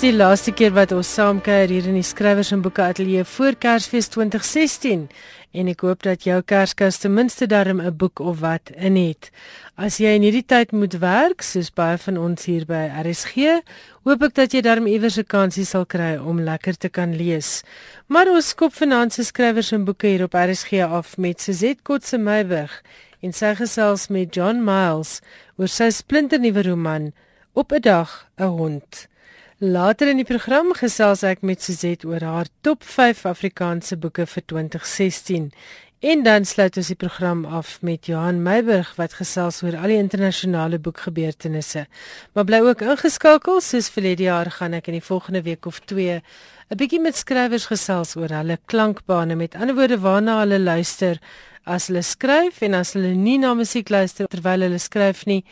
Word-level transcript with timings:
die 0.00 0.16
laaste 0.16 0.52
keer 0.56 0.70
wat 0.72 0.94
ons 0.96 1.08
saam 1.12 1.42
kuier 1.44 1.68
hier 1.68 1.84
in 1.90 1.96
die 1.98 2.06
skrywers 2.06 2.54
en 2.54 2.62
boeke 2.64 2.80
ateljee 2.80 3.20
voor 3.34 3.56
Kersfees 3.60 4.06
2016 4.08 5.02
en 5.60 5.68
ek 5.68 5.82
hoop 5.84 6.06
dat 6.06 6.24
jou 6.24 6.38
Kerskas 6.40 7.02
ten 7.02 7.12
minste 7.12 7.44
darm 7.50 7.82
'n 7.84 7.92
boek 7.92 8.20
of 8.20 8.40
wat 8.40 8.70
in 8.76 8.96
het. 8.96 9.28
As 9.76 9.98
jy 9.98 10.14
in 10.16 10.22
hierdie 10.22 10.46
tyd 10.46 10.72
moet 10.72 10.96
werk, 11.00 11.42
soos 11.42 11.68
baie 11.70 11.98
van 11.98 12.16
ons 12.16 12.44
hier 12.44 12.64
by 12.64 12.88
RSG, 13.04 13.60
hoop 14.04 14.22
ek 14.22 14.34
dat 14.34 14.54
jy 14.54 14.62
darm 14.62 14.86
iewers 14.86 15.18
'n 15.18 15.24
kansie 15.24 15.66
sal 15.66 15.84
kry 15.84 16.16
om 16.16 16.40
lekker 16.40 16.78
te 16.78 16.88
kan 16.88 17.14
lees. 17.16 17.62
Maar 18.08 18.28
ons 18.28 18.48
skop 18.48 18.72
finansies 18.72 19.26
skrywers 19.26 19.72
en 19.72 19.84
boeke 19.84 20.06
hier 20.06 20.24
op 20.24 20.34
RSG 20.34 20.80
af 20.80 21.18
met 21.18 21.40
Suzette 21.40 21.82
Kotse 21.82 22.18
Meiburg 22.18 22.82
en 23.20 23.32
sy 23.32 23.54
gesels 23.54 24.08
met 24.08 24.34
John 24.34 24.64
Miles 24.64 25.20
oor 25.58 25.68
sy 25.68 25.90
splinternuwe 25.90 26.62
roman 26.62 27.12
Op 27.52 27.72
'n 27.72 27.80
dag 27.80 28.30
'n 28.38 28.44
hond. 28.44 29.10
Later 29.62 30.08
in 30.08 30.16
die 30.16 30.24
program 30.24 30.70
gesels 30.72 31.20
ek 31.28 31.42
met 31.44 31.60
Suzette 31.60 32.08
oor 32.08 32.22
haar 32.24 32.48
top 32.64 32.80
5 32.80 33.26
Afrikaanse 33.28 33.98
boeke 34.00 34.24
vir 34.24 34.44
2016. 34.48 35.50
En 36.00 36.22
dan 36.24 36.46
sluit 36.48 36.78
ons 36.80 36.88
die 36.88 36.96
program 36.96 37.42
af 37.44 37.74
met 37.84 38.08
Johan 38.08 38.40
Meiburg 38.40 38.94
wat 38.96 39.18
gesels 39.18 39.60
oor 39.60 39.76
al 39.76 39.92
die 39.92 39.98
internasionale 40.00 40.78
boekgebeurtenisse. 40.80 41.84
Maar 42.32 42.48
bly 42.48 42.62
ook 42.70 42.86
ingeskakel, 42.86 43.60
soos 43.60 43.92
vir 43.92 44.08
die 44.08 44.30
jaar 44.30 44.48
gaan 44.48 44.78
ek 44.80 44.88
in 44.88 44.96
die 44.96 45.04
volgende 45.04 45.44
week 45.44 45.68
of 45.68 45.84
2 45.92 46.22
'n 46.70 46.76
bietjie 46.80 47.00
met 47.00 47.20
skrywers 47.20 47.68
gesels 47.68 48.16
oor 48.16 48.32
hulle 48.32 48.56
klankbane, 48.64 49.36
met 49.36 49.54
ander 49.54 49.76
woorde 49.76 50.00
waarna 50.00 50.40
hulle 50.40 50.58
luister 50.58 51.20
as 51.64 51.88
hulle 51.88 52.02
skryf 52.02 52.62
en 52.62 52.74
as 52.74 52.94
hulle 52.96 53.12
nie 53.14 53.38
na 53.38 53.52
musiek 53.54 53.90
luister 53.90 54.26
terwyl 54.26 54.64
hulle 54.64 54.78
skryf 54.78 55.26
nie 55.26 55.44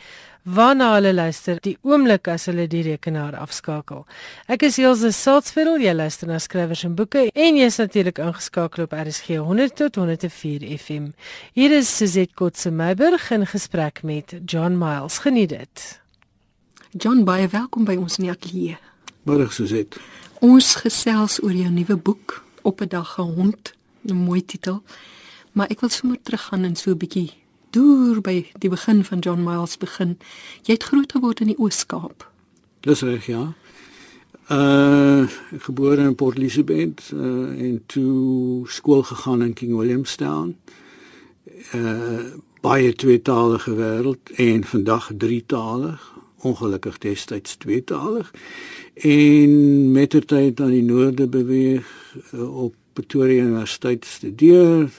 waarna 0.43 0.93
hulle 0.95 1.13
luister 1.13 1.59
die 1.61 1.75
oomblik 1.81 2.27
as 2.27 2.45
hulle 2.49 2.67
die 2.67 2.81
rekenaar 2.85 3.35
afskakel. 3.35 4.05
Ek 4.47 4.63
is 4.63 4.79
Elsje 4.79 5.11
Salzveld, 5.15 5.81
jy 5.83 5.93
luister 5.93 6.29
na 6.29 6.39
skrywers 6.39 6.83
en 6.87 6.95
boeke 6.95 7.27
en 7.33 7.59
jy's 7.59 7.79
natuurlik 7.81 8.21
ingeskakel 8.23 8.87
op 8.87 8.95
RSG 8.95 9.39
100 9.43 9.75
tot 9.75 9.99
104 9.99 10.65
FM. 10.77 11.11
Hier 11.53 11.75
is 11.75 11.91
Suzette 11.95 12.33
Kotse 12.33 12.71
Meiburg 12.71 13.31
in 13.31 13.45
gesprek 13.45 14.03
met 14.03 14.37
John 14.45 14.77
Miles. 14.79 15.19
Geniet 15.25 15.49
dit. 15.49 15.87
John, 16.91 17.23
baie 17.23 17.47
welkom 17.47 17.85
by 17.85 17.99
ons 17.99 18.17
in 18.17 18.29
die 18.29 18.33
ateljee. 18.33 18.77
Môre 19.27 19.49
Suzette. 19.53 19.99
Ons 20.41 20.77
gesels 20.79 21.41
oor 21.43 21.53
jou 21.53 21.69
nuwe 21.69 21.97
boek 21.97 22.39
op 22.63 22.81
'n 22.81 22.87
dag 22.87 23.13
gehond, 23.13 23.73
'n 24.07 24.15
mooi 24.15 24.45
titel. 24.45 24.83
Maar 25.51 25.67
ek 25.67 25.79
wil 25.79 25.89
sommer 25.89 26.17
teruggaan 26.23 26.63
en 26.63 26.75
so 26.75 26.91
'n 26.91 26.97
bietjie 26.97 27.33
deur 27.75 28.21
by 28.21 28.45
die 28.59 28.69
begin 28.69 29.03
van 29.03 29.19
John 29.19 29.43
Miles 29.43 29.77
begin. 29.77 30.17
Jy 30.63 30.77
het 30.77 30.83
groot 30.91 31.11
geword 31.11 31.39
in 31.43 31.51
die 31.53 31.57
Oos-Kaap. 31.59 32.27
Dis 32.85 33.01
reg, 33.01 33.25
ja. 33.25 33.53
Uh 34.49 35.27
gebore 35.61 36.01
in 36.01 36.15
Port 36.15 36.37
Elizabeth 36.37 37.11
uh, 37.13 37.49
en 37.53 37.83
toe 37.85 38.67
skool 38.67 39.03
gegaan 39.03 39.43
in 39.45 39.53
King 39.53 39.75
Williamstown. 39.77 40.55
Uh 41.75 42.39
baie 42.61 42.91
tweetalige 42.91 43.71
wêreld 43.75 44.31
en 44.35 44.63
vandag 44.67 45.11
drietalig, 45.17 46.01
ongelukkig 46.43 46.97
destyds 46.97 47.55
tweetalig. 47.55 48.31
En 48.93 49.91
mettertyd 49.91 50.59
aan 50.59 50.73
die 50.75 50.83
noorde 50.83 51.27
beweeg 51.27 51.87
uh, 52.33 52.63
op 52.65 52.75
Pretoria 52.93 53.43
Universiteit 53.43 54.05
studeer, 54.05 54.89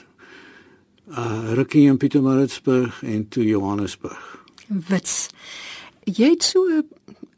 uh 1.17 1.53
rukkie 1.53 1.87
in 1.87 1.97
Pietermaritzburg 1.97 3.03
en 3.03 3.27
toe 3.27 3.45
Johannesburg. 3.45 4.43
Wits. 4.67 5.27
Jy 6.03 6.29
het 6.29 6.43
so 6.43 6.59
'n 6.67 6.87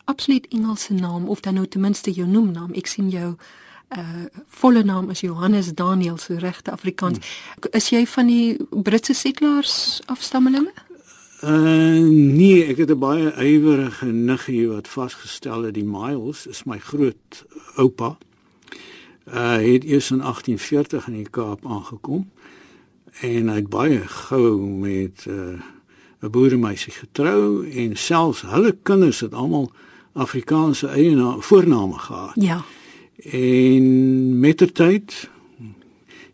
absoluut 0.06 0.48
Engelse 0.48 0.94
naam 0.94 1.28
of 1.28 1.40
dan 1.40 1.54
nou 1.54 1.68
ten 1.68 1.82
minste 1.82 2.12
jou 2.12 2.28
noemnaam. 2.28 2.72
Ek 2.74 2.88
sien 2.88 3.10
jou 3.10 3.36
uh 3.98 4.26
volle 4.48 4.84
naam 4.84 5.10
is 5.10 5.20
Johannes 5.20 5.74
Daniel 5.74 6.18
so 6.18 6.36
regte 6.36 6.72
Afrikaans. 6.72 7.18
Hmm. 7.18 7.70
Is 7.72 7.90
jy 7.90 8.08
van 8.08 8.28
die 8.28 8.58
Britse 8.70 9.14
settlers 9.14 10.02
afstammelinge? 10.06 10.74
Uh 11.44 12.00
nee, 12.10 12.66
ek 12.66 12.78
het 12.78 12.90
'n 12.90 13.00
baie 13.00 13.34
ywerige 13.36 14.06
niggie 14.06 14.68
wat 14.68 14.88
vasgestel 14.88 15.64
het 15.64 15.74
die 15.74 15.86
Miles 15.86 16.48
is 16.48 16.64
my 16.64 16.80
groot 16.80 17.46
oupa. 17.76 18.18
Uh 19.28 19.58
het 19.58 19.84
eers 19.84 20.12
in 20.12 20.22
1840 20.22 21.08
in 21.08 21.14
die 21.14 21.30
Kaap 21.30 21.66
aangekom 21.66 22.32
en 23.22 23.50
hy 23.50 23.56
het 23.56 23.70
baie 23.70 24.02
gou 24.08 24.58
met 24.60 25.26
uh, 25.28 25.60
'n 26.22 26.30
boeremeisie 26.30 26.94
getrou 26.94 27.70
en 27.70 27.96
selfs 27.96 28.42
hulle 28.42 28.76
kinders 28.84 29.20
het 29.20 29.34
almal 29.34 29.72
Afrikaanse 30.14 30.88
eie 30.88 31.36
voorname 31.40 31.98
gehad. 31.98 32.32
Ja. 32.36 32.64
En 33.16 34.40
mettertyd 34.40 35.30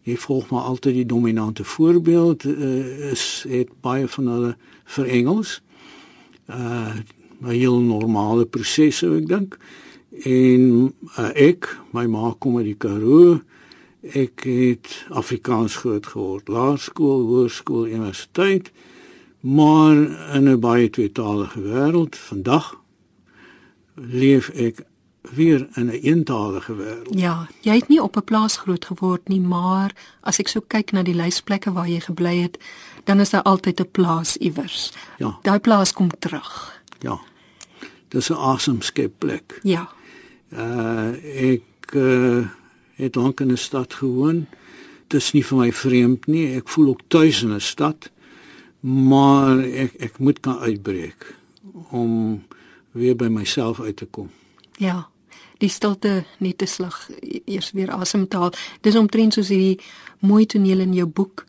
jy 0.04 0.18
volg 0.18 0.50
maar 0.50 0.62
altyd 0.62 0.94
die 0.94 1.06
dominante 1.06 1.64
voorbeeld 1.64 2.44
uh, 2.44 3.12
is 3.12 3.46
het 3.50 3.70
baie 3.82 4.08
van 4.08 4.28
hulle 4.28 4.58
vir 4.84 5.06
Engels. 5.06 5.62
Uh 6.50 6.96
'n 7.40 7.56
heel 7.56 7.80
normale 7.80 8.46
proses 8.46 8.98
sou 8.98 9.16
ek 9.18 9.28
dink. 9.28 9.58
En 10.28 10.94
uh, 11.18 11.30
ek, 11.36 11.70
my 11.96 12.04
ma 12.06 12.34
kom 12.38 12.58
uit 12.58 12.66
die 12.66 12.76
Karoo. 12.76 13.40
Ek 14.02 14.44
het 14.48 15.06
Afrikaans 15.10 15.76
groot 15.76 16.06
geword, 16.08 16.48
laerskool, 16.48 17.26
hoërskool, 17.28 17.88
universiteit, 17.88 18.72
maar 19.40 19.96
in 20.36 20.48
'n 20.50 20.60
baie 20.60 20.90
tweetalige 20.90 21.62
wêreld. 21.62 22.16
Vandag 22.16 22.80
leef 23.96 24.50
ek 24.50 24.86
weer 25.22 25.68
in 25.74 25.86
'n 25.86 25.90
een 25.90 26.02
eentalige 26.02 26.76
wêreld. 26.76 27.20
Ja, 27.20 27.48
jy 27.62 27.76
het 27.76 27.88
nie 27.88 28.02
op 28.02 28.16
'n 28.16 28.24
plaas 28.24 28.58
groot 28.58 28.86
geword 28.86 29.28
nie, 29.28 29.42
maar 29.42 29.96
as 30.22 30.40
ek 30.40 30.48
so 30.48 30.62
kyk 30.68 30.92
na 30.92 31.04
die 31.04 31.16
lysplekke 31.16 31.72
waar 31.72 31.88
jy 31.88 32.00
gebly 32.00 32.38
het, 32.42 32.58
dan 33.04 33.20
is 33.20 33.30
daar 33.30 33.44
altyd 33.44 33.80
'n 33.80 33.92
plaas 33.92 34.38
iewers. 34.38 34.92
Ja. 35.18 35.40
Daai 35.42 35.60
plaas 35.60 35.94
kom 35.94 36.10
terug. 36.20 36.82
Ja. 37.00 37.20
Dis 38.08 38.30
'n 38.30 38.34
awesome 38.34 38.84
skep 38.84 39.14
plek. 39.18 39.60
Ja. 39.64 39.90
Uh 40.54 41.14
ek 41.52 41.94
uh 41.94 42.48
het 43.00 43.16
lank 43.16 43.40
in 43.40 43.52
'n 43.52 43.58
stad 43.58 43.94
gewoon. 43.94 44.48
Dit 45.08 45.22
is 45.22 45.32
nie 45.32 45.46
vir 45.46 45.58
my 45.58 45.72
vreemd 45.72 46.28
nie. 46.28 46.56
Ek 46.56 46.70
voel 46.70 46.88
ook 46.88 47.02
tuis 47.08 47.44
in 47.44 47.54
'n 47.54 47.60
stad. 47.60 48.10
Maar 48.80 49.60
ek 49.60 49.94
ek 50.00 50.20
moet 50.20 50.40
kan 50.40 50.60
uitbreek 50.60 51.36
om 51.92 52.44
weer 52.92 53.16
by 53.16 53.28
myself 53.28 53.80
uit 53.80 53.96
te 53.96 54.06
kom. 54.06 54.30
Ja. 54.78 55.08
Die 55.58 55.70
stilte 55.70 56.24
net 56.38 56.58
te 56.58 56.66
slag 56.66 57.10
eers 57.46 57.72
weer 57.72 57.92
asemhaal. 57.92 58.54
Dis 58.82 58.96
omtrent 58.96 59.34
soos 59.34 59.48
hierdie 59.48 59.80
mooi 60.20 60.46
toneel 60.46 60.80
in 60.80 60.94
jou 60.94 61.08
boek 61.08 61.46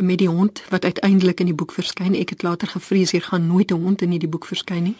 met 0.00 0.18
die 0.18 0.28
hond 0.28 0.62
wat 0.68 0.84
uiteindelik 0.84 1.40
in 1.40 1.50
die 1.50 1.54
boek 1.54 1.72
verskyn. 1.72 2.14
Ek 2.14 2.28
het 2.28 2.42
later 2.42 2.68
gevrees 2.68 3.10
hier 3.10 3.22
gaan 3.22 3.46
nooit 3.46 3.70
'n 3.70 3.82
hond 3.82 4.02
in 4.02 4.10
hierdie 4.10 4.28
boek 4.28 4.46
verskyn 4.46 4.82
nie. 4.82 4.96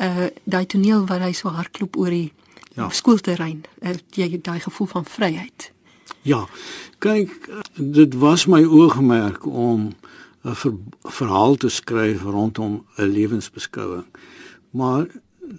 Uh 0.00 0.26
daai 0.44 0.66
toneel 0.66 1.06
waar 1.06 1.20
hy 1.20 1.32
so 1.32 1.48
hardloop 1.48 1.96
oor 1.96 2.10
die 2.10 2.32
ja. 2.76 2.90
skoolterrein. 2.90 3.64
Jy 4.14 4.30
het 4.30 4.44
daai 4.44 4.60
gevoel 4.60 4.86
van 4.86 5.04
vryheid. 5.04 5.72
Ja. 6.22 6.46
Kyk, 6.98 7.48
dit 7.74 8.14
was 8.14 8.46
my 8.46 8.64
oogmerk 8.64 9.46
om 9.46 9.92
'n 10.42 10.54
ver, 10.54 10.72
verhaal 11.02 11.54
te 11.54 11.68
skryf 11.68 12.22
rondom 12.22 12.86
'n 12.96 13.02
lewensbeskouing. 13.02 14.04
Maar 14.70 15.06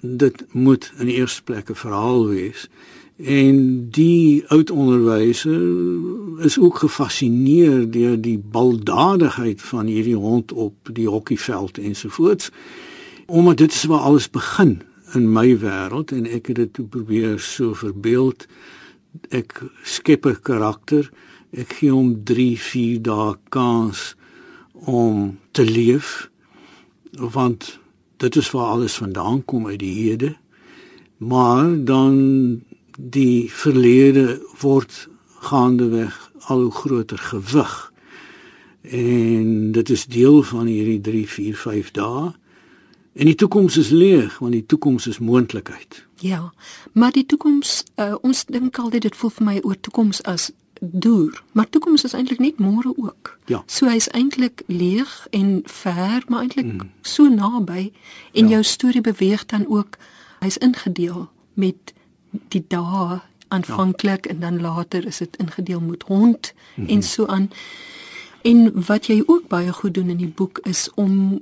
dit 0.01 0.45
moet 0.51 0.91
in 0.97 1.05
die 1.05 1.15
eerste 1.15 1.43
plek 1.43 1.69
'n 1.69 1.75
verhaal 1.75 2.27
wees. 2.27 2.69
En 3.17 3.89
die 3.89 4.47
oud 4.47 4.71
onderwyser 4.71 5.61
is 6.39 6.59
ook 6.59 6.77
gefassineer 6.77 7.91
deur 7.91 8.21
die 8.21 8.37
baldadigheid 8.37 9.61
van 9.61 9.85
hierdie 9.85 10.15
hond 10.15 10.51
op 10.51 10.75
die 10.93 11.09
hokkieveld 11.09 11.77
ensovoorts. 11.77 12.49
Omdat 13.25 13.57
dit 13.57 13.71
is 13.73 13.83
waar 13.83 13.99
alles 13.99 14.29
begin 14.29 14.81
in 15.13 15.31
my 15.31 15.57
wêreld 15.59 16.11
en 16.11 16.25
ek 16.27 16.51
het 16.51 16.59
dit 16.59 16.89
probeer 16.89 17.39
so 17.39 17.73
verbeeld. 17.77 18.47
Ek 19.29 19.63
skep 19.83 20.25
'n 20.25 20.41
karakter. 20.41 21.09
Ek 21.51 21.73
gee 21.79 21.91
hom 21.91 22.23
3 22.23 22.57
4 22.59 23.01
dae 23.01 23.35
kans 23.49 24.15
om 24.73 25.39
te 25.51 25.63
leef 25.63 26.29
want 27.11 27.79
dit 28.17 28.35
is 28.35 28.51
waar 28.51 28.65
alles 28.65 28.95
vandaan 28.95 29.45
kom 29.45 29.67
uit 29.67 29.79
die 29.79 29.93
hede. 29.93 30.35
Maar 31.17 31.85
dan 31.85 32.61
die 32.97 33.49
verlede 33.51 34.41
word 34.59 35.09
gaandeweg 35.39 36.31
al 36.47 36.61
hoe 36.61 36.71
groter 36.71 37.17
gewig. 37.17 37.93
En 38.81 39.71
dit 39.71 39.89
is 39.89 40.05
deel 40.05 40.43
van 40.43 40.65
hierdie 40.65 41.01
3 41.01 41.27
4 41.27 41.55
5 41.55 41.91
dae 41.91 42.33
En 43.17 43.25
die 43.25 43.35
toekoms 43.35 43.77
is 43.77 43.89
leeg 43.89 44.37
want 44.37 44.51
die 44.51 44.65
toekoms 44.65 45.07
is 45.07 45.17
moontlikheid. 45.19 46.05
Ja. 46.15 46.53
Maar 46.93 47.11
die 47.11 47.25
toekoms 47.25 47.83
uh, 47.95 48.15
ons 48.21 48.45
dink 48.45 48.77
altyd 48.77 49.01
dit 49.01 49.15
voel 49.15 49.33
vir 49.39 49.45
my 49.45 49.59
oor 49.63 49.79
toekoms 49.79 50.21
as 50.23 50.51
duur, 50.81 51.43
maar 51.51 51.69
toekoms 51.69 52.03
is 52.03 52.13
eintlik 52.13 52.39
net 52.39 52.59
môre 52.61 52.93
ook. 52.95 53.39
Ja. 53.49 53.63
So 53.65 53.89
hy's 53.89 54.09
eintlik 54.13 54.61
leeg 54.67 55.27
en 55.33 55.61
ver, 55.65 56.23
maar 56.27 56.45
eintlik 56.45 56.69
mm. 56.69 56.91
so 57.01 57.25
naby 57.29 57.91
en 58.33 58.45
ja. 58.45 58.57
jou 58.57 58.63
storie 58.63 59.01
beweeg 59.01 59.45
dan 59.45 59.65
ook 59.65 59.97
hy's 60.39 60.57
ingedeel 60.61 61.25
met 61.53 61.93
die 62.53 62.61
dae 62.67 63.21
aanvanklik 63.47 64.25
ja. 64.25 64.31
en 64.31 64.39
dan 64.39 64.61
later 64.61 65.05
is 65.05 65.17
dit 65.17 65.37
ingedeel 65.41 65.81
met 65.81 66.03
hond 66.03 66.53
mm 66.53 66.83
-hmm. 66.83 66.93
en 66.93 67.03
so 67.03 67.25
aan. 67.25 67.49
En 68.41 68.85
wat 68.85 69.05
jy 69.05 69.23
ook 69.25 69.47
baie 69.47 69.73
goed 69.73 69.93
doen 69.93 70.09
in 70.09 70.17
die 70.17 70.33
boek 70.35 70.59
is 70.63 70.89
om 70.95 71.41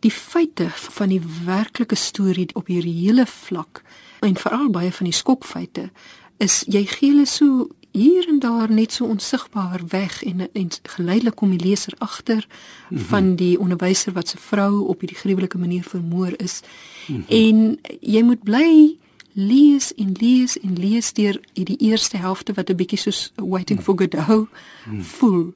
die 0.00 0.10
feite 0.10 0.68
van 0.74 1.08
die 1.08 1.22
werklike 1.44 1.94
storie 1.94 2.48
op 2.54 2.66
hierdie 2.66 2.94
hele 3.06 3.26
vlak 3.26 3.82
en 4.20 4.36
veral 4.36 4.70
baie 4.70 4.92
van 4.92 5.10
die 5.10 5.16
skokfeite 5.16 5.90
is 6.38 6.62
jy 6.66 6.84
gee 6.86 7.10
hulle 7.10 7.26
so 7.26 7.68
hier 7.98 8.28
en 8.28 8.38
daar 8.38 8.70
net 8.70 8.92
so 8.92 9.04
onsigbaar 9.04 9.82
weg 9.88 10.22
en 10.24 10.48
en 10.52 10.68
geleidelik 10.82 11.34
kom 11.34 11.50
die 11.56 11.68
leser 11.68 11.94
agter 11.98 12.46
mm 12.46 12.96
-hmm. 12.96 13.06
van 13.06 13.34
die 13.36 13.58
onderwyser 13.58 14.12
wat 14.12 14.28
se 14.28 14.38
vrou 14.38 14.86
op 14.86 15.00
hierdie 15.00 15.18
gruwelike 15.18 15.58
manier 15.58 15.82
vermoor 15.82 16.32
is. 16.36 16.60
Mm 17.06 17.14
-hmm. 17.14 17.24
En 17.28 17.78
jy 18.00 18.22
moet 18.22 18.42
bly 18.42 18.96
lees 19.32 19.94
en 19.94 20.12
lees 20.12 20.58
en 20.60 20.78
lees 20.78 21.12
deur 21.12 21.40
hierdie 21.52 21.76
eerste 21.76 22.16
helfte 22.16 22.52
wat 22.52 22.70
'n 22.70 22.76
bietjie 22.76 22.98
soos 22.98 23.32
Waiting 23.34 23.82
for 23.82 23.98
Godot 23.98 24.28
mm 24.28 24.48
-hmm. 24.84 25.02
voel 25.02 25.54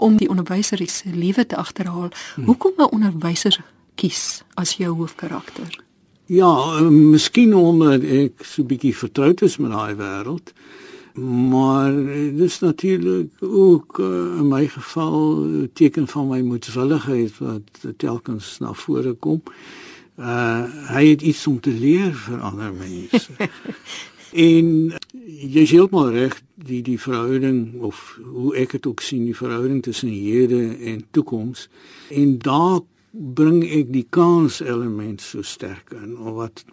om 0.00 0.16
die 0.16 0.28
onderwyser 0.28 0.80
se 0.88 1.12
lewe 1.14 1.46
te 1.46 1.56
agterhaal. 1.56 2.08
Mm 2.08 2.10
-hmm. 2.34 2.44
Hoekom 2.44 2.72
'n 2.76 2.90
onderwyser 2.90 3.64
kies 3.94 4.42
as 4.54 4.72
jou 4.76 4.96
hoofkarakter? 4.96 5.84
Ja, 6.24 6.80
uh, 6.80 6.88
miskien 6.88 7.54
omdat 7.54 8.02
ek 8.02 8.44
so 8.44 8.62
'n 8.62 8.66
bietjie 8.66 8.96
vertroud 8.96 9.42
is 9.42 9.56
met 9.56 9.70
daai 9.70 9.94
wêreld. 9.94 10.52
Maar 11.50 11.92
dit 12.36 12.40
is 12.40 12.58
natuurlik 12.58 13.32
ook 13.40 13.98
uh, 13.98 14.06
in 14.38 14.48
my 14.48 14.68
geval 14.68 15.36
'n 15.38 15.70
teken 15.72 16.06
van 16.08 16.28
my 16.28 16.40
moedswilligheid 16.40 17.38
wat 17.38 17.94
telkens 17.96 18.58
na 18.58 18.72
vore 18.72 19.12
kom. 19.12 19.42
Uh 20.18 20.64
hy 20.86 21.06
het 21.08 21.22
iets 21.22 21.46
om 21.46 21.60
te 21.60 21.70
leer 21.70 22.14
vir 22.14 22.40
ander 22.40 22.72
mense. 22.72 23.32
en 24.32 24.92
jy 25.24 25.64
sê 25.66 25.76
heeltemal 25.76 26.12
reg 26.14 26.36
die 26.54 26.82
die 26.86 26.98
verhouding 27.00 27.80
of 27.80 28.18
hoe 28.22 28.54
ek 28.56 28.76
dit 28.78 28.86
ook 28.86 29.00
sien 29.00 29.24
die 29.24 29.36
verhouding 29.36 29.82
tussen 29.82 30.12
hede 30.12 30.76
en 30.92 31.04
toekoms 31.10 31.68
en 32.10 32.38
daar 32.38 32.80
bring 33.10 33.64
ek 33.64 33.90
die 33.92 34.06
kans 34.10 34.60
element 34.60 35.20
so 35.20 35.42
sterk 35.42 35.90
in 35.96 36.16
of 36.18 36.36
wat 36.38 36.64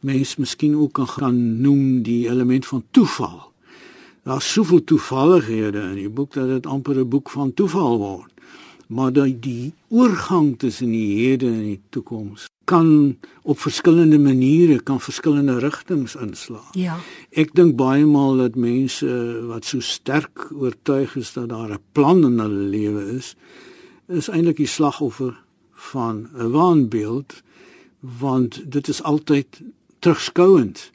mense 0.00 0.40
miskien 0.40 0.74
ook 0.78 0.92
kan 0.98 1.08
gaan 1.08 1.38
noem 1.62 2.02
die 2.02 2.26
element 2.30 2.66
van 2.66 2.84
toeval 2.90 3.48
daar's 4.28 4.52
soveel 4.52 4.84
toevallighede 4.84 5.80
in 5.80 5.94
die 6.02 6.10
boek 6.10 6.34
dat 6.36 6.48
dit 6.48 6.66
amper 6.66 6.98
'n 7.00 7.08
boek 7.08 7.30
van 7.30 7.54
toeval 7.54 7.98
word. 7.98 8.32
Maar 8.86 9.12
die, 9.12 9.38
die 9.38 9.72
oorgang 9.88 10.58
tussen 10.58 10.90
die 10.90 11.16
hede 11.20 11.46
en 11.46 11.62
die 11.62 11.80
toekoms 11.88 12.48
kan 12.68 13.16
op 13.42 13.60
verskillende 13.60 14.18
maniere 14.20 14.80
kan 14.84 15.00
verskillende 15.00 15.58
rigtings 15.58 16.16
inslaan. 16.20 16.68
Ja. 16.76 16.98
Ek 17.32 17.54
dink 17.56 17.78
baie 17.80 18.04
maal 18.06 18.36
dat 18.42 18.58
mense 18.60 19.08
wat 19.48 19.64
so 19.64 19.80
sterk 19.80 20.50
oortuig 20.52 21.16
is 21.16 21.32
dat 21.32 21.48
daar 21.48 21.72
'n 21.72 21.82
plan 21.92 22.24
in 22.24 22.38
hulle 22.44 22.68
lewe 22.74 23.04
is, 23.16 23.36
is 24.08 24.28
eintlik 24.28 24.60
die 24.60 24.68
slagoffer 24.68 25.36
van 25.72 26.28
'n 26.36 26.50
waanbeeld 26.50 27.42
want 28.00 28.62
dit 28.72 28.88
is 28.88 29.02
altyd 29.02 29.62
terugskouend 29.98 30.90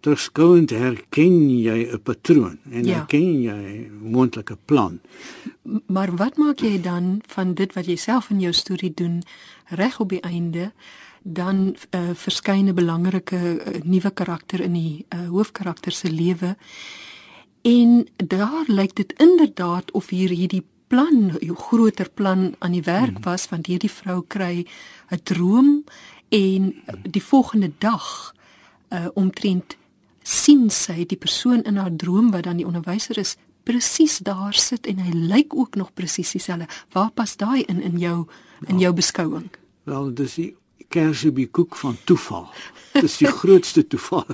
terugskouend 0.00 0.70
herken 0.70 1.60
jy 1.60 1.88
'n 1.92 2.02
patroon 2.02 2.58
en 2.70 2.84
ja. 2.84 2.94
herken 2.94 3.42
jy 3.42 3.90
moontlike 4.02 4.56
plan. 4.64 5.00
Maar 5.86 6.16
wat 6.16 6.36
maak 6.36 6.60
jy 6.60 6.80
dan 6.80 7.20
van 7.26 7.54
dit 7.54 7.72
wat 7.74 7.86
jy 7.86 7.96
self 7.96 8.30
in 8.30 8.40
jou 8.40 8.52
storie 8.52 8.92
doen 8.94 9.22
reg 9.64 10.00
op 10.00 10.08
die 10.08 10.20
einde 10.20 10.72
dan 11.32 11.56
'n 11.56 11.76
uh, 11.90 12.14
verskeie 12.14 12.72
belangrike 12.72 13.36
uh, 13.36 13.80
nuwe 13.84 14.10
karakter 14.10 14.60
in 14.60 14.72
die 14.72 15.06
uh, 15.08 15.28
hoofkarakter 15.28 15.92
se 15.92 16.10
lewe 16.10 16.56
en 17.62 18.08
daar 18.16 18.64
lyk 18.66 18.94
dit 18.96 19.12
inderdaad 19.12 19.90
of 19.90 20.08
hier 20.08 20.30
hierdie 20.30 20.64
plan, 20.86 21.36
jou 21.40 21.56
groter 21.56 22.10
plan 22.10 22.54
aan 22.58 22.72
die 22.72 22.82
werk 22.82 23.20
hmm. 23.20 23.22
was 23.22 23.48
want 23.48 23.66
hierdie 23.66 23.90
vrou 23.90 24.24
kry 24.26 24.66
'n 25.10 25.20
droom 25.22 25.84
en 26.28 26.74
die 27.02 27.22
volgende 27.22 27.72
dag 27.78 28.34
uh 28.88 29.06
omtrent 29.14 29.76
sien 30.22 30.70
sy 30.70 31.04
die 31.06 31.16
persoon 31.16 31.62
in 31.62 31.76
haar 31.76 31.96
droom 31.96 32.30
wat 32.30 32.42
dan 32.42 32.56
die 32.56 32.66
onderwyser 32.66 33.18
is 33.18 33.36
presies 33.68 34.18
daar 34.18 34.54
sit 34.56 34.86
en 34.86 35.00
hy 35.04 35.12
lyk 35.12 35.54
ook 35.54 35.76
nog 35.76 35.92
presies 35.92 36.32
dieselfde. 36.32 36.68
Waar 36.92 37.10
pas 37.10 37.36
daai 37.36 37.62
in 37.68 37.82
in 37.84 37.98
jou 37.98 38.26
in 38.66 38.78
jou 38.78 38.92
beskouing? 38.92 39.50
Wel, 39.84 40.14
dis 40.14 40.34
die 40.34 40.56
kersie 40.88 41.46
koek 41.46 41.76
van 41.76 41.96
toeval. 42.04 42.48
Dis 42.92 43.16
die 43.16 43.28
grootste 43.28 43.86
toeval. 43.86 44.26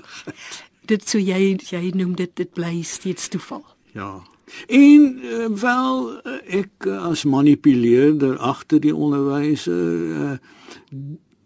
dit 0.91 1.09
so 1.09 1.19
jy 1.19 1.57
jy 1.71 1.91
noem 1.97 2.15
dit 2.19 2.31
dit 2.37 2.51
bly 2.53 2.83
steeds 2.83 3.29
toeval. 3.29 3.65
Ja. 3.93 4.23
En 4.69 5.05
uh, 5.25 5.47
wel 5.61 6.11
uh, 6.13 6.39
ek 6.61 6.87
uh, 6.87 7.01
as 7.09 7.25
manipuleerder 7.25 8.37
agter 8.39 8.81
die 8.81 8.95
onderwyser 8.95 9.85
uh, 10.13 10.37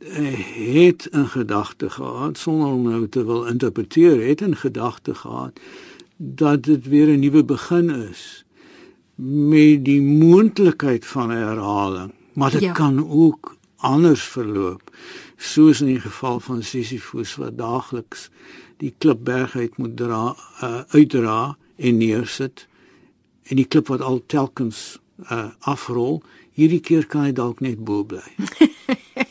het 0.08 1.08
'n 1.10 1.24
gedagte 1.24 1.90
gehad 1.90 2.38
sonder 2.38 2.68
om 2.68 2.82
nou 2.82 3.08
te 3.08 3.24
wil 3.24 3.44
interpreteer 3.46 4.26
het 4.28 4.40
'n 4.40 4.54
gedagte 4.54 5.14
gehad 5.14 5.60
dat 6.16 6.62
dit 6.62 6.88
weer 6.88 7.08
'n 7.08 7.20
nuwe 7.20 7.44
begin 7.44 7.90
is 7.90 8.44
met 9.14 9.84
die 9.84 10.02
moontlikheid 10.02 11.06
van 11.06 11.30
herhaling 11.30 12.12
maar 12.32 12.50
dit 12.50 12.60
ja. 12.60 12.72
kan 12.72 13.08
ook 13.08 13.57
anders 13.84 14.24
verloop 14.34 14.90
soos 15.36 15.82
in 15.84 15.92
die 15.92 16.02
geval 16.02 16.40
van 16.40 16.62
Sisyphus 16.62 17.36
wat 17.38 17.58
daagliks 17.58 18.28
die 18.82 18.94
klipberg 18.98 19.56
uit 19.56 19.78
moet 19.78 19.96
dra 19.98 20.34
uh, 20.62 20.82
uitdra 20.94 21.56
en 21.76 21.98
neersit 21.98 22.66
en 23.48 23.60
die 23.60 23.66
klip 23.66 23.88
wat 23.92 24.02
al 24.02 24.20
telkens 24.26 24.98
uh, 25.30 25.50
afrol 25.60 26.22
hierdie 26.58 26.82
keer 26.82 27.06
kan 27.06 27.28
hy 27.28 27.32
dalk 27.32 27.62
net 27.62 27.78
bo 27.78 28.02
bly 28.06 28.24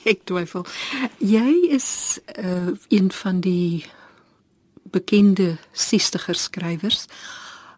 ek 0.08 0.24
twyfel. 0.30 0.66
Jy 1.20 1.74
is 1.76 2.20
uh, 2.40 2.72
een 2.94 3.12
van 3.12 3.42
die 3.44 3.86
bekende 4.92 5.58
60er 5.76 6.38
skrywers. 6.40 7.08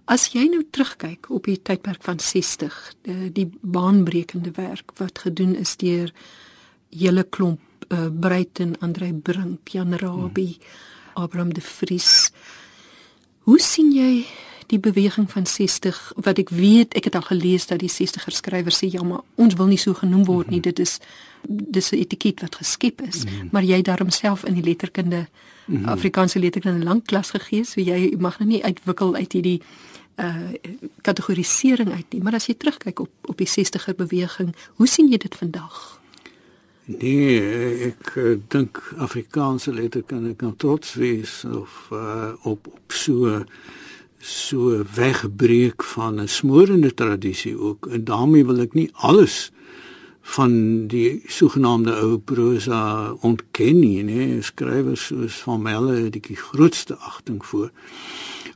As 0.10 0.30
jy 0.34 0.46
nou 0.50 0.62
terugkyk 0.70 1.30
op 1.34 1.50
die 1.50 1.58
tydperk 1.62 2.04
van 2.06 2.22
60, 2.22 2.78
die, 3.06 3.18
die 3.34 3.48
baanbrekende 3.62 4.54
werk 4.58 4.94
wat 5.02 5.26
gedoen 5.26 5.56
is 5.58 5.76
deur 5.82 6.14
hele 6.90 7.24
klomp 7.24 7.60
uh, 7.90 8.08
Breiten, 8.12 8.76
Andrei 8.80 9.14
Brink, 9.14 9.68
Jan 9.70 9.94
Rabie, 9.94 10.58
hmm. 10.60 11.24
Abraham 11.24 11.54
de 11.54 11.62
Vries. 11.62 12.32
Hoe 13.40 13.60
sien 13.60 13.92
jy 13.92 14.26
die 14.70 14.80
beweging 14.80 15.32
van 15.32 15.46
60 15.50 15.98
wat 16.22 16.38
ek 16.42 16.52
weet 16.54 16.94
ek 16.98 17.10
het 17.10 17.16
al 17.18 17.26
gelees 17.26 17.66
dat 17.70 17.82
die 17.82 17.90
60er 17.90 18.36
skrywers 18.38 18.82
sê 18.82 18.90
ja 18.94 19.04
maar 19.04 19.24
ons 19.42 19.56
wil 19.58 19.70
nie 19.72 19.80
so 19.82 19.98
genoem 19.98 20.26
word 20.28 20.52
nie 20.54 20.62
dit 20.62 20.80
is 20.80 21.00
dis 21.48 21.92
'n 21.92 22.02
etiket 22.04 22.42
wat 22.46 22.56
geskep 22.62 23.02
is 23.02 23.24
mm 23.24 23.30
-hmm. 23.30 23.50
maar 23.52 23.64
jy 23.64 23.82
daarom 23.82 24.10
self 24.10 24.46
in 24.46 24.54
die 24.54 24.64
letterkunde 24.64 25.26
mm 25.26 25.76
-hmm. 25.76 25.86
Afrikaanse 25.86 26.40
letterkunde 26.40 26.86
lank 26.86 27.06
klas 27.06 27.30
gegee 27.30 27.64
so 27.64 27.82
jy 27.82 28.16
mag 28.20 28.40
nou 28.40 28.50
nie 28.50 28.64
uitwikkel 28.64 29.16
uit 29.16 29.34
hierdie 29.34 29.62
uh 30.20 30.54
kategorisering 31.02 31.92
uit 31.92 32.06
nie 32.10 32.22
maar 32.22 32.34
as 32.34 32.46
jy 32.46 32.54
terugkyk 32.54 33.00
op 33.00 33.12
op 33.22 33.38
die 33.38 33.50
60er 33.50 33.96
beweging 33.96 34.56
hoe 34.76 34.88
sien 34.88 35.08
jy 35.08 35.18
dit 35.18 35.36
vandag 35.36 35.99
Nee, 36.90 37.38
ek 37.86 38.16
uh, 38.18 38.32
dink 38.50 38.80
Afrikaanse 38.98 39.70
letterkunde 39.74 40.32
kan 40.34 40.56
trots 40.58 40.96
wees 40.98 41.44
of 41.46 41.90
uh, 41.94 42.32
op 42.50 42.66
op 42.66 42.96
so 42.98 43.44
so 44.18 44.82
weggebreek 44.96 45.84
van 45.84 46.18
'n 46.22 46.28
smorende 46.28 46.94
tradisie 46.94 47.54
ook 47.60 47.88
en 47.88 48.04
daarmee 48.04 48.46
wil 48.46 48.60
ek 48.60 48.74
nie 48.74 48.90
alles 48.94 49.52
van 50.22 50.88
die 50.88 51.22
sogenaamde 51.26 51.94
ou 51.94 52.18
prosa 52.18 53.14
ontken 53.22 53.80
nie, 53.80 54.04
nee, 54.04 54.42
skrywers 54.42 55.06
soos 55.06 55.38
van 55.46 55.62
Melle 55.62 55.94
het 55.94 56.14
die 56.14 56.36
grootste 56.36 56.98
agting 56.98 57.46
voor. 57.46 57.72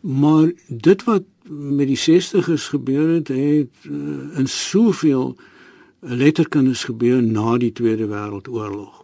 Maar 0.02 0.52
dit 0.68 1.04
wat 1.04 1.24
met 1.50 1.88
die 1.88 2.02
60's 2.02 2.68
gebeur 2.68 3.08
het, 3.14 3.28
het 3.28 3.78
uh, 3.86 4.38
in 4.38 4.48
soveel 4.48 5.38
letterkundes 6.04 6.84
gebeur 6.84 7.22
na 7.24 7.58
die 7.58 7.72
Tweede 7.72 8.08
Wêreldoorlog. 8.08 9.04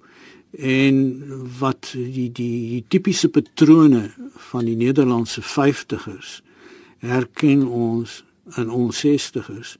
En 0.51 1.23
wat 1.59 1.91
die 1.93 2.31
die, 2.31 2.55
die 2.69 2.83
tipiese 2.87 3.29
patrone 3.29 4.09
van 4.51 4.65
die 4.65 4.75
Nederlandse 4.75 5.41
50's 5.41 6.41
herken 6.97 7.67
ons 7.67 8.23
in 8.57 8.69
ons 8.69 9.05
60's. 9.05 9.77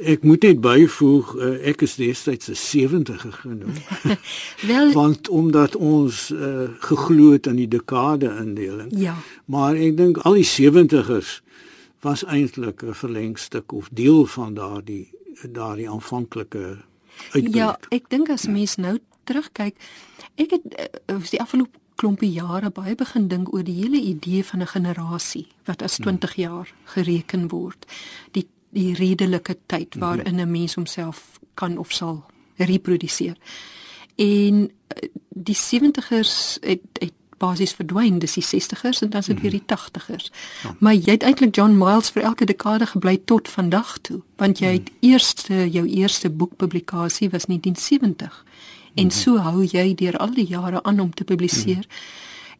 Ek 0.00 0.22
moet 0.24 0.46
net 0.48 0.62
byvoeg 0.64 1.34
uh, 1.36 1.50
ek 1.68 1.84
is 1.84 1.98
destyds 2.00 2.48
'n 2.48 2.56
70er 2.56 3.34
genoem. 3.42 3.76
Wel 4.70 4.92
want 4.96 5.28
omdat 5.28 5.76
ons 5.76 6.30
uh, 6.32 6.72
geglo 6.80 7.32
het 7.36 7.46
aan 7.46 7.60
die 7.60 7.68
dekade 7.68 8.32
indeling. 8.40 8.88
Ja. 8.96 9.18
Maar 9.44 9.76
ek 9.76 9.96
dink 10.00 10.24
al 10.24 10.40
die 10.40 10.48
70ers 10.48 11.40
was 12.00 12.24
eintlik 12.24 12.82
'n 12.82 12.96
verlengstuk 12.96 13.72
of 13.72 13.88
deel 13.92 14.24
van 14.26 14.54
daardie 14.54 15.12
daardie 15.48 15.90
aanvanklike 15.90 16.78
uitbreek. 17.32 17.54
Ja, 17.54 17.78
ek 17.90 18.08
dink 18.08 18.30
as 18.30 18.46
mens 18.46 18.76
nou 18.76 18.98
terugkyk, 19.24 19.76
ek 20.34 20.50
het 20.56 20.64
uh, 21.06 21.20
die 21.30 21.40
afgelope 21.40 21.78
klompie 22.00 22.30
jare 22.32 22.70
baie 22.72 22.94
begin 22.96 23.28
dink 23.28 23.52
oor 23.52 23.64
die 23.64 23.76
hele 23.82 24.00
idee 24.00 24.44
van 24.44 24.62
'n 24.62 24.72
generasie 24.72 25.46
wat 25.68 25.82
as 25.82 25.98
20 26.00 26.34
jaar 26.34 26.72
gereken 26.84 27.48
word. 27.48 27.86
Die 28.32 28.46
die 28.70 28.94
redelike 28.94 29.56
tyd 29.66 29.94
waarin 29.98 30.40
'n 30.40 30.50
mens 30.50 30.74
homself 30.74 31.40
kan 31.54 31.78
of 31.78 31.92
sal 31.92 32.24
reproduseer. 32.56 33.36
En 34.16 34.70
eh, 34.86 35.08
die 35.28 35.56
70ers 35.56 36.58
het, 36.60 36.80
het 36.92 37.12
basies 37.40 37.72
verdwyn, 37.78 38.18
dis 38.22 38.36
die 38.38 38.44
60ers 38.44 39.00
en 39.04 39.10
dan 39.10 39.24
is 39.24 39.30
dit 39.32 39.40
weer 39.40 39.56
die 39.56 39.64
80ers. 39.72 40.28
Ja. 40.62 40.74
Maar 40.78 40.94
jy 40.94 41.16
het 41.16 41.26
eintlik 41.26 41.56
John 41.56 41.78
Miles 41.80 42.12
vir 42.14 42.26
elke 42.28 42.46
dekade 42.48 42.86
gebly 42.92 43.16
tot 43.24 43.48
vandag 43.48 43.96
toe, 44.06 44.20
want 44.40 44.60
jy 44.60 44.76
het 44.76 44.90
eerste 45.00 45.64
jou 45.70 45.86
eerste 45.88 46.30
boekpublikasie 46.30 47.30
was 47.32 47.48
1970. 47.48 48.44
En 48.94 49.06
mhm. 49.06 49.14
so 49.14 49.38
hou 49.38 49.64
jy 49.64 49.94
deur 49.94 50.18
al 50.18 50.34
die 50.34 50.46
jare 50.46 50.82
aan 50.82 51.00
om 51.00 51.14
te 51.14 51.24
publiseer. 51.24 51.86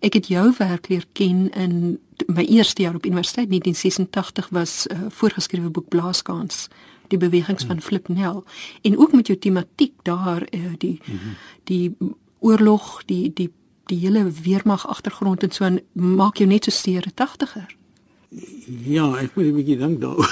Ek 0.01 0.17
het 0.17 0.31
jou 0.33 0.47
werk 0.59 0.89
leer 0.89 1.05
ken 1.13 1.51
in 1.53 1.99
my 2.27 2.45
eerste 2.45 2.83
jaar 2.83 2.97
op 2.97 3.05
universiteit 3.05 3.49
1986 3.49 4.49
was 4.49 4.87
'n 4.87 4.95
uh, 4.95 5.11
voorgeskrewe 5.11 5.71
boek 5.71 5.89
Blaaskans 5.89 6.69
die 7.09 7.19
bewegings 7.19 7.65
van 7.65 7.81
Flipnel 7.81 8.45
en 8.83 8.99
ook 8.99 9.13
met 9.13 9.27
jou 9.27 9.39
tematiek 9.39 9.93
daar 10.03 10.43
uh, 10.51 10.61
die 10.79 11.01
die 11.65 11.97
oorlog 12.39 13.03
die 13.05 13.33
die 13.35 13.51
die 13.91 13.99
hele 13.99 14.25
weermag 14.43 14.87
agtergrond 14.89 15.45
en 15.45 15.53
so 15.55 15.67
en 15.67 15.81
maak 15.93 16.41
jou 16.41 16.49
net 16.49 16.67
so 16.67 16.75
stere 16.75 17.11
80er. 17.11 17.69
Ja, 18.87 19.09
ek 19.19 19.35
moet 19.35 19.47
'n 19.51 19.57
bietjie 19.59 19.79
dink 19.79 20.01
daaroor. 20.01 20.31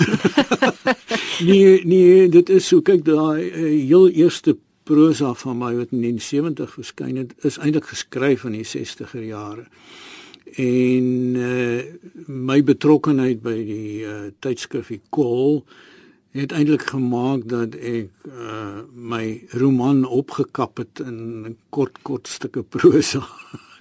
nee, 1.50 1.84
nee, 1.84 2.28
dit 2.28 2.48
is 2.48 2.66
so 2.66 2.80
kyk 2.80 3.04
daai 3.04 3.50
uh, 3.50 3.70
heel 3.74 4.08
eerste 4.08 4.56
prosa 4.88 5.34
van 5.34 5.58
my 5.58 5.72
wat 5.76 5.90
in 5.92 6.00
1970 6.06 6.70
verskyn 6.78 7.16
het, 7.16 7.34
is 7.44 7.58
eintlik 7.58 7.90
geskryf 7.90 8.44
in 8.48 8.54
die 8.56 8.64
60er 8.64 9.24
jare. 9.26 9.66
En 10.56 11.08
uh, 11.36 11.82
my 12.26 12.62
betrokkeheid 12.64 13.42
by 13.42 13.56
die 13.66 14.06
uh, 14.06 14.30
tydskrif 14.40 14.94
Kol 15.10 15.64
het 16.30 16.52
eintlik 16.52 16.82
gemaak 16.82 17.48
dat 17.48 17.74
ek 17.74 18.10
uh, 18.28 18.84
my 18.92 19.42
roman 19.56 20.04
opgekap 20.04 20.76
het 20.76 21.00
in 21.00 21.56
kort 21.68 21.98
kort 22.02 22.28
stukke 22.28 22.62
prosa. 22.62 23.24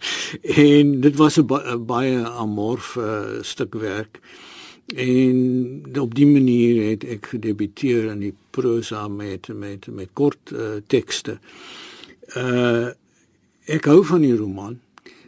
en 0.70 1.01
dit 1.01 1.16
was 1.16 1.38
'n 1.38 1.46
ba 1.46 1.77
baie 1.77 2.24
amorf 2.24 2.96
uh, 2.96 3.42
stuk 3.42 3.74
werk. 3.74 4.20
En 4.96 5.84
op 6.00 6.16
die 6.16 6.27
manier 6.27 6.89
het 6.89 7.04
ek 7.04 7.25
gedebuteer 7.25 8.12
in 8.12 8.20
die 8.20 8.36
prosa 8.50 9.08
met 9.08 9.48
met 9.48 9.88
met 9.88 10.10
kort 10.13 10.51
uh, 10.51 10.80
tekste. 10.88 11.39
Uh 12.36 12.89
ek 13.68 13.86
hou 13.86 14.04
van 14.06 14.22
die 14.22 14.36
roman 14.36 14.80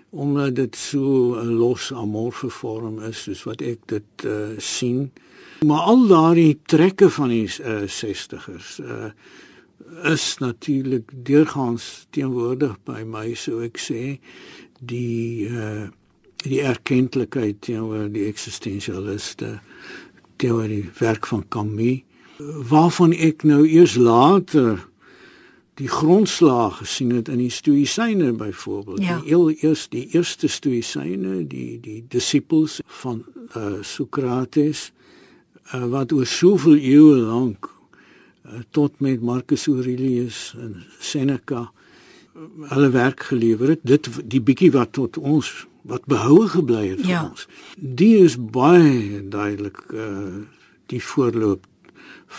omdat 0.10 0.56
dit 0.56 0.76
so 0.76 1.36
'n 1.36 1.60
los 1.60 1.92
amorfe 1.94 2.50
vorm 2.50 3.04
is 3.04 3.24
soos 3.24 3.44
wat 3.44 3.62
ek 3.62 3.80
dit 3.86 4.26
uh, 4.26 4.56
sien. 4.58 5.12
Maar 5.66 5.80
al 5.92 6.08
daardie 6.08 6.60
trekke 6.66 7.10
van 7.10 7.30
die 7.34 7.50
uh, 7.62 7.84
60ers 7.86 8.80
uh 8.84 9.12
is 10.04 10.38
natuurlik 10.38 11.10
deurgaans 11.26 12.06
teenwoordig 12.14 12.76
by 12.86 13.02
my 13.04 13.34
so 13.34 13.60
ek 13.66 13.80
sê 13.82 14.20
die 14.80 15.50
uh 15.50 15.88
die 16.46 16.62
erkenklikheid 16.64 17.58
teenoor 17.66 18.08
die 18.14 18.28
eksistensialiste 18.30 19.58
teenoor 20.40 20.70
die 20.72 20.86
werk 21.00 21.28
van 21.28 21.44
Camus 21.52 22.06
waarvan 22.70 23.12
ek 23.12 23.44
nou 23.44 23.66
eers 23.68 23.98
later 24.00 24.80
die 25.80 25.90
grondslag 25.92 26.80
gesien 26.80 27.12
het 27.16 27.28
in 27.32 27.42
die 27.44 27.52
stoïsyne 27.52 28.32
byvoorbeeld 28.40 29.04
ja. 29.04 29.18
die 29.20 29.34
heel 29.34 29.50
eers 29.52 29.88
die 29.92 30.06
eerste 30.16 30.48
stoïsyne 30.48 31.44
die 31.48 31.80
die 31.84 32.00
disippels 32.08 32.80
van 33.02 33.26
uh, 33.56 33.82
Sokrates 33.82 34.90
uh, 35.74 35.86
wat 35.94 36.12
oor 36.12 36.26
soveel 36.26 36.78
eeue 36.78 37.16
lank 37.16 37.70
uh, 37.70 38.62
tot 38.72 39.00
met 39.00 39.22
Marcus 39.22 39.68
Aurelius 39.68 40.54
en 40.58 40.84
Seneca 41.00 41.70
hulle 42.70 42.90
werk 42.90 43.24
gelewer 43.32 43.76
het 43.76 43.84
dit 43.84 44.10
die 44.24 44.42
bietjie 44.42 44.72
wat 44.72 44.94
tot 44.98 45.18
ons 45.18 45.52
wat 45.90 46.06
behoue 46.06 46.48
gebly 46.48 46.86
het 46.92 47.02
vir 47.04 47.12
ja. 47.12 47.24
ons 47.30 47.48
die 47.76 48.16
is 48.24 48.38
baie 48.38 49.24
duidelik 49.28 49.82
uh, 49.94 50.46
die 50.92 51.02
voorloop 51.04 51.66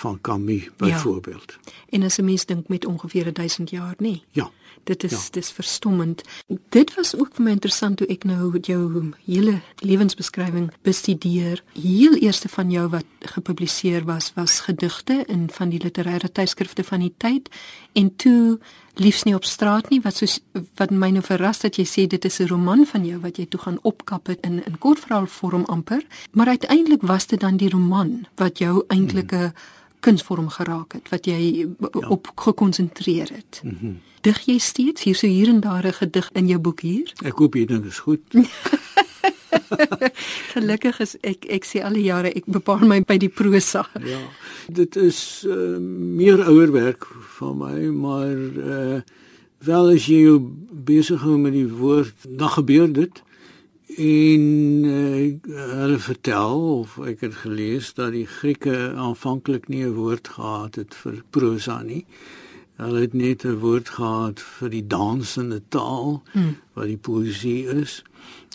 van 0.00 0.20
Camus 0.20 0.70
byvoorbeeld 0.78 1.58
ja. 1.58 1.72
en 1.96 2.02
as 2.02 2.18
'n 2.18 2.24
mens 2.24 2.46
dink 2.46 2.68
met 2.68 2.86
ongeveer 2.86 3.32
1000 3.32 3.70
jaar 3.70 3.94
nê 3.98 4.02
nee. 4.08 4.22
ja 4.30 4.50
Dit 4.84 5.04
is 5.04 5.10
ja. 5.10 5.18
dis 5.30 5.50
verstommend. 5.50 6.22
Dit 6.68 6.94
was 6.94 7.14
ook 7.16 7.34
vir 7.34 7.44
my 7.44 7.50
interessant 7.50 7.96
toe 8.00 8.06
ek 8.10 8.24
nou 8.24 8.58
jou 8.60 9.12
hele 9.26 9.60
lewensbeskrywing 9.84 10.70
bestudeer. 10.82 11.62
Heel 11.72 12.14
eerste 12.14 12.48
van 12.48 12.70
jou 12.70 12.88
wat 12.88 13.06
gepubliseer 13.20 14.04
was 14.04 14.32
was 14.34 14.60
gedigte 14.60 15.24
in 15.26 15.48
van 15.52 15.68
die 15.68 15.80
literêre 15.82 16.32
tydskrifte 16.32 16.84
van 16.84 17.00
die 17.00 17.14
tyd 17.16 17.50
en 17.92 18.16
toe 18.16 18.58
liefs 18.94 19.22
nie 19.24 19.34
op 19.34 19.44
straat 19.44 19.88
nie 19.90 20.00
wat 20.04 20.16
soos 20.20 20.38
wat 20.76 20.90
my 20.90 21.10
nou 21.14 21.22
verras 21.24 21.62
dat 21.64 21.78
jy 21.78 21.86
sê 21.88 22.06
dit 22.06 22.24
is 22.24 22.40
'n 22.40 22.48
roman 22.48 22.86
van 22.86 23.04
jou 23.06 23.20
wat 23.20 23.36
jy 23.36 23.46
toe 23.46 23.60
gaan 23.60 23.78
opkap 23.82 24.26
het 24.26 24.40
in 24.40 24.64
in 24.64 24.78
kortverhaalvorm 24.78 25.64
amper, 25.64 26.02
maar 26.32 26.46
uiteindelik 26.46 27.02
was 27.02 27.26
dit 27.26 27.40
dan 27.40 27.56
die 27.56 27.70
roman 27.70 28.26
wat 28.36 28.58
jou 28.58 28.84
eintlike 28.88 29.36
hmm 29.36 29.78
kunsvorm 30.00 30.48
geraak 30.48 30.92
het 30.92 31.08
wat 31.08 31.26
jy 31.28 31.66
ja. 31.66 32.08
op 32.08 32.32
gekonsentreer 32.34 33.30
het. 33.34 33.60
Mm 33.64 33.76
-hmm. 33.80 34.00
Dig 34.20 34.40
jy 34.44 34.58
steeds 34.58 35.02
hier 35.02 35.14
so 35.14 35.26
hier 35.26 35.48
en 35.48 35.60
daar 35.60 35.86
'n 35.86 35.92
gedig 35.92 36.30
in 36.32 36.46
jou 36.46 36.60
boek 36.60 36.80
hier? 36.80 37.12
Ek 37.24 37.38
hoop 37.38 37.54
jy 37.54 37.64
dink 37.64 37.82
dit 37.82 37.92
is 37.92 37.98
goed. 37.98 38.20
Gelukkig 40.52 41.00
is 41.00 41.16
ek 41.20 41.44
ek 41.44 41.64
sê 41.64 41.82
al 41.84 41.92
die 41.92 42.06
jare 42.06 42.32
ek 42.32 42.44
bepaal 42.46 42.86
my 42.86 43.00
by 43.06 43.16
die 43.16 43.28
prosa. 43.28 43.86
Ja. 44.04 44.18
Dit 44.66 44.96
is 44.96 45.44
uh, 45.46 45.78
meer 45.78 46.44
ouer 46.46 46.72
werk 46.72 47.06
van 47.38 47.58
my, 47.58 47.78
maar 47.90 48.36
uh, 48.36 49.00
wel 49.58 49.90
as 49.94 50.06
jy 50.06 50.38
besig 50.70 51.20
hou 51.20 51.38
met 51.38 51.52
die 51.52 51.68
woord, 51.68 52.14
dan 52.28 52.48
gebeur 52.48 52.92
dit 52.92 53.22
en 53.96 54.42
uh, 54.84 55.34
hulle 55.56 55.98
vertel 55.98 56.78
of 56.78 56.98
ek 56.98 57.20
het 57.20 57.34
gelees 57.42 57.94
dat 57.94 58.12
die 58.12 58.26
Grieke 58.26 58.92
aanvanklik 58.96 59.68
nie 59.68 59.84
'n 59.84 59.94
woord 59.94 60.28
gehad 60.28 60.74
het 60.74 60.94
vir 60.94 61.22
prosa 61.30 61.82
nie. 61.82 62.04
Hulle 62.76 63.00
het 63.00 63.14
net 63.14 63.44
'n 63.44 63.58
woord 63.58 63.88
gehad 63.88 64.40
vir 64.40 64.70
die 64.70 64.86
dansende 64.86 65.62
taal 65.68 66.22
hmm. 66.32 66.56
wat 66.72 66.86
die 66.86 66.96
poesie 66.96 67.66
is. 67.66 68.02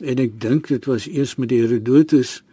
En 0.03 0.17
ek 0.17 0.39
dink 0.41 0.67
dit 0.67 0.85
was 0.85 1.07
eers 1.07 1.35
met 1.35 1.49
Herodotus 1.49 2.43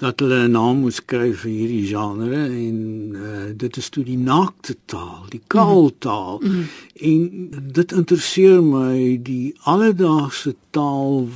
dat 0.00 0.20
hulle 0.20 0.48
'n 0.48 0.50
naam 0.50 0.76
moes 0.80 0.94
skryf 0.94 1.40
vir 1.40 1.50
hierdie 1.50 1.86
genre 1.86 2.42
en 2.44 2.76
uh, 3.12 3.52
dit 3.56 3.76
is 3.76 3.88
toe 3.88 4.04
die 4.04 4.18
naakte 4.18 4.76
taal, 4.84 5.24
die 5.28 5.42
kaaltaal. 5.46 6.38
Hmm. 6.40 6.50
Hmm. 6.50 6.66
En 6.94 7.50
dit 7.72 7.92
interesseer 7.92 8.62
my 8.62 9.18
die 9.22 9.54
alledaagse 9.62 10.54
taal 10.70 11.28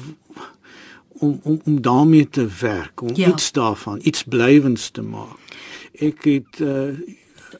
om 1.18 1.40
om 1.42 1.60
om 1.64 1.80
daarmee 1.82 2.28
te 2.28 2.46
werk, 2.60 3.02
om 3.02 3.14
ja. 3.14 3.28
iets 3.28 3.52
daarvan, 3.52 4.00
iets 4.02 4.22
blywends 4.22 4.90
te 4.90 5.02
maak. 5.02 5.38
Ek 5.92 6.24
het 6.24 6.60
uh, 6.60 6.90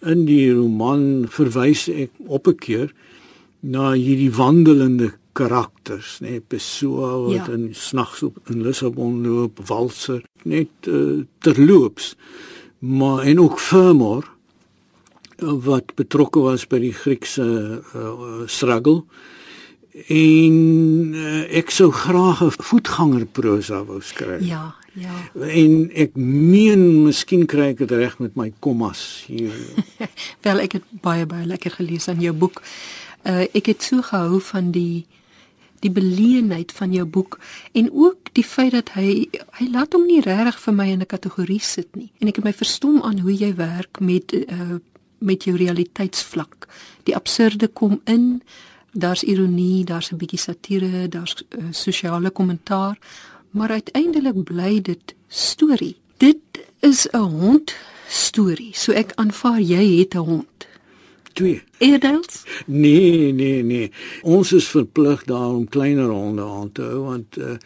in 0.02 0.24
die 0.26 0.52
roman 0.52 1.26
verwys 1.30 1.88
ek 1.88 2.10
op 2.26 2.48
'n 2.48 2.58
keer 2.58 2.94
na 3.60 3.92
hierdie 3.92 4.32
wandelende 4.32 5.14
karakters, 5.32 6.18
nê, 6.20 6.28
nee, 6.30 6.40
Pessoa 6.40 7.18
wat 7.18 7.46
ja. 7.46 7.52
in 7.52 7.74
snags 7.74 8.22
op 8.22 8.38
in 8.50 8.62
Lissabon 8.62 9.22
loop, 9.26 9.58
Walser, 9.66 10.22
net 10.44 10.70
uh, 10.86 11.24
terloops. 11.38 12.14
Maar 12.78 13.24
en 13.24 13.40
ook 13.40 13.58
Firmor 13.60 14.30
wat 15.38 15.94
betrokke 15.94 16.40
was 16.40 16.66
by 16.66 16.78
die 16.78 16.92
Griekse 16.92 17.82
uh, 17.96 18.44
struggle 18.46 19.02
en 19.94 20.54
uh, 21.14 21.42
ek 21.54 21.70
sou 21.70 21.90
graag 21.94 22.42
'n 22.42 22.50
voetganger 22.50 23.26
prosa 23.26 23.84
wou 23.84 24.00
skryf. 24.02 24.42
Ja, 24.42 24.74
ja. 24.92 25.14
En 25.38 25.90
ek 25.94 26.16
meen 26.16 27.04
miskien 27.04 27.46
kry 27.46 27.70
ek 27.74 27.78
dit 27.78 27.90
reg 27.90 28.18
met 28.18 28.34
my 28.34 28.52
kommas 28.58 29.24
hier. 29.26 29.54
Wel 30.46 30.58
ek 30.66 30.72
het 30.72 30.84
baie 30.90 31.26
baie 31.26 31.46
lekker 31.46 31.70
gelees 31.70 32.08
aan 32.08 32.20
jou 32.20 32.34
boek. 32.34 32.62
Uh 33.22 33.46
ek 33.54 33.66
het 33.66 33.82
so 33.82 34.02
gehou 34.02 34.40
van 34.40 34.70
die 34.70 35.06
die 35.84 35.92
beleenheid 35.92 36.72
van 36.72 36.92
jou 36.92 37.04
boek 37.04 37.38
en 37.72 37.90
ook 37.92 38.32
die 38.32 38.44
feit 38.44 38.72
dat 38.72 38.94
hy 38.98 39.28
hy 39.60 39.66
laat 39.70 39.92
hom 39.92 40.06
nie 40.08 40.22
regtig 40.24 40.58
vir 40.60 40.74
my 40.74 40.88
in 40.90 41.00
'n 41.00 41.06
kategorie 41.06 41.60
sit 41.60 41.96
nie. 41.96 42.10
En 42.18 42.28
ek 42.28 42.36
het 42.36 42.44
my 42.44 42.52
verstom 42.52 43.02
aan 43.02 43.18
hoe 43.18 43.36
jy 43.36 43.54
werk 43.54 44.00
met 44.00 44.32
uh 44.32 44.80
met 45.18 45.44
jou 45.44 45.56
realiteitsvlak. 45.56 46.68
Die 47.02 47.16
absurde 47.16 47.68
kom 47.68 48.00
in 48.04 48.42
daar's 48.94 49.22
ironie, 49.22 49.84
daar's 49.84 50.10
'n 50.12 50.16
bietjie 50.16 50.38
satire, 50.38 51.08
daar's 51.08 51.34
uh, 51.58 51.64
sosiale 51.70 52.30
kommentaar, 52.30 52.98
maar 53.50 53.70
uiteindelik 53.70 54.44
bly 54.44 54.80
dit 54.80 55.14
storie. 55.28 55.96
Dit 56.16 56.40
is 56.80 57.08
'n 57.10 57.18
hond 57.18 57.74
storie. 58.08 58.70
So 58.72 58.92
ek 58.92 59.12
aanvaar 59.14 59.60
jy 59.60 59.98
het 59.98 60.14
'n 60.14 60.18
hond. 60.18 60.66
2. 61.32 61.62
Eerdeels? 61.78 62.44
Nee, 62.66 63.32
nee, 63.32 63.62
nee. 63.62 63.90
Ons 64.22 64.52
is 64.52 64.68
verplig 64.68 65.24
daarom 65.24 65.68
kleiner 65.68 66.08
honde 66.08 66.42
aan 66.42 66.72
te 66.72 66.82
hou 66.82 67.02
want 67.02 67.36
uh, 67.36 67.56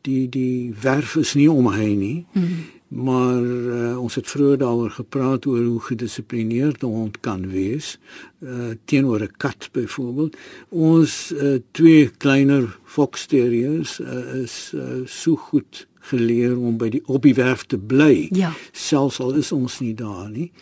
die 0.00 0.28
die 0.28 0.74
werf 0.80 1.16
is 1.16 1.34
nie 1.34 1.50
om 1.50 1.68
hy 1.72 1.94
nie. 1.96 2.26
Mm. 2.32 2.64
Maar 2.88 3.42
uh, 3.42 4.00
ons 4.00 4.14
het 4.14 4.28
vroeër 4.28 4.58
daaroor 4.58 4.90
gepraat 4.90 5.46
oor 5.46 5.64
hoe 5.64 5.80
gedissiplineerd 5.80 6.82
'n 6.82 6.86
hond 6.86 7.20
kan 7.20 7.50
wees 7.50 7.98
uh, 8.38 8.76
teenoor 8.84 9.20
'n 9.22 9.34
kat 9.36 9.68
byvoorbeeld. 9.72 10.36
Ons 10.68 11.32
uh, 11.34 11.58
twee 11.70 12.08
kleiner 12.08 12.78
fox 12.84 13.26
terriers 13.26 14.00
uh, 14.00 14.34
is 14.34 14.72
uh, 14.74 14.82
so 15.04 15.36
goed 15.36 15.86
geleer 16.00 16.58
om 16.58 16.76
by 16.76 16.88
die 16.88 17.02
op 17.06 17.22
die 17.22 17.34
werf 17.34 17.64
te 17.64 17.78
bly. 17.78 18.28
Ja. 18.30 18.52
Selfs 18.72 19.20
al 19.20 19.34
is 19.40 19.52
ons 19.52 19.80
nie 19.80 19.94
daar 19.94 20.30
nie. 20.30 20.52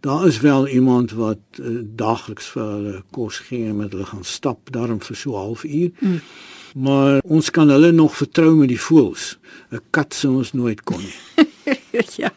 Daar 0.00 0.26
is 0.26 0.40
wel 0.40 0.68
iemand 0.68 1.12
wat 1.12 1.40
uh, 1.60 1.80
daagliks 1.82 2.46
vir 2.54 2.64
hulle 2.64 3.02
kos 3.10 3.38
gee 3.48 3.72
met 3.72 3.92
hulle 3.92 4.08
gaan 4.08 4.24
stap 4.24 4.72
daarom 4.72 5.00
vir 5.00 5.16
so 5.16 5.30
'n 5.32 5.44
halfuur. 5.44 5.90
Mm. 6.00 6.20
Maar 6.74 7.20
ons 7.24 7.50
kan 7.50 7.68
hulle 7.68 7.92
nog 7.92 8.16
vertrou 8.16 8.54
met 8.56 8.68
die 8.68 8.80
voels. 8.80 9.38
'n 9.70 9.80
Kat 9.90 10.14
sou 10.14 10.36
ons 10.36 10.52
nooit 10.52 10.82
kon 10.82 11.00
nie. 11.00 11.46
ja. 12.22 12.32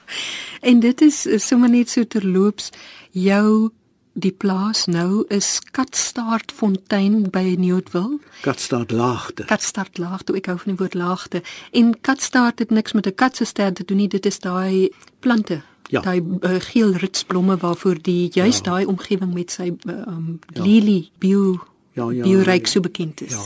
En 0.61 0.79
dit 0.79 1.01
is 1.01 1.27
sommer 1.47 1.69
net 1.69 1.89
so 1.89 2.03
terloops 2.03 2.69
jou 3.11 3.71
die 4.13 4.31
plaas 4.31 4.85
nou 4.85 5.23
is 5.33 5.57
Katstaartfontein 5.73 7.29
by 7.33 7.55
Nieuwtville. 7.57 8.19
Katstaart 8.45 8.91
laagte. 8.93 9.45
Katstaart 9.49 9.97
laagte, 9.97 10.35
ek 10.37 10.51
hou 10.51 10.57
van 10.61 10.73
die 10.73 10.79
woord 10.79 10.97
laagte. 10.97 11.41
En 11.73 11.93
Katstaart 12.01 12.61
het 12.61 12.69
niks 12.69 12.93
met 12.93 13.07
'n 13.07 13.15
kat 13.15 13.35
se 13.35 13.45
ster 13.45 13.73
te 13.73 13.83
doen 13.83 13.97
nie, 13.97 14.07
dit 14.07 14.25
is 14.25 14.39
daai 14.39 14.89
plante. 15.19 15.61
Ja. 15.89 16.01
Daai 16.01 16.21
uh, 16.21 16.55
geel 16.59 16.93
ritsblomme 16.93 17.57
waarvoor 17.57 17.97
die 18.01 18.29
juist 18.31 18.65
ja. 18.65 18.71
daai 18.71 18.85
omgewing 18.85 19.33
met 19.33 19.51
sy 19.51 19.73
um, 19.85 20.39
ja. 20.53 20.63
lilie 20.63 21.11
bio 21.19 21.59
ja 21.93 22.09
ja 22.11 22.23
bioryk 22.23 22.67
so 22.67 22.79
bekend 22.79 23.21
is. 23.21 23.31
Ja. 23.31 23.43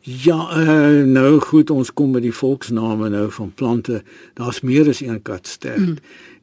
Ja, 0.00 0.38
uh, 0.60 1.04
nou 1.04 1.40
goed, 1.40 1.70
ons 1.70 1.92
kom 1.92 2.12
by 2.12 2.20
die 2.20 2.34
volksname 2.34 3.08
nou 3.08 3.30
van 3.30 3.52
plante. 3.54 4.02
Daar's 4.34 4.60
meer 4.60 4.88
as 4.88 5.00
een 5.00 5.22
katster. 5.22 5.78
Mm. 5.78 5.96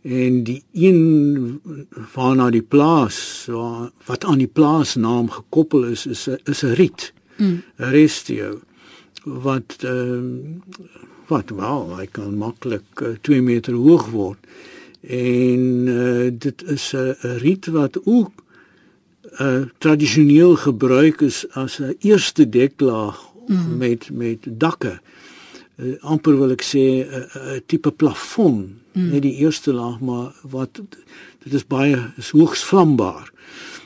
En 0.05 0.43
die 0.43 0.63
een 0.73 1.61
waarna 2.13 2.49
die 2.49 2.61
plaas 2.61 3.47
wat 4.05 4.25
aan 4.25 4.37
die 4.37 4.51
plaasnaam 4.51 5.29
gekoppel 5.29 5.83
is 5.83 6.05
is 6.05 6.27
'n 6.29 6.37
is 6.43 6.63
'n 6.63 6.73
riet. 6.77 7.13
mm. 7.37 7.63
Restio 7.75 8.59
wat 9.25 9.77
uh, 9.85 10.19
wat 11.27 11.49
wel, 11.49 11.97
hy 11.97 12.05
kan 12.11 12.37
maklik 12.37 13.01
uh, 13.01 13.09
eh, 13.09 13.17
2 13.21 13.41
meter 13.41 13.73
hoog 13.73 14.09
word. 14.13 14.37
En 15.01 15.61
uh, 15.89 16.31
dit 16.31 16.63
is 16.69 16.93
'n 16.93 17.37
riet 17.41 17.65
wat 17.65 17.97
ook 18.03 18.34
uh, 19.39 19.65
tradisioneel 19.77 20.55
gebruik 20.55 21.21
is 21.21 21.45
as 21.53 21.79
'n 21.79 21.95
eerste 21.99 22.49
deklaag 22.49 23.19
mm. 23.47 23.77
met 23.77 24.09
met 24.11 24.39
dakke. 24.47 24.99
Uh, 25.75 25.95
amper 25.99 26.37
wil 26.37 26.51
ek 26.51 26.63
sê 26.63 27.03
'n 27.03 27.27
uh, 27.35 27.59
tipe 27.65 27.91
plafon, 27.91 28.79
mm. 28.93 29.09
nie 29.11 29.21
die 29.21 29.35
eerste 29.35 29.73
laag 29.73 29.99
maar 29.99 30.33
wat 30.41 30.81
dit 31.43 31.53
is 31.53 31.67
baie 31.67 32.13
is 32.17 32.29
hoogs 32.29 32.63
vlambaar. 32.63 33.31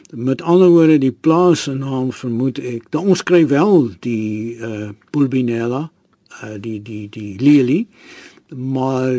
Met 0.09 0.41
ander 0.41 0.69
woorde 0.69 0.97
die 0.97 1.11
plaas 1.11 1.63
se 1.63 1.73
naam 1.73 2.11
vermoed 2.11 2.57
ek. 2.57 2.89
Dan 2.89 3.05
ons 3.05 3.23
kry 3.23 3.47
wel 3.47 3.89
die 3.99 4.57
uh, 4.57 4.89
pulbinella, 5.09 5.91
uh, 6.43 6.55
die 6.59 6.81
die 6.81 7.09
die 7.09 7.37
lily 7.39 7.87
maar 8.55 9.13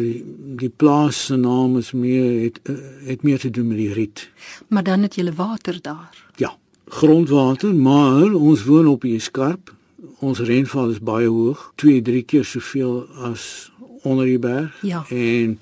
die 0.60 0.72
plaas 0.76 1.24
se 1.24 1.36
naam 1.36 1.76
is 1.78 1.92
meer 1.92 2.42
het 2.42 2.60
eh, 2.62 2.74
het 3.06 3.22
meer 3.22 3.38
te 3.38 3.50
doen 3.50 3.66
met 3.66 3.76
die 3.76 3.92
riet. 3.92 4.30
Maar 4.68 4.82
dan 4.82 5.02
het 5.02 5.14
jy 5.14 5.32
water 5.32 5.78
daar. 5.82 6.24
Ja, 6.36 6.56
grondwater, 6.86 7.74
maar 7.74 8.32
ons 8.32 8.64
woon 8.64 8.86
op 8.86 9.00
die 9.00 9.20
skarp. 9.20 9.74
Ons 10.18 10.38
reënval 10.38 10.90
is 10.90 11.00
baie 11.00 11.28
hoog, 11.28 11.72
2, 11.74 12.02
3 12.02 12.22
keer 12.22 12.44
soveel 12.44 13.06
as 13.24 13.72
onder 14.02 14.24
die 14.24 14.38
berg. 14.38 14.82
Ja. 14.82 15.04
En 15.08 15.58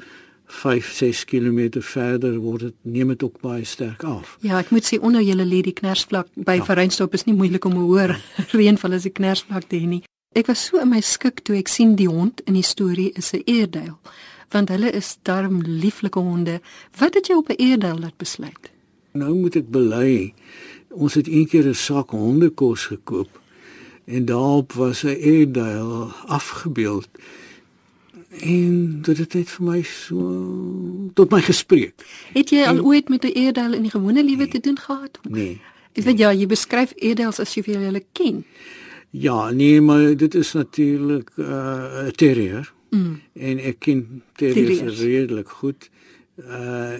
5, 0.49 0.93
6 0.93 1.25
km 1.25 1.81
verder 1.81 2.39
word 2.39 2.61
dit 2.61 2.75
neem 2.83 3.09
dit 3.09 3.23
ook 3.23 3.41
baie 3.41 3.65
sterk 3.65 4.03
af. 4.03 4.37
Ja, 4.41 4.59
ek 4.59 4.71
moet 4.71 4.87
sê 4.87 4.99
onder 5.01 5.23
julle 5.23 5.45
lê 5.45 5.61
die 5.63 5.77
knersvlak 5.77 6.31
by 6.35 6.59
ja. 6.59 6.65
Verreinstop 6.65 7.15
is 7.15 7.27
nie 7.29 7.37
moeilik 7.37 7.65
om 7.69 7.77
te 7.77 7.85
hoor. 7.85 8.15
Reënval 8.59 8.97
is 8.97 9.07
die 9.07 9.15
knersvlak 9.15 9.69
daar 9.71 9.87
nie. 9.87 10.03
Ek 10.37 10.47
was 10.47 10.61
so 10.61 10.77
in 10.77 10.91
my 10.93 11.01
skik 11.01 11.41
toe 11.47 11.57
ek 11.57 11.71
sien 11.73 11.95
die 11.97 12.09
hond 12.09 12.43
in 12.45 12.57
die 12.59 12.67
storie 12.67 13.11
is 13.17 13.33
'n 13.33 13.43
eerduil, 13.47 13.97
want 14.53 14.69
hulle 14.69 14.91
is 14.93 15.17
darm 15.23 15.63
lieflike 15.63 16.19
honde. 16.19 16.61
Wat 16.99 17.15
het 17.15 17.27
jou 17.27 17.39
op 17.39 17.49
'n 17.49 17.57
eerduil 17.57 17.99
laat 17.99 18.17
besluit? 18.17 18.71
Nou 19.13 19.35
moet 19.35 19.57
ek 19.57 19.71
bely. 19.71 20.35
Ons 20.91 21.15
het 21.15 21.27
eendag 21.27 21.65
'n 21.65 21.75
sak 21.75 22.11
hondekos 22.11 22.87
gekoop 22.87 23.41
en 24.05 24.25
daarop 24.25 24.73
was 24.73 25.03
'n 25.03 25.17
eerduil 25.17 26.13
afgebeeld. 26.27 27.09
En 28.31 29.03
dit 29.03 29.19
het 29.19 29.35
net 29.35 29.51
vir 29.51 29.65
my 29.65 29.83
so 29.83 31.11
tot 31.15 31.31
my 31.31 31.41
gespreek. 31.41 31.95
Het 32.33 32.51
jy 32.51 32.65
al 32.65 32.85
ooit 32.85 33.09
met 33.09 33.25
'n 33.25 33.33
eerduil 33.33 33.73
in 33.73 33.83
die 33.83 33.91
gewone 33.91 34.25
lewe 34.25 34.45
nee, 34.45 34.49
te 34.49 34.61
doen 34.61 34.79
gehad? 34.79 35.19
Nee. 35.29 35.61
Ek 35.93 36.05
weet 36.05 36.19
ja, 36.19 36.33
jy 36.33 36.47
beskryf 36.47 36.93
eerduils 36.97 37.41
as 37.41 37.55
jy 37.55 37.63
vir 37.63 37.79
hulle 37.79 38.05
ken. 38.13 38.45
Ja, 39.11 39.51
nee, 39.51 39.81
maar 39.81 40.17
dit 40.17 40.35
is 40.35 40.53
natuurlik 40.53 41.31
'n 41.37 41.41
uh, 41.41 42.07
terrier. 42.07 42.73
Mm. 42.91 43.21
En 43.33 43.59
ek 43.59 43.79
ken 43.79 44.23
terriers 44.33 45.01
redelik 45.01 45.49
goed. 45.49 45.91
Uh 46.39 46.95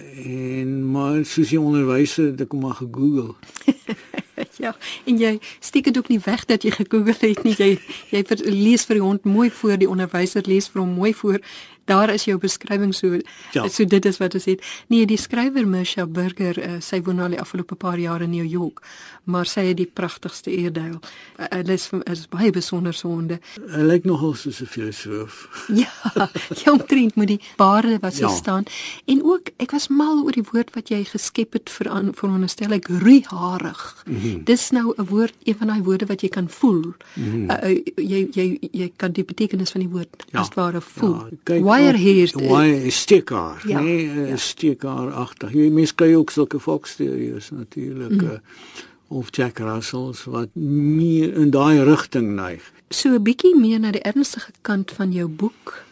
en 0.59 0.91
maar 0.91 1.25
soos 1.25 1.49
die 1.49 1.59
onderwyser 1.59 2.25
het 2.25 2.41
ek 2.41 2.51
hom 2.51 2.61
maar 2.61 2.75
gegoogel. 2.75 3.35
ja, 4.63 4.75
en 5.05 5.17
jy 5.17 5.37
steek 5.59 5.87
dit 5.87 5.97
ook 5.97 6.11
nie 6.11 6.19
weg 6.25 6.45
dat 6.45 6.63
jy 6.63 6.73
gegoogel 6.75 7.29
het 7.29 7.43
nie. 7.43 7.55
Jy 7.55 7.69
jy 8.11 8.23
lees 8.51 8.83
vir 8.85 8.99
die 8.99 9.05
hond 9.05 9.23
mooi 9.23 9.47
voor 9.49 9.77
die 9.79 9.89
onderwyser 9.89 10.43
lees 10.45 10.67
vir 10.67 10.81
hom 10.81 10.91
mooi 10.99 11.13
voor 11.13 11.39
daar 11.89 12.13
is 12.13 12.25
jou 12.29 12.37
beskrywing 12.41 12.93
so 12.95 13.17
ja. 13.51 13.67
so 13.67 13.85
dit 13.85 14.05
is 14.05 14.17
wat 14.21 14.35
ons 14.37 14.45
het. 14.49 14.65
Nee, 14.87 15.05
die 15.09 15.17
skrywer 15.17 15.67
Misha 15.67 16.05
Burger, 16.05 16.59
uh, 16.61 16.77
sy 16.83 17.01
woon 17.05 17.21
al 17.23 17.35
die 17.35 17.41
afgelope 17.41 17.77
paar 17.79 17.99
jare 17.99 18.27
in 18.27 18.33
New 18.35 18.45
York, 18.45 18.83
maar 19.29 19.49
sy 19.49 19.69
het 19.69 19.79
die 19.79 19.89
pragtigste 19.89 20.51
eerduil. 20.53 20.99
Uh, 21.37 21.49
hulle 21.57 21.77
is 21.77 21.89
is 22.09 22.25
baie 22.31 22.51
besonder 22.55 22.93
sonde. 22.93 23.39
Hy 23.73 23.83
lyk 23.87 24.05
nogal 24.09 24.35
soos 24.37 24.61
'n 24.61 24.69
filosoof. 24.69 25.47
ja, 25.83 25.91
jy 26.61 26.71
omtrent 26.71 27.15
met 27.15 27.27
die 27.33 27.41
baarde 27.57 27.99
wat 28.01 28.15
sy 28.15 28.27
ja. 28.27 28.33
staan 28.35 28.63
en 29.05 29.23
ook 29.23 29.51
ek 29.57 29.71
was 29.71 29.87
mal 29.89 30.23
oor 30.23 30.35
die 30.35 30.45
woord 30.51 30.73
wat 30.75 30.89
jy 30.89 31.03
geskep 31.03 31.53
het 31.57 31.69
vir 31.69 31.89
aan 31.89 32.13
vir 32.13 32.29
onderstel 32.29 32.73
ek 32.77 32.87
ruiharig. 32.87 33.81
Mm 34.05 34.21
-hmm. 34.21 34.43
Dis 34.43 34.69
nou 34.71 34.93
'n 34.97 35.05
woord, 35.05 35.35
een 35.43 35.57
van 35.57 35.67
daai 35.67 35.81
woorde 35.81 36.05
wat 36.05 36.21
jy 36.21 36.29
kan 36.29 36.49
voel. 36.49 36.93
Mm 37.15 37.31
-hmm. 37.31 37.49
uh, 37.49 37.81
jy 37.95 38.27
jy 38.31 38.57
jy 38.71 38.91
kan 38.95 39.11
die 39.11 39.23
betekenis 39.23 39.71
van 39.71 39.81
die 39.81 39.89
woord 39.89 40.25
ja. 40.31 40.39
as 40.39 40.49
ware 40.55 40.81
voel. 40.81 41.15
Ja, 41.15 41.37
kyk, 41.43 41.63
wire 41.79 41.97
hier. 41.97 42.31
Wire 42.35 42.91
steekar, 42.91 43.63
ja. 43.67 43.79
nee, 43.79 44.27
ja. 44.27 44.37
steekar 44.37 45.11
agter. 45.11 45.51
Jy 45.55 45.69
mens 45.73 45.95
kry 45.95 46.13
ook 46.15 46.31
sulke 46.31 46.59
foxterriers 46.59 47.49
natuurlik 47.55 48.21
mm. 48.21 48.29
uh, 48.29 48.39
of 49.09 49.27
Jack 49.35 49.59
Russells 49.59 50.23
wat 50.29 50.53
meer 50.53 51.33
in 51.33 51.49
daai 51.49 51.83
rigting 51.83 52.35
neig. 52.35 52.71
So 52.89 53.09
'n 53.09 53.23
bietjie 53.23 53.55
meer 53.57 53.79
na 53.79 53.91
die 53.91 54.01
ernstige 54.01 54.51
kant 54.61 54.91
van 54.91 55.11
jou 55.11 55.27
boek. 55.27 55.83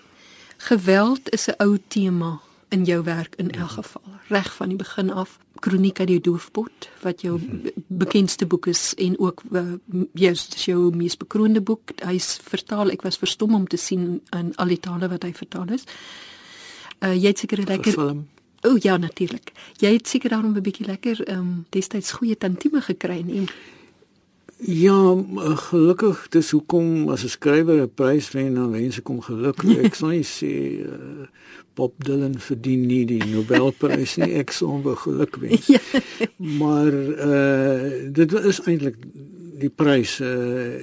Geweld 0.57 1.29
is 1.29 1.47
'n 1.47 1.57
ou 1.63 1.77
tema 1.87 2.41
in 2.69 2.83
jou 2.83 3.03
werk 3.03 3.35
in 3.35 3.51
elk 3.51 3.69
geval, 3.69 4.01
reg 4.27 4.55
van 4.55 4.67
die 4.67 4.77
begin 4.77 5.11
af. 5.11 5.37
Kroniek 5.59 5.99
uit 5.99 6.07
die 6.07 6.21
doofpot 6.21 6.89
wat 7.01 7.21
jou 7.21 7.39
bekendste 7.87 8.45
boek 8.45 8.67
is 8.67 8.93
en 8.97 9.19
ook 9.19 9.41
uh, 9.51 9.61
juist 10.13 10.59
jou 10.65 10.95
mees 10.95 11.17
bekroonde 11.17 11.61
boek. 11.61 11.91
Hy's 12.05 12.39
vertaal. 12.43 12.91
Ek 12.93 13.01
was 13.01 13.17
verstom 13.17 13.55
om 13.55 13.67
te 13.67 13.77
sien 13.77 14.21
in 14.35 14.51
al 14.55 14.67
die 14.67 14.79
tale 14.79 15.09
wat 15.09 15.23
hy 15.23 15.33
vertaal 15.33 15.73
is. 15.73 15.87
Uh 16.99 17.15
jy 17.15 17.31
het 17.31 17.39
seker 17.39 17.63
lekker 17.65 17.93
film. 17.93 18.27
O 18.65 18.69
oh, 18.73 18.77
ja, 18.81 18.97
natuurlik. 18.97 19.51
Jy 19.77 19.91
het 19.93 20.07
seker 20.07 20.29
daarom 20.29 20.53
'n 20.53 20.61
bietjie 20.61 20.85
lekker 20.85 21.29
um, 21.29 21.65
destyds 21.69 22.11
goeie 22.11 22.37
tantieme 22.37 22.81
gekry 22.81 23.23
en 23.27 23.49
Ja, 24.57 25.23
gelukkig 25.69 26.27
dis 26.29 26.51
hoekom 26.51 27.09
as 27.09 27.23
'n 27.23 27.29
skrywer 27.29 27.81
'n 27.81 27.93
prys 27.93 28.31
wen 28.31 28.53
dan 28.53 28.69
mense 28.69 29.01
kom 29.01 29.21
geluk. 29.21 29.63
Ek 29.85 29.95
sal 29.95 30.09
nie 30.09 30.25
sê 30.25 30.81
uh, 30.81 31.27
Bob 31.77 31.93
Dylan 32.01 32.39
verdien 32.41 32.87
nie 32.89 33.03
die 33.05 33.21
Nobelprys 33.21 34.17
nie. 34.17 34.33
Ek 34.41 34.53
sou 34.55 34.71
hom 34.73 34.87
geluk 35.05 35.37
wens. 35.43 35.69
Ja. 35.77 35.81
Maar 36.37 36.93
uh 36.93 38.11
dit 38.17 38.33
is 38.33 38.59
eintlik 38.65 38.97
die 39.61 39.69
prys 39.69 40.17
uh 40.19 40.81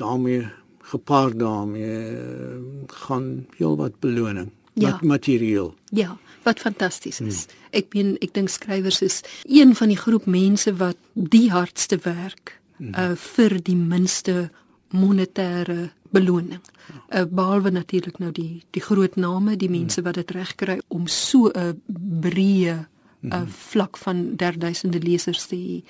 daarmee 0.00 0.46
gepaard 0.90 1.38
daarmee 1.38 1.98
uh, 2.10 2.56
gaan 2.86 3.46
heel 3.56 3.76
wat 3.76 3.98
beloning. 4.00 4.50
Ja. 4.72 4.90
Wat 4.90 5.02
materieel. 5.02 5.74
Ja, 5.90 6.18
wat 6.42 6.60
fantasties 6.60 7.20
is. 7.20 7.44
Hmm. 7.44 7.58
Ek 7.70 7.90
ben 7.94 8.16
ek 8.24 8.34
dink 8.34 8.50
skrywers 8.50 9.02
is 9.02 9.20
een 9.44 9.74
van 9.78 9.92
die 9.92 9.98
groep 9.98 10.26
mense 10.26 10.72
wat 10.80 10.98
die 11.14 11.50
hardste 11.50 12.00
werk 12.06 12.56
hmm. 12.78 12.94
uh 12.94 13.14
vir 13.14 13.58
die 13.62 13.76
minste 13.78 14.50
monetêre 14.90 15.90
beloning. 16.10 16.60
Uh, 17.08 17.22
behalwe 17.30 17.70
natuurlik 17.70 18.18
nou 18.18 18.32
die 18.32 18.62
die 18.70 18.82
groot 18.82 19.16
name, 19.16 19.56
die 19.56 19.70
mense 19.70 20.02
wat 20.02 20.14
dit 20.14 20.30
reg 20.30 20.54
kry 20.54 20.80
om 20.88 21.06
so 21.06 21.50
'n 21.54 21.82
breë 22.20 22.86
'n 23.20 23.32
uh, 23.32 23.46
vlak 23.46 23.96
van 23.96 24.36
derduisende 24.36 24.98
lesers 24.98 25.46
te 25.46 25.56
hê. 25.56 25.82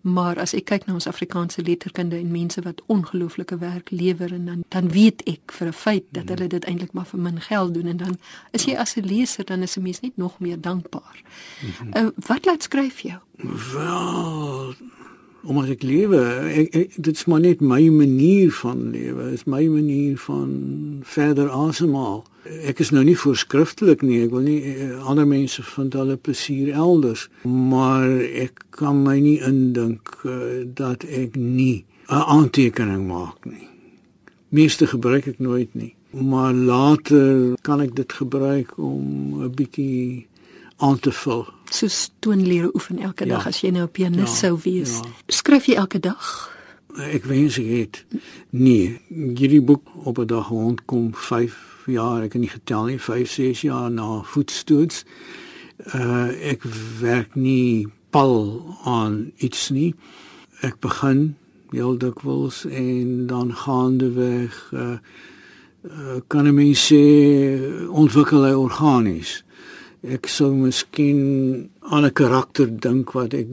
Maar 0.00 0.38
as 0.40 0.54
ek 0.56 0.64
kyk 0.64 0.86
na 0.86 0.94
ons 0.96 1.06
Afrikaanse 1.06 1.62
letterkunde 1.62 2.16
en 2.16 2.30
mense 2.32 2.62
wat 2.64 2.80
ongelooflike 2.86 3.58
werk 3.60 3.90
lewer 3.90 4.32
en 4.32 4.44
dan 4.44 4.64
dan 4.68 4.88
weet 4.88 5.22
ek 5.28 5.52
vir 5.52 5.68
'n 5.68 5.72
feit 5.72 6.04
dat 6.10 6.28
hulle 6.28 6.46
dit 6.46 6.64
eintlik 6.64 6.92
maar 6.92 7.06
vir 7.06 7.20
min 7.20 7.40
geld 7.40 7.74
doen 7.74 7.86
en 7.86 7.96
dan 7.96 8.18
is 8.50 8.64
jy 8.64 8.76
as 8.76 8.96
'n 8.96 9.04
leser 9.04 9.44
dan 9.44 9.62
is 9.62 9.76
'n 9.76 9.82
mens 9.82 10.00
net 10.00 10.16
nog 10.16 10.38
meer 10.38 10.60
dankbaar. 10.60 11.22
Uh, 11.96 12.08
wat 12.16 12.44
laat 12.44 12.62
skryf 12.62 13.00
jou? 13.00 13.18
Wel, 13.72 14.74
omdat 15.42 15.76
ek 15.76 15.82
lewe, 15.82 16.20
ek, 16.52 16.74
ek 16.76 16.96
dit 16.96 17.16
is 17.16 17.26
maar 17.30 17.40
net 17.40 17.62
my 17.64 17.80
manier 17.92 18.50
van 18.60 18.90
lewe, 18.92 19.30
is 19.32 19.46
my 19.48 19.62
manier 19.72 20.18
van 20.26 20.50
verder 21.02 21.50
asemhaal. 21.50 22.24
Ek 22.68 22.80
is 22.80 22.90
nou 22.92 23.04
nie 23.04 23.16
voorskriftelik 23.16 24.02
nie, 24.04 24.22
ek 24.24 24.34
wil 24.34 24.44
nie 24.44 24.60
uh, 24.74 24.90
ander 25.08 25.28
mense 25.28 25.62
vind 25.74 25.96
hulle 25.96 26.16
plesier 26.16 26.72
elders, 26.74 27.28
maar 27.44 28.08
ek 28.20 28.64
kan 28.76 29.00
my 29.04 29.18
nie 29.20 29.38
indink 29.44 30.12
uh, 30.24 30.64
dat 30.64 31.04
ek 31.08 31.36
nie 31.36 31.84
'n 32.10 32.24
aantekening 32.26 33.06
maak 33.06 33.44
nie. 33.46 33.68
Meeste 34.50 34.86
gebruik 34.86 35.26
ek 35.26 35.38
nooit 35.38 35.70
nie, 35.74 35.94
maar 36.10 36.52
later 36.52 37.54
kan 37.62 37.80
ek 37.80 37.94
dit 37.94 38.12
gebruik 38.12 38.74
om 38.78 39.42
'n 39.44 39.54
bietjie 39.54 40.26
aan 40.80 40.98
te 40.98 41.12
vul. 41.12 41.46
Soos 41.70 42.10
toonlere 42.20 42.70
oefen 42.74 42.98
elke 42.98 43.24
Ja. 43.26 43.36
dag 43.36 43.46
as 43.46 43.60
jy 43.60 43.70
nou 43.70 43.82
'n 43.84 43.90
pianis 43.90 44.18
Ja, 44.18 44.26
sou 44.48 44.58
wees. 44.62 45.00
ja. 45.02 45.08
Skryf 45.28 45.66
jy 45.66 45.74
elke 45.74 46.00
dag? 46.00 46.50
Ek 46.98 47.24
wens 47.24 47.58
ek 47.58 47.66
het. 47.66 48.04
Nee, 48.50 49.00
hierdie 49.08 49.60
boek 49.62 49.82
op 50.04 50.18
'n 50.18 50.26
dag 50.26 50.48
rondkom 50.48 51.14
5 51.14 51.54
jaar, 51.86 52.22
ek 52.22 52.32
het 52.32 52.40
nie 52.42 52.48
getel 52.50 52.84
nie, 52.84 52.98
5, 53.00 53.30
6 53.30 53.60
jaar 53.60 53.90
na 53.90 54.22
voetstoots. 54.22 55.04
Uh 55.94 56.28
ek 56.50 56.62
werk 57.00 57.34
nie 57.34 57.86
pal 58.10 58.62
aan 58.84 59.32
iets 59.38 59.70
nie. 59.70 59.94
Ek 60.62 60.80
begin 60.80 61.36
heel 61.70 61.96
dikwels 61.98 62.64
en 62.66 63.26
dan 63.26 63.54
gaandeweg 63.54 64.70
uh, 64.74 64.80
uh 65.84 66.20
kan 66.28 66.46
'n 66.46 66.54
mens 66.54 66.92
sê 66.92 67.88
ontwikkel 67.88 68.44
hy 68.44 68.52
organies. 68.52 69.44
Ek 70.00 70.26
sou 70.26 70.54
miskien 70.54 71.70
aan 71.80 72.04
'n 72.04 72.12
karakter 72.12 72.68
dink 72.80 73.12
wat 73.12 73.34
ek 73.34 73.46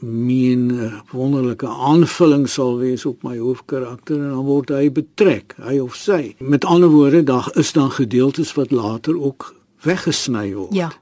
meen 0.00 0.72
'n 0.72 1.02
wonderlike 1.12 1.66
aanvulling 1.66 2.48
sal 2.48 2.78
wees 2.78 3.06
op 3.06 3.22
my 3.22 3.38
hoofkarakter 3.38 4.16
en 4.16 4.30
dan 4.30 4.44
word 4.44 4.68
hy 4.68 4.90
betrek, 4.92 5.54
hy 5.58 5.78
of 5.78 5.94
sy. 5.94 6.34
Met 6.38 6.64
ander 6.64 6.88
woorde, 6.88 7.22
daar 7.22 7.50
is 7.54 7.72
dan 7.72 7.90
gedeeltes 7.90 8.54
wat 8.54 8.70
later 8.70 9.20
ook 9.20 9.54
weggesny 9.82 10.54
word. 10.54 10.74
Ja. 10.74 10.92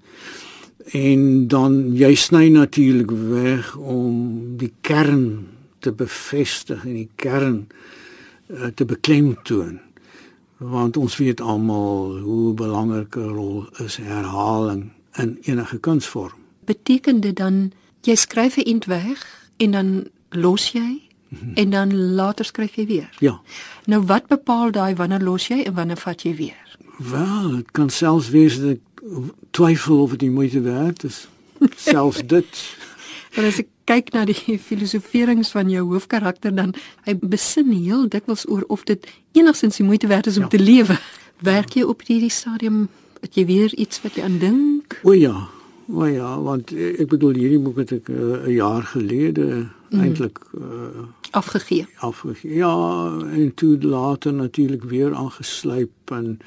En 0.92 1.48
dan 1.48 1.96
jy 1.96 2.14
sny 2.14 2.48
natuurlik 2.48 3.10
weg 3.10 3.76
om 3.76 4.56
die 4.56 4.72
kern 4.80 5.48
te 5.78 5.92
bevestig 5.92 6.84
en 6.84 6.94
die 6.94 7.10
kern 7.14 7.68
uh, 8.48 8.66
te 8.74 8.84
beklemtoon. 8.84 9.80
Want 10.56 10.96
ons 10.96 11.16
weet 11.16 11.40
almal 11.40 12.18
hoe 12.18 12.54
belangrike 12.54 13.20
rol 13.20 13.66
is 13.84 13.96
herhaling 13.96 14.90
in 15.12 15.38
enige 15.42 15.78
kunsvorm. 15.78 16.38
Beteken 16.64 17.20
dit 17.20 17.36
dan 17.36 17.72
jy 18.00 18.14
skryf 18.14 18.56
'n 18.56 18.60
int 18.64 18.84
weg 18.84 19.50
en 19.56 19.70
dan 19.70 20.06
los 20.30 20.70
jy 20.72 21.02
en 21.54 21.70
dan 21.70 21.96
later 21.96 22.44
skryf 22.44 22.74
jy 22.74 22.86
weer? 22.86 23.10
Ja. 23.18 23.40
Nou 23.84 24.02
wat 24.06 24.26
bepaal 24.26 24.70
daai 24.70 24.94
wanneer 24.94 25.22
los 25.22 25.46
jy 25.46 25.62
en 25.62 25.74
wanneer 25.74 25.96
vat 25.96 26.22
jy 26.22 26.34
weer? 26.34 26.78
Wel, 26.98 27.50
dit 27.50 27.70
kan 27.70 27.90
selfs 27.90 28.28
wees 28.28 28.60
dat 28.60 28.70
ek 28.70 28.80
twyfel 29.50 30.02
of 30.02 30.10
dit 30.10 30.18
die 30.18 30.30
moeite 30.30 30.60
werd 30.60 31.04
is. 31.04 31.28
Selfs 31.90 32.26
dit. 32.26 32.76
Want 33.34 33.46
as 33.48 33.58
ek 33.58 33.68
kyk 33.84 34.12
na 34.12 34.24
die 34.24 34.58
filosoferings 34.68 35.50
van 35.50 35.70
jou 35.70 35.84
hoofkarakter 35.92 36.54
dan 36.54 36.74
hy 37.04 37.14
besin 37.20 37.72
heel 37.72 38.08
dikwels 38.08 38.48
oor 38.48 38.64
of 38.68 38.84
dit 38.84 39.06
enigstens 39.32 39.76
die 39.76 39.86
moeite 39.86 40.06
werd 40.06 40.26
is 40.26 40.36
om 40.36 40.42
Ja. 40.42 40.48
te 40.48 40.58
lewe. 40.58 40.98
Werk 41.42 41.74
jy 41.74 41.82
op 41.82 42.02
hierdie 42.06 42.30
stadium 42.30 42.88
het 43.20 43.34
jy 43.34 43.44
weer 43.46 43.74
iets 43.74 44.00
wat 44.02 44.14
jy 44.14 44.22
aan 44.22 44.38
dink? 44.38 45.00
O 45.02 45.12
ja. 45.12 45.48
O 45.88 46.04
ja, 46.04 46.40
want 46.42 46.72
eh, 46.74 46.98
ek 47.00 47.08
bedoel 47.08 47.34
hierdie 47.38 47.58
boek 47.62 47.76
het 47.76 47.92
ek 47.92 48.08
uh, 48.08 48.42
'n 48.46 48.52
jaar 48.52 48.82
gelede 48.82 49.68
mm. 49.90 50.00
eintlik 50.00 50.38
uh, 50.58 51.06
Afgegee. 51.30 51.86
afgegee. 52.00 52.54
Ja, 52.54 52.74
en 53.32 53.54
toe 53.54 53.78
later 53.78 54.32
natuurlik 54.32 54.84
weer 54.84 55.14
aangeslyp 55.14 56.10
en 56.10 56.38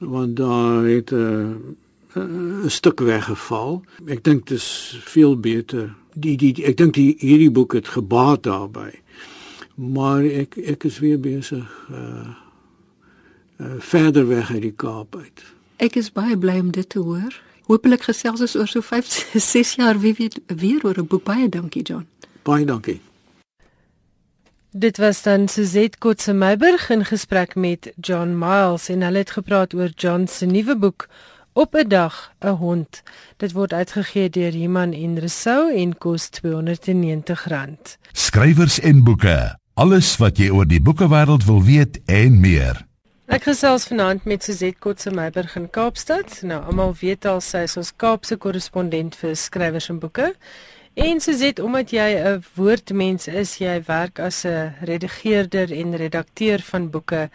want 0.00 0.36
daar 0.36 0.84
het 0.84 1.10
'n 1.12 1.76
uh, 2.16 2.64
'n 2.64 2.70
stuk 2.70 3.00
weggeval. 3.00 3.84
Ek 4.06 4.24
dink 4.24 4.46
dit 4.46 4.56
is 4.56 4.98
veel 5.04 5.40
beter. 5.40 5.94
Die 6.14 6.36
die, 6.36 6.52
die 6.52 6.64
ek 6.64 6.76
dink 6.76 6.94
die 6.94 7.16
hierdie 7.18 7.50
boek 7.50 7.72
het 7.72 7.88
gebaat 7.88 8.42
daarbey. 8.42 9.00
Maar 9.74 10.24
ek 10.24 10.56
ek 10.56 10.84
is 10.84 10.98
weer 10.98 11.20
besig 11.20 11.88
uh, 11.90 12.28
uh 13.60 13.76
verder 13.78 14.28
weg 14.28 14.50
uit 14.50 14.62
die 14.62 14.76
Kaap 14.76 15.16
uit. 15.16 15.44
Ek 15.76 15.96
is 15.96 16.12
baie 16.12 16.36
bly 16.38 16.58
om 16.58 16.70
dit 16.70 16.88
te 16.88 16.98
hoor. 16.98 17.42
Hoopelik 17.66 18.02
gesels 18.02 18.40
ons 18.40 18.56
oor 18.56 18.68
so 18.68 18.80
5 18.80 19.06
6 19.34 19.74
jaar 19.80 20.00
wie 20.00 20.14
weet 20.14 20.40
weer 20.46 20.84
oor 20.84 20.98
'n 20.98 21.06
boek. 21.06 21.24
Baie 21.24 21.48
dankie 21.48 21.82
John. 21.82 22.06
Baie 22.42 22.64
dankie. 22.64 23.00
Dit 24.70 24.98
was 24.98 25.22
dan 25.22 25.48
Suzette 25.48 25.98
Kotse 25.98 26.32
Meiburg 26.32 26.90
in 26.90 27.04
gesprek 27.04 27.54
met 27.54 27.92
John 28.00 28.38
Miles 28.38 28.88
en 28.88 29.02
hulle 29.02 29.18
het 29.18 29.30
gepraat 29.30 29.74
oor 29.74 29.88
John 29.94 30.26
se 30.26 30.46
nuwe 30.46 30.76
boek 30.76 31.08
Op 31.56 31.74
'n 31.74 31.88
dag 31.88 32.32
'n 32.38 32.48
hond. 32.48 33.02
Dit 33.36 33.52
word 33.52 33.72
uitgegee 33.72 34.30
deur 34.30 34.54
Iman 34.54 34.92
en 34.92 35.18
Resou 35.18 35.74
en 35.74 35.98
kos 35.98 36.28
R290. 36.42 37.96
Skrywers 38.12 38.80
en 38.80 39.04
boeke. 39.04 39.58
Alles 39.74 40.16
wat 40.16 40.36
jy 40.36 40.50
oor 40.50 40.66
die 40.66 40.80
boekewêreld 40.80 41.44
wil 41.44 41.62
weet 41.62 42.00
en 42.04 42.40
meer. 42.40 42.86
Ek 43.26 43.42
gesels 43.42 43.86
vanaand 43.86 44.24
met 44.24 44.44
Suzette 44.44 44.78
Kotse 44.78 45.10
Meiburg 45.10 45.56
in 45.56 45.70
Kaapstad. 45.70 46.42
Nou 46.42 46.64
almal 46.64 46.94
weet 47.00 47.24
al 47.24 47.40
sy 47.40 47.58
is 47.58 47.76
ons 47.76 47.96
Kaapse 47.96 48.36
korrespondent 48.36 49.16
vir 49.16 49.36
skrywers 49.36 49.88
en 49.88 49.98
boeke. 49.98 50.34
En 50.94 51.20
Suzette, 51.20 51.64
omdat 51.64 51.90
jy 51.90 52.20
'n 52.20 52.44
woordmens 52.54 53.26
is, 53.26 53.58
jy 53.58 53.82
werk 53.86 54.18
as 54.18 54.44
'n 54.44 54.74
redigeerder 54.80 55.72
en 55.72 55.96
redakteur 55.96 56.60
van 56.60 56.90
boeke. 56.90 57.30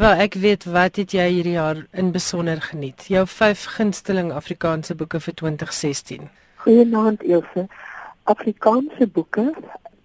Wel, 0.00 0.16
ek 0.24 0.34
weet 0.40 0.62
wat 0.64 0.96
het 0.96 1.12
jy 1.12 1.26
hierdie 1.28 1.58
jaar 1.58 1.82
in 1.92 2.06
besonder 2.08 2.56
geniet? 2.64 3.02
Jou 3.12 3.26
5 3.28 3.64
gunsteling 3.74 4.30
Afrikaanse 4.32 4.94
boeke 4.96 5.18
vir 5.20 5.34
2016. 5.36 6.30
Goeienaand 6.62 7.20
Ilse. 7.22 7.66
Afrikaanse 8.32 9.04
boeke. 9.12 9.44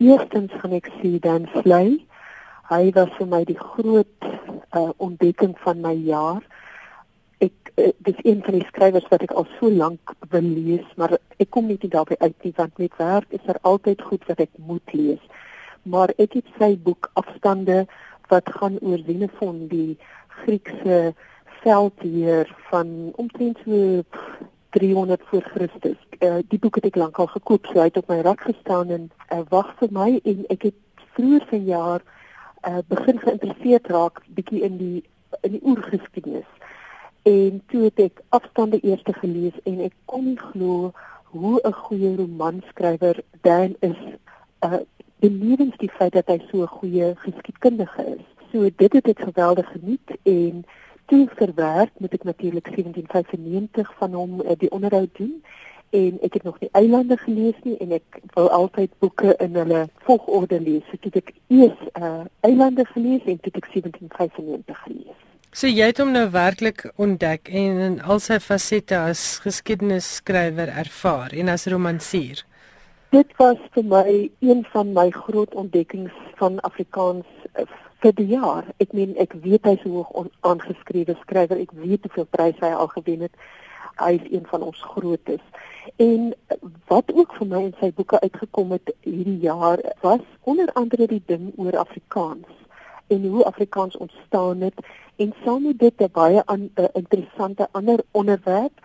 Eerstens 0.03 0.51
gaan 0.60 0.75
ek 0.75 0.89
sê 0.97 1.13
Dan 1.23 1.47
Sley. 1.53 1.93
Hy 2.67 2.89
was 2.97 3.13
vir 3.15 3.29
my 3.31 3.39
die 3.47 3.55
groot 3.55 4.27
uh, 4.27 4.89
ontdekking 4.97 5.53
van 5.63 5.79
my 5.86 5.93
jaar. 6.10 6.43
Ek 7.39 7.71
uh, 7.79 7.93
dis 8.03 8.19
een 8.27 8.43
van 8.43 8.58
die 8.58 8.67
skrywers 8.67 9.08
wat 9.13 9.23
ek 9.23 9.31
al 9.31 9.47
so 9.62 9.71
lank 9.71 10.12
wil 10.34 10.49
lees, 10.58 10.89
maar 10.99 11.15
ek 11.39 11.53
kom 11.55 11.71
net 11.71 11.88
nie 11.88 11.93
daarby 11.95 12.19
uit 12.19 12.36
nie 12.43 12.51
want 12.60 12.84
met 12.84 12.99
werk 12.99 13.31
is 13.39 13.47
daar 13.47 13.63
altyd 13.63 14.03
goed 14.10 14.27
wat 14.27 14.43
ek 14.43 14.51
moet 14.60 14.91
lees. 14.91 15.23
Maar 15.88 16.12
ek 16.19 16.36
het 16.41 16.51
sy 16.60 16.73
boek 16.84 17.08
Afstande 17.15 17.86
wat 18.28 18.50
gaan 18.60 18.78
oor 18.82 19.02
Xenophon, 19.04 19.68
die 19.68 19.98
Griekse 20.28 21.14
veldheer 21.62 22.56
van 22.70 23.12
omtrent 23.16 23.58
so 23.66 24.02
300 24.70 25.22
voor 25.26 25.42
Christus. 25.42 25.98
Uh, 26.20 26.36
die 26.48 26.60
boek 26.60 26.76
het 26.76 26.90
ek 26.92 27.00
lankal 27.00 27.28
gekoop, 27.32 27.66
so 27.66 27.80
hy 27.80 27.88
het 27.90 27.98
op 27.98 28.10
my 28.12 28.20
rak 28.26 28.44
gestaan 28.44 28.92
en 28.92 29.08
uh, 29.32 29.42
wag 29.50 29.72
vir 29.80 29.94
my 29.96 30.10
en 30.24 30.44
ek 30.54 30.68
het 30.70 31.08
vroeër 31.16 31.46
vanjaar 31.50 32.04
uh, 32.68 32.82
begin 32.92 33.20
geïnteresseerd 33.24 33.88
raak 33.88 34.22
bietjie 34.38 34.62
in 34.68 34.78
die 34.82 35.04
in 35.42 35.58
die 35.58 35.64
oergeskiedenis. 35.64 36.48
En 37.28 37.62
toe 37.72 37.88
het 37.88 38.00
ek 38.00 38.22
afstande 38.38 38.80
eers 38.84 39.04
gelees 39.20 39.56
en 39.64 39.82
ek 39.88 39.96
kon 40.06 40.28
nie 40.30 40.40
glo 40.40 40.92
hoe 41.36 41.60
'n 41.64 41.74
goeie 41.74 42.16
romanskrywer 42.16 43.24
Dan 43.42 43.76
is. 43.80 44.00
Uh 44.60 44.84
benewens 45.26 45.78
die 45.82 45.92
feit 45.98 46.14
dat 46.14 46.28
hy 46.28 46.40
so 46.50 46.62
'n 46.62 46.76
goeie 46.78 47.14
geskiedkundige 47.26 48.06
is. 48.16 48.26
So 48.52 48.70
dit 48.76 48.94
het 48.94 49.08
ek 49.08 49.20
geweldig 49.20 49.68
geniet 49.72 50.10
en 50.24 50.66
toe 51.06 51.28
verwerk 51.36 51.92
moet 51.98 52.14
ek 52.14 52.24
natuurlik 52.24 52.68
1795 52.76 53.94
van 53.98 54.14
hom 54.14 54.42
uh, 54.42 54.52
die 54.58 54.72
onderhoud 54.72 55.10
doen 55.18 55.44
en 55.90 56.18
ek 56.22 56.34
het 56.34 56.44
nog 56.44 56.60
nie 56.60 56.70
eilande 56.72 57.18
gelees 57.18 57.60
nie 57.64 57.78
en 57.78 57.92
ek 57.92 58.20
wou 58.34 58.48
altyd 58.50 58.92
boeke 59.00 59.36
in 59.40 59.56
hulle 59.56 59.86
volgorde 60.08 60.62
lees. 60.62 60.84
So 60.90 60.98
toe 61.02 61.12
het 61.14 61.22
ek 61.24 61.34
eers 61.48 61.80
uh, 62.02 62.26
eilande 62.40 62.86
gelees 62.86 63.24
en 63.26 63.40
toe 63.40 63.54
ek 63.54 63.70
1795 63.74 64.82
gelees. 64.88 65.22
So 65.56 65.72
jy 65.72 65.86
het 65.88 66.02
hom 66.04 66.12
nou 66.12 66.26
werklik 66.34 66.84
ontdek 67.00 67.48
en 67.48 67.78
in 67.86 68.02
al 68.04 68.20
sy 68.20 68.42
fasette 68.44 68.98
as 69.00 69.40
geskiedenisskrywer 69.46 70.74
ervaar 70.84 71.32
en 71.32 71.54
as 71.54 71.68
romansier. 71.72 72.44
Dit 73.15 73.32
was 73.39 73.60
vir 73.71 73.86
my 73.88 74.30
een 74.43 74.65
van 74.71 74.89
my 74.93 75.10
groot 75.10 75.54
ontdekkings 75.56 76.15
van 76.36 76.58
Afrikaans 76.67 77.28
uh, 77.56 77.63
vir 78.04 78.12
die 78.17 78.25
jaar. 78.28 78.65
Ek 78.84 78.91
meen 78.97 79.13
ek 79.23 79.38
weet 79.43 79.63
hy's 79.69 79.86
'n 79.86 79.93
hoog 79.93 80.28
aangeskrewe 80.49 81.15
skrywer. 81.21 81.62
Ek 81.63 81.71
weet 81.84 82.04
hoeveel 82.04 82.28
pryse 82.36 82.60
hy 82.65 82.73
al 82.73 82.91
gewen 82.91 83.23
het. 83.23 83.32
hy 84.04 84.12
is 84.19 84.28
een 84.32 84.43
van 84.51 84.62
ons 84.62 84.82
grootes. 84.82 85.45
En 85.95 86.34
wat 86.91 87.13
ook 87.13 87.38
vir 87.39 87.47
my 87.47 87.62
in 87.69 87.75
sy 87.80 87.91
boeke 87.95 88.19
uitgekom 88.19 88.75
het 88.75 88.91
hierdie 89.08 89.39
jaar 89.39 89.80
was 90.01 90.25
onder 90.43 90.67
andere 90.73 91.08
die 91.08 91.23
ding 91.25 91.54
oor 91.56 91.78
Afrikaans 91.78 92.51
en 93.08 93.23
hoe 93.23 93.45
Afrikaans 93.45 93.97
ontstaan 93.97 94.62
het 94.62 94.84
en 95.15 95.34
saam 95.45 95.63
met 95.63 95.80
dit 95.80 96.01
'n 96.01 96.12
baie 96.12 96.45
an, 96.45 96.69
uh, 96.75 96.86
interessante 96.93 97.67
ander 97.71 98.04
onderwerp 98.12 98.75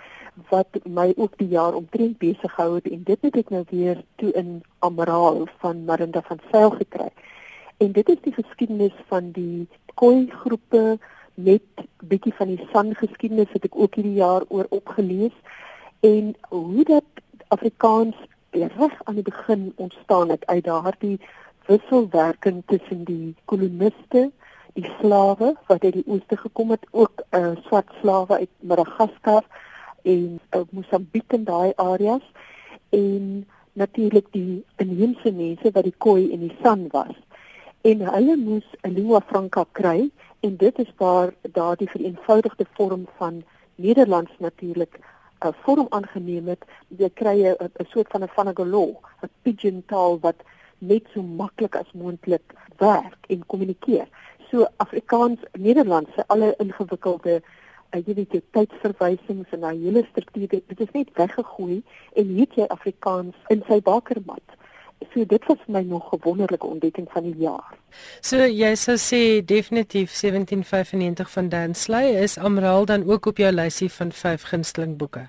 wat 0.48 0.66
my 0.84 1.12
ook 1.16 1.38
die 1.38 1.48
jaar 1.48 1.74
omtrent 1.74 2.18
besig 2.18 2.54
gehou 2.54 2.74
het 2.74 2.88
en 2.90 3.02
dit 3.04 3.18
het 3.22 3.36
ek 3.36 3.50
nou 3.50 3.64
weer 3.70 4.02
toe 4.16 4.32
in 4.32 4.62
Amraal 4.78 5.46
van 5.58 5.84
Marinda 5.84 6.22
van 6.26 6.40
Sail 6.50 6.70
gekry. 6.70 7.08
En 7.76 7.92
dit 7.92 8.08
is 8.08 8.20
die 8.22 8.32
geskiedenis 8.32 8.96
van 9.08 9.30
die 9.30 9.68
Khoi 9.94 10.28
groepe 10.42 10.98
met 11.34 11.84
bietjie 12.04 12.34
van 12.34 12.52
die 12.54 12.68
San 12.72 12.94
geskiedenis 12.94 13.52
wat 13.52 13.64
ek 13.64 13.76
ook 13.76 13.94
hierdie 13.94 14.18
jaar 14.20 14.44
oor 14.48 14.66
opgelees 14.68 15.36
en 16.00 16.34
hoe 16.48 16.84
dat 16.84 17.24
Afrikaans 17.48 18.16
reg 18.50 18.96
aan 19.04 19.14
die 19.14 19.26
begin 19.26 19.72
ontstaan 19.76 20.28
het 20.28 20.46
uit 20.46 20.64
daardie 20.64 21.18
wisselwerking 21.66 22.62
tussen 22.66 23.04
die 23.04 23.34
koloniste, 23.44 24.30
die 24.74 24.90
slawe 25.00 25.54
wat 25.66 25.84
uit 25.84 25.92
die 25.92 26.06
ooste 26.06 26.36
gekom 26.36 26.70
het, 26.70 26.86
ook 26.90 27.22
uh, 27.30 27.52
swart 27.66 27.90
slawe 28.00 28.38
uit 28.42 28.50
Madagaskar 28.60 29.44
en 30.02 30.40
uh, 30.54 30.60
Mosambiek 30.70 31.32
en 31.32 31.44
daai 31.44 31.72
areas 31.76 32.22
en 32.90 33.46
natuurlik 33.72 34.26
die 34.32 34.64
inheemse 34.76 35.32
mense 35.32 35.70
wat 35.72 35.84
die 35.84 35.94
Khoi 35.98 36.32
en 36.32 36.40
die 36.46 36.56
San 36.62 36.88
was. 36.92 37.14
En 37.82 38.00
hulle 38.06 38.36
moes 38.36 38.66
'n 38.82 38.94
lingua 38.94 39.20
franca 39.20 39.64
kry 39.72 40.10
en 40.40 40.56
dit 40.56 40.78
is 40.78 40.92
waar 40.96 41.32
daardie 41.52 41.90
vereenvoudigde 41.90 42.66
vorm 42.72 43.06
van 43.16 43.42
Nederlands 43.74 44.32
natuurlik 44.38 44.98
'n 44.98 45.46
uh, 45.46 45.52
vorm 45.62 45.86
aangeneem 45.88 46.48
het. 46.48 46.64
Jy 46.88 47.10
kry 47.14 47.36
'n 47.46 47.86
soort 47.92 48.10
van 48.10 48.22
'n 48.22 48.34
vanagolo, 48.38 49.00
'n 49.22 49.30
pidgin 49.42 49.82
taal 49.86 50.18
wat 50.20 50.36
net 50.78 51.04
so 51.14 51.22
maklik 51.22 51.76
as 51.76 51.92
moontlik 51.92 52.42
werk 52.76 53.18
en 53.28 53.46
kommunikeer. 53.46 54.08
So 54.50 54.66
Afrikaans, 54.76 55.38
Nederlands 55.52 56.10
se 56.14 56.24
alle 56.26 56.54
ingewikkelde 56.58 57.42
jy 57.98 58.14
weet 58.14 58.32
jy 58.36 58.40
tydsverwysings 58.54 59.52
en 59.54 59.66
daai 59.66 59.76
hele 59.82 60.04
struktuur 60.10 60.48
dit 60.52 60.80
is 60.80 60.94
net 60.94 61.10
weggegooi 61.18 61.82
en 62.14 62.32
hier 62.32 62.46
het 62.46 62.56
jy 62.62 62.66
Afrikaans 62.70 63.36
in 63.54 63.64
sy 63.68 63.80
bakermat. 63.84 64.56
So 65.14 65.24
dit 65.24 65.46
was 65.48 65.58
my 65.66 65.82
nog 65.82 66.12
'n 66.12 66.20
wonderlike 66.22 66.66
ontdekking 66.66 67.08
van 67.10 67.22
die 67.22 67.36
jaar. 67.38 67.74
So 68.20 68.36
jy 68.36 68.74
sou 68.74 68.96
sê 68.96 69.44
definitief 69.44 70.10
1795 70.12 71.30
van 71.30 71.48
Dan 71.48 71.74
Sley 71.74 72.22
is 72.22 72.38
Amraal 72.38 72.84
dan 72.84 73.10
ook 73.10 73.26
op 73.26 73.36
jou 73.36 73.52
lysie 73.52 73.90
van 73.90 74.12
vyf 74.12 74.42
gunsteling 74.42 74.96
boeke. 74.96 75.28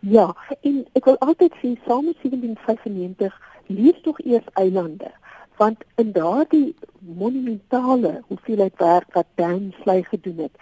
Ja, 0.00 0.34
en 0.60 0.86
ek 0.92 1.04
wil 1.04 1.18
altyd 1.18 1.52
sê 1.62 1.76
saam 1.86 2.04
met 2.04 2.16
1795 2.22 3.40
lees 3.66 4.02
tog 4.02 4.20
eers 4.20 4.46
Eilande 4.54 5.10
want 5.56 5.84
in 5.94 6.12
daardie 6.12 6.74
monumentale 7.00 8.22
hoeveelheid 8.26 8.76
werk 8.76 9.12
wat 9.12 9.26
Dan 9.34 9.74
Sley 9.82 10.02
gedoen 10.02 10.38
het 10.38 10.52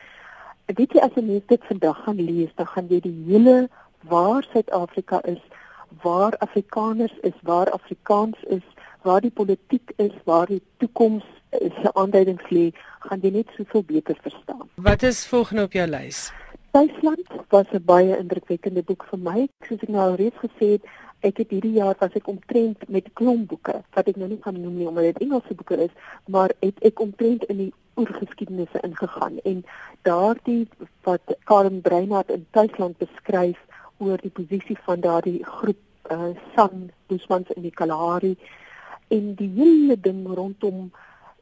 weet 0.67 0.93
jy 0.93 1.01
as 1.01 1.17
jy 1.17 1.23
net 1.23 1.49
dit 1.49 1.65
vandag 1.69 1.99
gaan 2.05 2.21
lees, 2.21 2.53
dan 2.57 2.67
gaan 2.67 2.89
jy 2.89 3.01
die 3.05 3.17
hele 3.29 3.69
waar 4.09 4.45
Suid-Afrika 4.53 5.21
is, 5.29 5.41
waar 6.03 6.37
Afrikaners 6.45 7.15
is, 7.23 7.37
waar 7.43 7.71
Afrikaans 7.71 8.41
is, 8.49 8.65
waar 9.03 9.21
die 9.21 9.31
politiek 9.31 9.93
is, 9.97 10.13
waar 10.25 10.47
die 10.47 10.63
toekoms 10.77 11.25
se 11.53 11.91
aanduidings 11.95 12.49
lê, 12.51 12.71
gaan 13.05 13.21
jy 13.23 13.31
net 13.31 13.53
soveel 13.57 13.85
beter 13.87 14.19
verstaan. 14.23 14.65
Wat 14.75 15.03
is 15.03 15.27
volgende 15.27 15.69
op 15.69 15.73
jou 15.73 15.87
lys? 15.87 16.33
Duitsland 16.75 17.29
was 17.49 17.67
'n 17.73 17.85
baie 17.85 18.17
indrukwekkende 18.19 18.83
boek 18.83 19.05
vir 19.11 19.19
my. 19.19 19.49
Soos 19.69 19.83
ek 19.83 19.89
nou 19.89 20.01
al 20.11 20.17
reeds 20.17 20.37
gesê 20.43 20.67
het, 20.73 20.83
ek 21.21 21.37
het 21.37 21.51
hierdie 21.51 21.79
jaar 21.79 21.97
was 21.99 22.17
ek 22.19 22.27
omtrent 22.29 22.89
met 22.89 23.13
klomp 23.13 23.49
boeke 23.49 23.83
wat 23.95 24.09
ek 24.09 24.17
nou 24.17 24.29
nie 24.29 24.39
kan 24.39 24.61
noem 24.61 24.77
nie 24.77 24.89
omdat 24.89 25.05
dit 25.05 25.19
Engelse 25.19 25.55
boeke 25.55 25.77
is, 25.77 25.95
maar 26.27 26.51
het 26.61 26.75
ek 26.85 27.01
omtrent 27.01 27.45
in 27.45 27.57
die 27.57 27.73
oorgeskiedenisse 27.95 28.81
ingegaan 28.81 29.39
en 29.43 29.65
daardie 30.03 30.69
wat 31.03 31.37
Karen 31.45 31.81
Breinhardt 31.81 32.31
in 32.31 32.47
Duitsland 32.51 32.99
beskryf 32.99 33.59
oor 33.97 34.19
die 34.21 34.31
posisie 34.31 34.79
van 34.85 35.01
daardie 35.01 35.45
groep 35.45 36.11
uh, 36.11 36.35
San 36.55 36.91
Busmans 37.07 37.51
in 37.55 37.63
die 37.63 37.75
Kalahari 37.75 38.37
en 39.09 39.35
die 39.39 39.51
hele 39.55 40.01
ding 40.01 40.27
rondom 40.27 40.91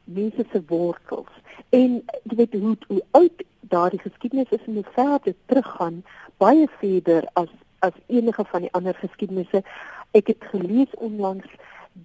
mense 0.03 0.45
se 0.51 0.61
wortels. 0.67 1.31
En 1.69 2.01
jy 2.23 2.35
weet 2.35 2.53
hoe 2.59 2.77
hoe 2.87 3.03
oud 3.11 3.43
daardie 3.59 3.99
geskiedenis 3.99 4.51
is 4.51 4.65
en 4.67 4.73
hoe 4.73 4.91
ver 4.95 5.19
dit 5.23 5.37
teruggaan 5.45 6.03
baie 6.37 6.67
verder 6.79 7.27
as 7.33 7.51
as 7.83 7.95
enige 8.07 8.45
van 8.47 8.61
die 8.63 8.71
ander 8.71 8.95
geskiedenisse. 8.95 9.63
Ek 10.11 10.29
het 10.31 10.43
gelees 10.51 10.91
onlangs 11.03 11.47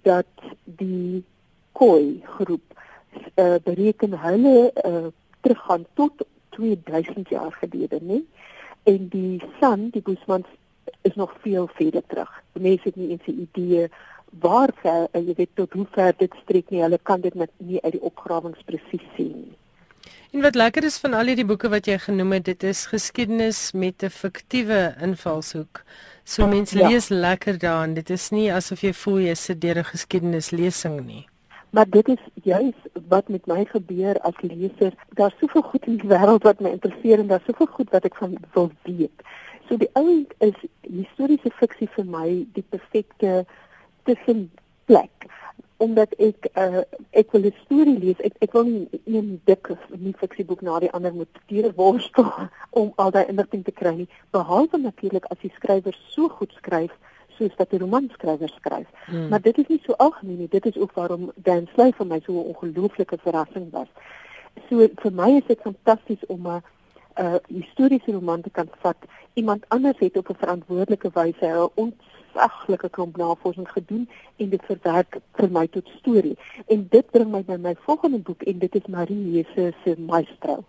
dat 0.03 0.27
die 0.63 1.23
Khoi 1.71 2.19
groep 2.25 2.75
uh, 3.35 3.55
bereken 3.63 4.19
hulle 4.19 4.71
uh, 4.85 5.07
teruggaan 5.41 5.85
tot 5.93 6.25
2000 6.49 7.29
jaar 7.29 7.51
gelede, 7.51 7.99
nê? 8.01 8.21
En 8.83 9.07
die 9.07 9.41
San, 9.59 9.89
die 9.89 10.01
Busmans 10.01 10.47
is 11.01 11.15
nog 11.15 11.33
veel 11.41 11.69
verder 11.73 12.03
terug. 12.07 12.43
Mense 12.53 12.83
het 12.83 12.95
nie 12.95 13.09
eens 13.09 13.27
'n 13.27 13.47
idee 13.47 13.89
waar 14.39 14.69
ver, 14.81 15.07
uh, 15.11 15.27
jy 15.27 15.33
weet 15.35 15.53
tot 15.53 15.73
hoe 15.73 15.87
ver 15.91 16.13
dit 16.17 16.33
strek 16.43 16.69
nie. 16.69 16.81
Hulle 16.81 16.99
kan 17.03 17.21
dit 17.21 17.33
net 17.33 17.51
nie 17.57 17.81
uit 17.81 17.91
die 17.91 18.01
opgrawings 18.01 18.63
presies 18.65 19.07
sien 19.15 19.35
nie. 19.35 19.57
En 20.31 20.41
wat 20.41 20.55
lekker 20.55 20.83
is 20.83 20.97
van 20.97 21.13
al 21.13 21.25
hierdie 21.31 21.45
boeke 21.45 21.69
wat 21.73 21.87
jy 21.89 21.97
genoem 21.97 22.35
het, 22.37 22.43
dit 22.45 22.63
is 22.63 22.85
geskiedenis 22.91 23.71
met 23.71 24.03
'n 24.03 24.09
fiktiewe 24.09 24.95
invalshoek. 25.01 25.83
So 26.23 26.47
mense 26.47 26.77
ja. 26.77 26.87
lees 26.87 27.09
lekker 27.09 27.57
daarin. 27.57 27.93
Dit 27.93 28.09
is 28.09 28.29
nie 28.29 28.53
asof 28.53 28.81
jy 28.81 28.93
voel 28.93 29.19
jy 29.19 29.33
sit 29.33 29.61
deur 29.61 29.77
'n 29.77 29.83
geskiedenislesing 29.83 31.05
nie. 31.05 31.28
Maar 31.69 31.89
dit 31.89 32.07
is 32.07 32.23
juis 32.43 32.75
wat 33.07 33.27
met 33.27 33.45
my 33.45 33.65
gebeur 33.65 34.19
as 34.19 34.41
leser. 34.41 34.93
Daar's 35.09 35.37
soveel 35.39 35.61
goed 35.61 35.85
in 35.85 35.97
die 35.97 36.09
wêreld 36.09 36.43
wat 36.43 36.59
my 36.59 36.69
interesseer 36.69 37.19
en 37.19 37.27
daar's 37.27 37.45
soveel 37.45 37.69
goed 37.77 37.89
wat 37.89 38.03
ek 38.09 38.15
van 38.15 38.37
wil 38.53 38.71
weet. 38.83 39.25
So 39.69 39.77
die 39.77 39.89
ouend 39.93 40.33
is 40.37 40.57
historiese 40.81 41.51
fiksie 41.61 41.89
vir 41.93 42.05
my 42.05 42.27
die 42.53 42.65
perfekte 42.69 43.45
tussenplek 44.03 45.29
omdat 45.79 46.11
ek 46.19 46.49
uh, 46.59 46.81
ek 47.15 47.31
wil 47.31 47.45
'n 47.47 47.55
storie 47.63 47.99
lees. 47.99 48.19
Ek 48.19 48.35
ek 48.43 48.51
wil 48.51 48.65
nie 48.67 48.87
een 49.05 49.41
dik 49.45 49.69
nie 49.95 50.13
fiksieboek 50.17 50.61
na 50.61 50.79
die 50.79 50.91
ander 50.91 51.13
moet 51.13 51.29
stuur 51.45 51.71
worstel 51.75 52.27
om 52.81 52.91
al 52.95 53.11
daai 53.11 53.29
inligting 53.31 53.63
te 53.63 53.71
kry 53.71 53.93
nie. 53.95 54.09
Behalwe 54.35 54.77
natuurlik 54.77 55.25
as 55.31 55.39
die 55.41 55.53
skrywer 55.55 55.95
so 56.09 56.27
goed 56.27 56.51
skryf 56.57 56.91
soos 57.39 57.55
wat 57.57 57.73
'n 57.73 57.83
romanskrywer 57.85 58.49
skryf. 58.49 58.87
Hmm. 59.05 59.27
Maar 59.29 59.41
dit 59.41 59.57
is 59.57 59.67
nie 59.67 59.81
so 59.83 59.93
algemeen 59.93 60.37
nie. 60.37 60.47
Dit 60.49 60.65
is 60.65 60.77
ook 60.77 60.93
waarom 60.93 61.31
Dan 61.35 61.67
Sley 61.73 61.91
vir 61.91 62.07
my 62.07 62.19
so 62.25 62.33
'n 62.33 62.49
ongelooflike 62.53 63.17
verrassing 63.21 63.71
was. 63.71 63.87
So 64.69 64.87
vir 64.95 65.13
my 65.13 65.29
is 65.37 65.47
dit 65.47 65.61
fantasties 65.61 66.25
om 66.27 66.47
'n 66.47 66.61
uh, 67.19 67.35
historiese 67.47 68.11
roman 68.11 68.41
te 68.41 68.49
kan 68.49 68.69
vat. 68.79 68.97
Iemand 69.33 69.65
anders 69.67 69.99
het 69.99 70.17
op 70.17 70.29
'n 70.29 70.39
verantwoordelike 70.39 71.09
wyse 71.13 71.45
'n 71.45 71.69
ontsaglike 71.75 72.89
klomp 72.89 73.17
navorsing 73.17 73.69
gedoen 73.71 74.09
en 74.35 74.49
dit 74.49 74.63
verwerk 74.65 75.17
vir 75.33 75.51
my 75.51 75.67
tot 75.67 75.87
storie. 75.99 76.37
En 76.67 76.87
dit 76.89 77.11
bring 77.11 77.31
my 77.31 77.43
by 77.43 77.57
my 77.59 77.75
volgende 77.79 78.17
boek 78.17 78.41
en 78.41 78.59
dit 78.59 78.75
is 78.75 78.87
Marie 78.87 79.31
Jesse 79.31 79.73
se 79.83 79.95
Maestro. 79.99 80.63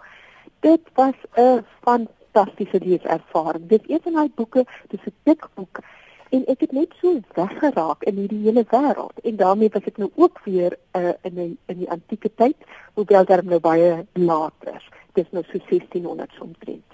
Dit 0.61 0.81
was 0.95 1.15
'n 1.37 1.65
fantastiese 1.81 2.81
leeservaring. 2.85 3.69
Dit 3.69 3.83
is 3.83 3.95
een 3.95 4.03
van 4.03 4.13
daai 4.13 4.31
boeke, 4.35 4.67
dis 4.89 5.01
'n 5.05 5.15
dik 5.23 5.49
boek 5.55 5.79
en 6.31 6.45
ek 6.53 6.67
het 6.67 6.73
net 6.77 6.95
so 7.01 7.21
weggeraak 7.39 8.07
in 8.11 8.21
hierdie 8.23 8.43
hele 8.47 8.65
wêreld 8.73 9.25
en 9.25 9.37
daarmee 9.41 9.73
was 9.75 9.89
ek 9.91 9.99
nou 10.03 10.11
ook 10.15 10.41
weer 10.45 10.79
uh, 10.99 11.13
in 11.23 11.35
die 11.35 11.51
in 11.73 11.83
die 11.83 11.91
antieke 11.91 12.31
tyd 12.43 12.57
hoewel 12.95 13.25
daar 13.25 13.45
nou 13.45 13.61
baie 13.61 14.07
later 14.15 14.81
dis 15.19 15.31
nou 15.31 15.45
so 15.51 15.59
1600 15.71 16.41
omtrent 16.41 16.91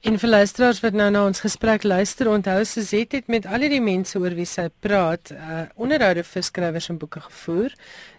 En 0.00 0.16
vir 0.18 0.30
luisteraars 0.32 0.80
wat 0.82 0.96
nou 0.98 1.10
na 1.12 1.20
ons 1.28 1.42
gesprek 1.44 1.84
luister, 1.86 2.30
onthou 2.32 2.64
Suzette 2.66 3.20
het 3.20 3.28
met 3.30 3.46
al 3.46 3.66
die 3.70 3.82
mense 3.84 4.18
oor 4.18 4.34
wie 4.34 4.48
sy 4.48 4.68
praat, 4.82 5.30
uh, 5.34 5.66
onderhoude 5.76 6.24
vir 6.26 6.46
skrywers 6.46 6.88
en 6.90 6.98
boeke 6.98 7.20
gevoer. 7.28 7.76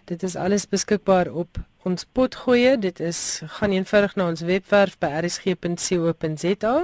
Dit 0.08 0.22
is 0.22 0.36
alles 0.38 0.64
beskikbaar 0.70 1.28
op 1.28 1.60
ons 1.88 2.04
potgoeie. 2.04 2.76
Dit 2.78 3.00
is 3.00 3.42
gaan 3.58 3.74
eenvoudig 3.74 4.14
na 4.16 4.28
ons 4.32 4.44
webwerf 4.46 4.98
by 5.02 5.10
rsg.co.za 5.22 6.74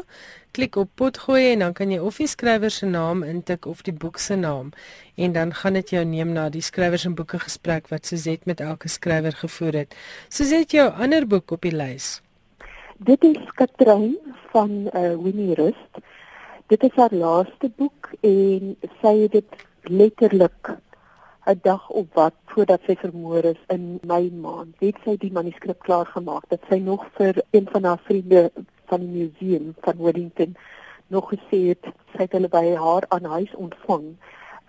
klik 0.59 0.77
op 0.77 0.89
potgooi 0.95 1.53
en 1.53 1.59
dan 1.63 1.75
kan 1.77 1.91
jy 1.93 1.99
of 2.03 2.17
die 2.19 2.27
skrywer 2.27 2.73
se 2.73 2.87
naam 2.89 3.23
intik 3.23 3.67
of 3.71 3.83
die 3.87 3.95
boek 3.95 4.19
se 4.19 4.35
naam 4.37 4.73
en 5.15 5.35
dan 5.37 5.53
gaan 5.55 5.77
dit 5.79 5.93
jou 5.95 6.05
neem 6.05 6.33
na 6.35 6.49
die 6.51 6.63
skrywers 6.65 7.05
en 7.07 7.15
boeke 7.19 7.39
gesprek 7.43 7.91
wat 7.93 8.09
Suzet 8.09 8.47
met 8.47 8.61
elke 8.61 8.89
skrywer 8.89 9.37
gevoer 9.39 9.83
het. 9.83 9.95
Suzet 10.29 10.73
jou 10.75 10.89
ander 10.91 11.27
boek 11.27 11.55
op 11.55 11.63
die 11.63 11.75
lys. 11.75 12.19
Dit 12.97 13.23
is 13.25 13.39
Katrein 13.55 14.17
van 14.51 14.89
uh, 14.91 15.15
Winnie 15.23 15.55
Rust. 15.55 16.03
Dit 16.67 16.83
is 16.83 16.97
haar 16.97 17.15
laaste 17.15 17.71
boek 17.77 18.11
en 18.21 18.75
sy 19.03 19.15
het 19.23 19.39
dit 19.39 19.67
letterlik 19.83 20.75
'n 21.49 21.59
dag 21.63 21.91
op 21.91 22.15
wat 22.15 22.35
voordat 22.45 22.81
sy 22.87 22.95
vermoor 22.97 23.45
is 23.45 23.61
in 23.67 23.99
Mei 24.07 24.31
maand. 24.31 24.75
Het 24.79 24.97
sy 25.05 25.17
die 25.17 25.33
manuskrip 25.33 25.79
klaar 25.81 26.07
gemaak 26.07 26.45
dat 26.49 26.61
sy 26.69 26.77
nog 26.77 27.07
vir 27.17 27.43
een 27.51 27.69
van 27.73 27.85
haar 27.85 28.01
vriende 28.05 28.51
van 28.85 29.01
die 29.01 29.09
museum 29.09 29.75
van 29.81 29.97
Wellington 29.97 30.57
nog 31.07 31.33
gesê 31.33 31.61
het 31.69 31.89
sy 32.13 32.27
het 32.27 32.33
hulle 32.37 32.49
by 32.53 32.75
haar 32.75 33.05
aan 33.09 33.25
huis 33.25 33.55
ontvang 33.55 34.11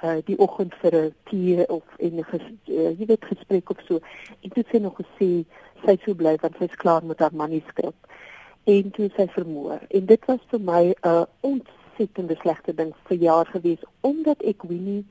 uh 0.03 0.15
die 0.25 0.39
oggend 0.39 0.75
vir 0.81 0.95
'n 0.95 1.13
tee 1.29 1.67
of 1.67 1.83
en 1.97 2.15
'n 2.15 2.25
uh, 2.65 2.99
jy 2.99 3.05
weet 3.05 3.25
gesprek 3.25 3.69
of 3.69 3.79
so. 3.87 3.99
En 4.41 4.49
toe 4.49 4.63
sy 4.71 4.77
nog 4.77 4.95
gesê 5.01 5.43
sy 5.85 5.97
sou 6.05 6.15
bly 6.15 6.37
want 6.41 6.55
sy 6.57 6.63
is 6.63 6.81
klaar 6.83 7.03
met 7.05 7.19
haar 7.19 7.35
manuskrip. 7.35 7.95
En 8.63 8.91
toe 8.91 9.09
sy 9.15 9.27
vermoor. 9.27 9.79
En 9.89 10.05
dit 10.05 10.25
was 10.25 10.39
vir 10.47 10.59
my 10.59 10.83
'n 10.83 10.95
uh, 11.07 11.23
ontsettende 11.39 12.35
slegte 12.35 12.73
ding 12.73 12.93
vir 13.03 13.17
jaar 13.17 13.45
gewees 13.45 13.83
omdat 14.01 14.41
ek 14.41 14.63
Winnie 14.63 15.05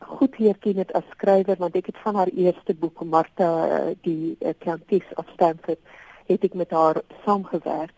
goed 0.00 0.38
leer 0.38 0.58
ken 0.58 0.76
het 0.76 0.92
as 0.92 1.04
skrywer 1.10 1.56
want 1.58 1.76
ek 1.76 1.86
het 1.86 1.98
van 2.04 2.14
haar 2.14 2.32
eerste 2.34 2.74
boek 2.74 3.04
Martha 3.04 3.50
uh, 3.66 3.94
die 4.06 4.36
uh, 4.40 4.54
Countess 4.58 5.14
of 5.14 5.28
Stamford 5.34 5.78
het 6.26 6.44
ek 6.44 6.54
met 6.54 6.70
haar 6.70 7.02
saamgewerk 7.24 7.92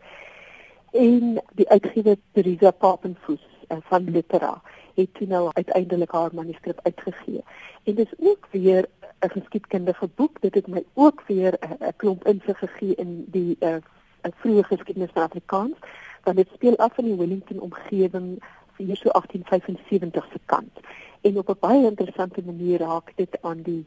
en 0.92 1.38
die 1.58 1.68
uitgewer 1.68 2.16
Teresa 2.32 2.70
Papenfuss 2.70 3.44
uh, 3.68 3.76
van 3.88 4.10
Litera 4.10 4.60
het 4.94 5.14
toe 5.14 5.26
nou 5.26 5.50
uiteindelik 5.52 6.10
haar 6.10 6.34
manuskrip 6.34 6.80
uitgegee. 6.82 7.44
En 7.84 7.94
dis 7.94 8.12
ook 8.18 8.48
weer 8.50 8.88
'n 9.20 9.30
geskiedkundige 9.30 10.08
boek. 10.14 10.40
Dit 10.40 10.54
het 10.54 10.66
my 10.66 10.84
ook 10.94 11.22
weer 11.26 11.58
'n 11.60 11.96
klomp 11.96 12.26
insig 12.26 12.58
gegee 12.58 12.94
in 12.94 13.24
die 13.28 13.56
uh, 13.60 13.76
vroeë 14.22 14.62
geskiedenis 14.62 15.10
van 15.12 15.22
Afrikaans, 15.22 15.76
want 16.22 16.36
dit 16.36 16.48
speel 16.54 16.76
af 16.76 16.98
in 16.98 17.04
die 17.04 17.16
Wellington 17.16 17.60
omgewing 17.60 18.42
vir 18.76 18.96
so 18.96 19.10
1875 19.10 20.26
se 20.32 20.40
kant. 20.46 20.80
En 21.20 21.38
op 21.38 21.48
'n 21.48 21.60
baie 21.60 21.84
interessante 21.86 22.42
manier 22.44 22.78
raak 22.78 23.12
dit 23.16 23.38
aan 23.42 23.62
die 23.62 23.84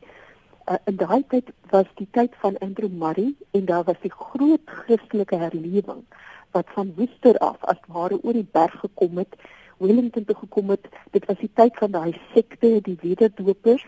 uh, 0.69 0.75
in 0.85 0.95
daai 0.95 1.23
tyd 1.27 1.51
was 1.69 1.89
die 1.95 2.07
tyd 2.11 2.33
van 2.39 2.57
Andrew 2.57 2.89
Murray 2.89 3.33
en 3.51 3.65
daar 3.65 3.83
was 3.83 3.99
die 4.01 4.11
groot 4.11 4.65
Christelike 4.65 5.35
herlewing 5.35 6.03
wat 6.51 6.65
van 6.73 6.93
Worcester 6.95 7.37
af 7.37 7.57
as 7.61 7.79
ware 7.87 8.19
oor 8.23 8.33
die 8.33 8.47
berg 8.51 8.79
gekom 8.79 9.17
het 9.17 9.35
Wellington 9.77 10.25
toe 10.25 10.35
gekom 10.35 10.69
het. 10.69 10.87
Dit 11.11 11.25
was 11.25 11.37
die 11.37 11.51
tyd 11.53 11.75
van 11.77 11.91
daai 11.91 12.15
sekte, 12.33 12.79
die 12.81 12.97
wederdopers 13.01 13.85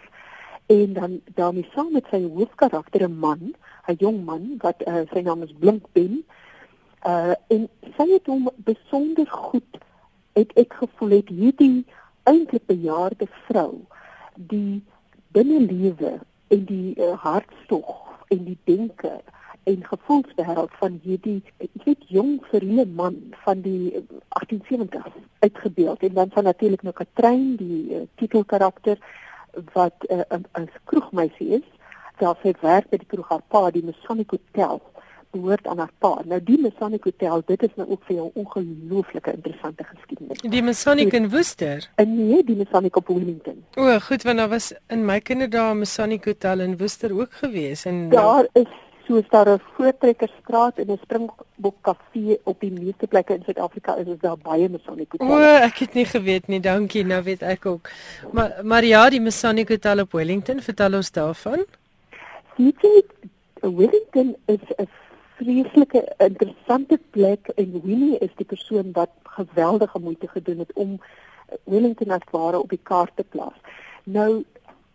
en 0.67 0.93
dan 0.93 1.21
daarmee 1.35 1.67
saam 1.73 1.93
met 1.95 2.07
sy 2.11 2.19
hoofkarakter 2.23 3.07
'n 3.07 3.19
man, 3.19 3.55
'n 3.87 3.95
jong 3.99 4.25
man 4.25 4.57
wat 4.59 4.83
uh, 4.87 5.07
sy 5.13 5.21
naam 5.21 5.43
is 5.43 5.53
Blinkben. 5.59 6.25
Uh 7.07 7.33
en 7.47 7.69
sy 7.97 8.07
het 8.11 8.25
hom 8.25 8.49
besonder 8.55 9.27
goed 9.27 9.77
het 10.37 10.53
ek 10.61 10.73
gevoel 10.81 11.17
het 11.17 11.29
hierdie 11.33 11.85
eintlik 12.29 12.65
bejaarde 12.69 13.27
vrou 13.47 13.71
die 14.35 14.83
binnelewe 15.35 16.17
en 16.53 16.65
die 16.69 16.93
uh, 16.95 17.15
hartstog 17.23 17.95
en 18.33 18.43
die 18.45 18.57
denke 18.69 19.17
en 19.67 19.83
gevoelswêreld 19.83 20.75
van 20.79 20.99
hierdie 21.03 21.39
ek 21.63 21.85
weet 21.85 22.03
jong 22.17 22.37
verliefde 22.51 22.85
man 22.99 23.17
van 23.43 23.63
die 23.65 23.91
1870 23.91 25.05
eh, 25.05 25.23
uitgebeeld 25.39 26.03
en 26.07 26.13
dan 26.19 26.29
van 26.35 26.47
natuurlik 26.47 26.85
nou 26.87 26.93
Katrein 26.95 27.55
die 27.59 27.81
uh, 27.95 28.03
titelkarakter 28.21 29.01
wat 29.73 30.05
'n 30.07 30.23
uh, 30.31 30.61
'n 30.61 30.69
kroegmeisie 30.83 31.49
is. 31.59 31.67
Self 32.19 32.41
het 32.41 32.59
werk 32.61 32.89
by 32.89 32.97
die 32.97 33.11
kroeg 33.13 33.29
haar 33.29 33.43
pa 33.47 33.71
die 33.71 33.83
Masonic 33.83 34.31
Hotel 34.31 34.81
behoort 35.31 35.67
aan 35.67 35.77
haar 35.77 35.91
pa 35.99 36.13
nou 36.25 36.39
die 36.43 36.59
Masonic 36.61 37.03
Hotel 37.03 37.43
dit 37.45 37.63
is 37.63 37.75
nou 37.75 37.89
ook 37.89 38.03
vir 38.07 38.15
jou 38.15 38.31
ongelooflike 38.33 39.33
interessante 39.33 39.83
geskiedenis 39.83 40.41
die 40.41 40.63
Masonic 40.63 41.13
in 41.13 41.29
Worcester 41.29 41.87
nee 42.05 42.43
die 42.43 42.55
Masonic 42.55 42.95
op 42.95 43.07
Wellington 43.07 43.63
o 43.75 43.99
goed 44.09 44.23
want 44.23 44.37
daar 44.37 44.49
was 44.49 44.73
in 44.89 45.05
my 45.05 45.19
kinderdae 45.19 45.73
'n 45.73 45.79
Masonic 45.85 46.25
Hotel 46.25 46.59
in 46.59 46.77
Worcester 46.77 47.13
ook 47.19 47.33
gewees 47.43 47.85
en 47.85 48.09
daar 48.09 48.47
is 48.53 48.73
soos 49.07 49.27
daar 49.29 49.49
'n 49.49 49.61
voortrekkersstraat 49.75 50.75
en 50.77 50.87
'n 50.91 50.99
springbok 51.01 51.77
kafee 51.81 52.39
op 52.43 52.59
die 52.59 52.71
meeste 52.71 53.07
plekke 53.07 53.33
in 53.33 53.43
Suid-Afrika 53.45 53.95
is, 53.95 54.07
is 54.07 54.19
daar 54.19 54.37
baie 54.37 54.69
Masonic 54.69 55.11
hotels. 55.11 55.31
O, 55.31 55.65
ek 55.67 55.77
het 55.77 55.93
nie 55.93 56.05
geweet 56.05 56.47
nie. 56.47 56.59
Dankie. 56.59 57.05
Nou 57.05 57.23
weet 57.23 57.41
ek 57.41 57.65
ook. 57.65 57.89
Maar 58.31 58.59
maar 58.63 58.85
ja, 58.85 59.09
die 59.09 59.21
Masonic 59.21 59.69
Hotel 59.69 59.99
op 59.99 60.11
Wellington, 60.11 60.61
vertel 60.61 60.93
ons 60.93 61.11
daarvan. 61.11 61.65
Weet 62.55 62.81
jy, 62.81 63.03
Wellington 63.61 64.35
is 64.45 64.63
'n 64.77 64.89
vreeslike 65.37 66.03
interessante 66.17 66.99
plek 67.11 67.49
en 67.55 67.81
Winnie 67.83 68.17
is 68.17 68.33
die 68.35 68.45
persoon 68.45 68.91
wat 68.97 69.13
geweldige 69.37 69.99
moeite 69.99 70.27
gedoen 70.27 70.63
het 70.63 70.73
om 70.73 70.97
Wellington 71.63 72.11
as 72.11 72.25
ware 72.31 72.59
op 72.59 72.69
die 72.69 72.81
kaart 72.83 73.15
te 73.15 73.23
plaas. 73.23 73.57
Nou 74.03 74.43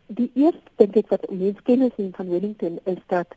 die 0.06 0.30
eerste 0.34 0.76
dink 0.80 0.98
ek 1.00 1.10
wat 1.12 1.28
mense 1.30 1.62
kennis 1.68 1.94
het 1.96 2.16
van 2.16 2.30
Wellington 2.32 2.78
is 2.84 3.00
dat 3.12 3.36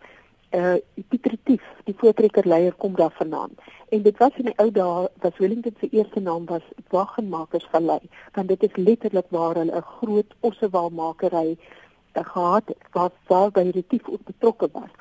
uh 0.56 0.76
Pieter 1.10 1.36
Tief, 1.44 1.64
die 1.84 1.96
voortrekker 1.98 2.48
leier 2.48 2.74
kom 2.74 2.96
daar 2.96 3.14
vandaan. 3.18 3.56
En 3.90 4.02
dit 4.02 4.18
was 4.18 4.38
in 4.40 4.50
die 4.50 4.58
ou 4.62 4.70
dae 4.72 5.08
was 5.24 5.38
Wellington 5.38 5.76
se 5.80 5.90
eerste 5.92 6.20
naam 6.20 6.46
was 6.50 6.64
Waggenmakers 6.90 7.68
Vallei, 7.72 8.00
want 8.34 8.48
dit 8.48 8.64
is 8.64 8.76
letterlik 8.76 9.30
waar 9.30 9.56
hulle 9.56 9.76
'n 9.76 9.90
groot 10.00 10.36
ossewaalmakery 10.40 11.58
gehad 12.14 12.68
het 12.68 12.84
wat 12.92 13.14
waar 13.28 13.52
by 13.52 13.72
die 13.72 13.88
Tief 13.88 14.10
ook 14.10 14.24
betrokke 14.24 14.70
was. 14.72 14.92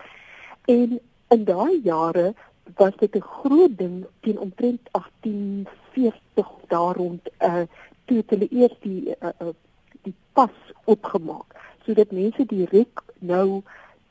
En 0.64 1.00
in 1.28 1.44
daai 1.44 1.80
jare 1.82 2.34
was 2.76 2.96
dit 2.96 3.16
'n 3.16 3.20
groot 3.20 3.78
ding 3.78 4.06
teen 4.20 4.38
omtrent 4.38 4.80
1840 4.90 6.48
daar 6.68 6.96
rond 6.96 7.28
uh 7.40 7.62
toe 8.04 8.22
hulle 8.26 8.48
eers 8.50 8.76
die 8.80 9.14
uh, 9.20 9.28
uh 9.40 9.54
die 10.02 10.14
pas 10.32 10.56
opgemaak 10.84 11.54
sodat 11.84 12.10
mense 12.10 12.46
direk 12.46 13.02
nou 13.18 13.62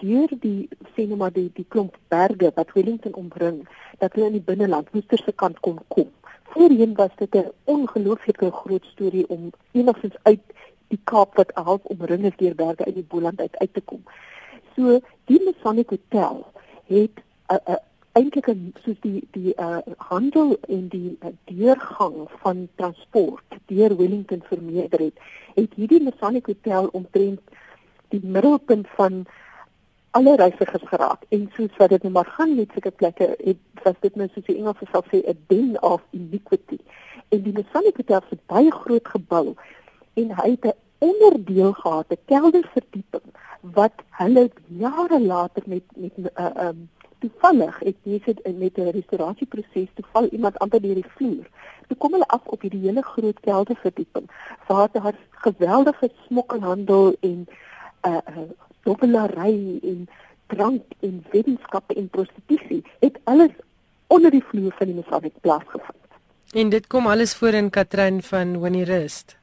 deur 0.03 0.29
die 0.39 0.69
sê 0.95 1.05
nou 1.07 1.17
maar 1.17 1.33
die 1.33 1.49
die 1.53 1.65
klomp 1.75 1.97
berge 2.13 2.51
wat 2.55 2.73
Wellington 2.75 3.15
omring 3.23 3.63
dat 3.99 4.13
hulle 4.13 4.29
in 4.31 4.37
die 4.39 4.47
binneland 4.49 4.91
Woester 4.93 5.21
se 5.21 5.31
kant 5.31 5.59
kon 5.59 5.79
kom. 5.87 6.09
Voorheen 6.53 6.93
was 6.95 7.13
dit 7.17 7.35
'n 7.35 7.51
ongelooflike 7.63 8.51
groot 8.51 8.85
storie 8.85 9.27
om 9.27 9.51
enigstens 9.71 10.15
uit 10.23 10.41
die 10.87 10.99
Kaap 11.03 11.35
wat 11.35 11.51
half 11.53 11.83
omring 11.83 12.25
is 12.25 12.37
deur 12.37 12.55
berge 12.55 12.85
uit 12.85 12.95
die 12.95 13.09
Boland 13.13 13.39
uit 13.39 13.57
uit 13.57 13.73
te 13.73 13.81
kom. 13.81 14.03
So 14.75 14.99
die 15.25 15.41
Masonic 15.45 15.89
Hotel 15.89 16.45
het 16.87 17.21
uh, 17.51 17.57
uh, 17.67 17.75
eintlik 18.13 18.49
soos 18.83 18.99
die 19.01 19.23
die 19.31 19.53
uh, 19.57 19.81
handel 19.97 20.57
en 20.69 20.87
die 20.87 21.17
uh, 21.19 21.31
deurgang 21.49 22.27
van 22.43 22.67
transport 22.75 23.57
deur 23.71 23.95
Wellington 23.97 24.43
vermeerder 24.49 24.99
het, 24.99 25.23
het 25.55 25.73
hierdie 25.79 26.03
Masonic 26.03 26.45
Hotel 26.45 26.89
omtrent 26.93 27.41
die 28.13 28.21
middelpunt 28.23 28.87
van 28.97 29.23
alle 30.13 30.35
reisigers 30.35 30.85
geraak. 30.85 31.23
En 31.33 31.47
soos 31.55 31.77
wat 31.77 31.89
dit 31.89 32.03
nou 32.05 32.13
maar 32.13 32.29
gaan 32.35 32.55
met 32.55 32.69
sulke 32.73 32.91
plekke 32.91 33.31
het 33.39 33.83
was 33.83 33.97
dit 34.05 34.15
nou 34.15 34.27
soos 34.33 34.45
die 34.45 34.59
Engelse 34.61 34.85
sal 34.91 35.05
sê 35.09 35.23
'n 35.25 35.39
den 35.47 35.81
of 35.81 36.01
iniquity. 36.11 36.77
En 37.29 37.41
die 37.41 37.53
Masonic 37.53 37.97
Hotel 37.97 38.21
het 38.29 38.45
baie 38.45 38.71
groot 38.71 39.07
gebou 39.07 39.55
en 40.13 40.35
hy 40.41 40.49
het 40.49 40.65
'n 40.65 40.77
onderdeel 40.97 41.73
gehad 41.73 42.13
'n 42.13 42.21
kelderverdieping 42.25 43.27
wat 43.71 43.93
hulle 44.09 44.51
jare 44.67 45.19
later 45.21 45.63
met 45.65 45.83
met 45.95 46.17
'n 46.17 46.29
uh, 46.35 46.67
um, 46.67 46.89
toevallig 47.19 47.79
het 47.79 47.95
mense 48.03 48.35
met 48.57 48.77
'n 48.77 48.89
restaurasieproses 48.89 49.89
toeval 49.93 50.27
iemand 50.27 50.59
amper 50.59 50.81
deur 50.81 50.95
die 50.95 51.13
vloer 51.15 51.47
toe 51.87 51.97
kom 51.97 52.11
hulle 52.11 52.27
af 52.27 52.45
op 52.45 52.61
hierdie 52.61 52.85
hele 52.87 53.01
groot 53.01 53.39
kelderverdieping 53.39 54.29
waar 54.67 54.89
daar 54.91 55.15
geweldige 55.29 56.11
smokkelhandel 56.25 57.15
en 57.19 57.47
uh, 58.07 58.17
uh 58.29 58.49
dobbelary 58.83 59.79
en 59.81 60.07
drank 60.47 60.83
en 60.99 61.25
wetenskappe 61.31 61.93
en 61.93 62.09
prostitusie 62.09 62.83
het 62.99 63.19
alles 63.23 63.51
onder 64.07 64.31
die 64.31 64.43
vloer 64.43 64.73
van 64.77 64.87
die 64.87 64.95
Masonic 64.95 65.33
plaasgevind. 65.41 66.01
En 66.51 66.69
dit 66.69 66.87
kom 66.87 67.07
alles 67.07 67.35
voor 67.35 67.55
in 67.57 67.69
Katrin 67.69 68.21
van 68.21 68.59
Winnie 68.61 68.85
Rust. 68.85 69.37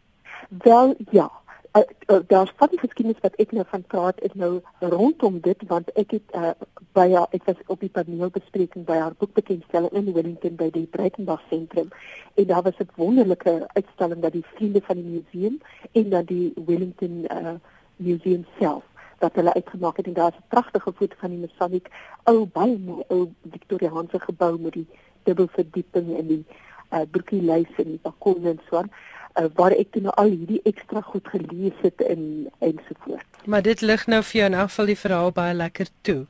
Wel 0.49 0.95
ja, 1.11 1.31
uh, 1.77 1.83
uh, 2.07 2.19
daar's 2.27 2.53
van 2.57 2.69
die 2.71 2.79
geskiedenis 2.79 3.21
wat 3.21 3.35
ek 3.35 3.53
nou 3.53 3.65
van 3.69 3.83
praat 3.83 4.21
is 4.21 4.35
nou 4.35 4.61
rondom 4.79 5.41
dit 5.41 5.63
want 5.67 5.91
ek 5.95 6.11
het 6.11 6.35
uh, 6.35 6.51
by 6.93 7.07
haar 7.13 7.31
ek 7.31 7.45
was 7.45 7.57
op 7.67 7.81
die 7.81 7.93
paneelbespreking 7.95 8.85
by 8.85 8.99
haar 8.99 9.15
boekbekendstelling 9.19 9.93
in 9.93 10.13
Wellington 10.13 10.57
by 10.57 10.71
die 10.75 10.87
Breitenberg 10.87 11.43
sentrum 11.49 11.91
en 12.35 12.47
daar 12.47 12.63
was 12.63 12.79
'n 12.79 12.91
wonderlike 12.97 13.67
uitstalling 13.67 14.23
dat 14.23 14.33
die 14.33 14.47
vriende 14.55 14.81
van 14.81 14.97
die 14.97 15.11
museum 15.19 15.61
en 15.93 16.11
dan 16.11 16.25
die 16.25 16.53
Wellington 16.67 17.25
uh, 17.31 17.55
museum 17.97 18.47
self 18.59 18.85
wat 19.21 19.35
hulle 19.35 19.55
uitgemaak 19.55 19.97
het. 19.97 20.07
En 20.07 20.13
daar's 20.13 20.37
'n 20.37 20.49
pragtige 20.49 20.93
foto 20.93 21.15
van 21.19 21.31
die 21.31 21.39
Masonic 21.39 21.91
ou 22.25 22.47
baie 22.47 22.79
mooi 22.79 23.05
ou 23.09 23.29
Victoriaanse 23.51 24.21
gebou 24.21 24.59
met 24.61 24.73
die 24.73 24.87
dubbelverdieping 25.23 26.17
en 26.19 26.27
die 26.27 26.45
uh, 26.93 27.01
broekielys 27.11 27.73
en 27.77 27.85
die 27.85 28.01
balkon 28.03 28.45
en 28.45 28.61
so 28.71 28.77
aan. 28.77 28.91
uh, 28.91 29.20
waar 29.55 29.73
ek 29.73 29.91
toe 29.91 30.03
nou 30.03 30.15
al 30.15 30.31
hierdie 30.33 30.61
ekstra 30.65 31.01
goed 31.01 31.29
gelees 31.29 31.77
het 31.83 32.01
en 32.03 32.51
ensovoorts. 32.59 33.45
Maar 33.45 33.63
dit 33.63 33.81
lig 33.81 34.07
nou 34.07 34.23
vir 34.23 34.41
jou 34.41 34.47
in 34.51 34.59
elk 34.59 34.71
geval 34.71 34.87
die 34.87 34.99
verhaal 34.99 35.33
baie 35.33 35.55
lekker 35.55 35.89
toe. 36.01 36.27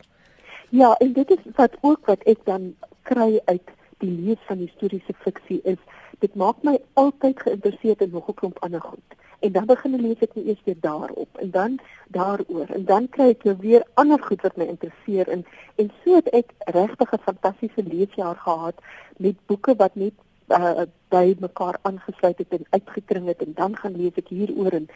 Ja, 0.68 0.94
en 0.98 1.12
dit 1.12 1.30
is 1.30 1.44
wat 1.56 1.76
ook 1.80 2.06
wat 2.06 2.22
ek 2.22 2.44
dan 2.44 2.74
kry 3.02 3.40
uit 3.44 3.72
die 3.98 4.10
lees 4.10 4.42
van 4.46 4.58
historiese 4.62 5.14
fiksie 5.24 5.60
is 5.64 5.80
dit 6.20 6.34
maak 6.34 6.60
my 6.62 6.78
altyd 7.00 7.40
geïnteresseerd 7.40 8.00
in 8.00 8.10
nog 8.10 8.28
'n 8.28 8.34
klomp 8.34 8.58
ander 8.58 8.80
goed 8.80 9.16
en 9.40 9.52
dan 9.52 9.66
begin 9.66 9.94
ek 9.94 10.00
lees 10.00 10.24
ek 10.24 10.34
net 10.36 10.46
eers 10.46 10.64
weer 10.64 10.80
daarop 10.80 11.38
en 11.42 11.50
dan 11.50 11.78
daaroor 12.16 12.72
en 12.76 12.84
dan 12.84 13.08
kry 13.08 13.28
ek 13.34 13.44
nou 13.48 13.56
weer 13.60 13.84
ander 14.02 14.20
goed 14.22 14.42
wat 14.46 14.56
my 14.56 14.66
interesseer 14.72 15.28
en 15.28 15.44
en 15.76 15.92
so 16.02 16.14
het 16.14 16.28
ek 16.40 16.52
regtig 16.76 17.12
'n 17.12 17.26
fantastiese 17.28 17.84
leesjaar 17.92 18.36
gehad 18.36 18.76
met 19.16 19.46
boeke 19.46 19.74
wat 19.76 19.94
net 19.94 20.12
uh, 20.50 20.86
by 21.10 21.34
mekaar 21.40 21.78
aangesluit 21.82 22.38
het 22.38 22.56
en 22.58 22.66
uitgekring 22.70 23.26
het 23.26 23.42
en 23.42 23.52
dan 23.54 23.76
gaan 23.76 23.96
lees 23.96 24.16
ek 24.20 24.28
hieroor 24.28 24.76
en 24.80 24.88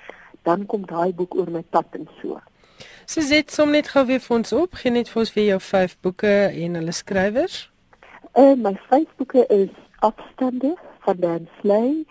dan 0.42 0.66
kom 0.66 0.86
daai 0.86 1.12
boek 1.14 1.34
oor 1.34 1.50
my 1.50 1.62
pad 1.70 1.98
en 1.98 2.08
so. 2.20 2.40
So 3.06 3.20
sit 3.20 3.52
som 3.52 3.70
net 3.70 3.88
gou 3.92 4.04
weer 4.08 4.20
vir 4.20 4.36
ons 4.36 4.52
op, 4.52 4.74
gee 4.80 4.92
net 4.92 5.10
vir 5.12 5.22
ons 5.24 5.34
weer 5.36 5.48
jou 5.54 5.60
vyf 5.60 5.96
boeke 6.02 6.34
en 6.48 6.80
hulle 6.80 6.96
skrywers. 6.96 7.68
Uh, 8.34 8.54
my 8.58 8.74
vyf 8.90 9.08
boeke 9.20 9.46
is 9.52 9.72
Afstande 10.04 10.74
van 11.06 11.20
Dan 11.20 11.48
Slay, 11.60 12.04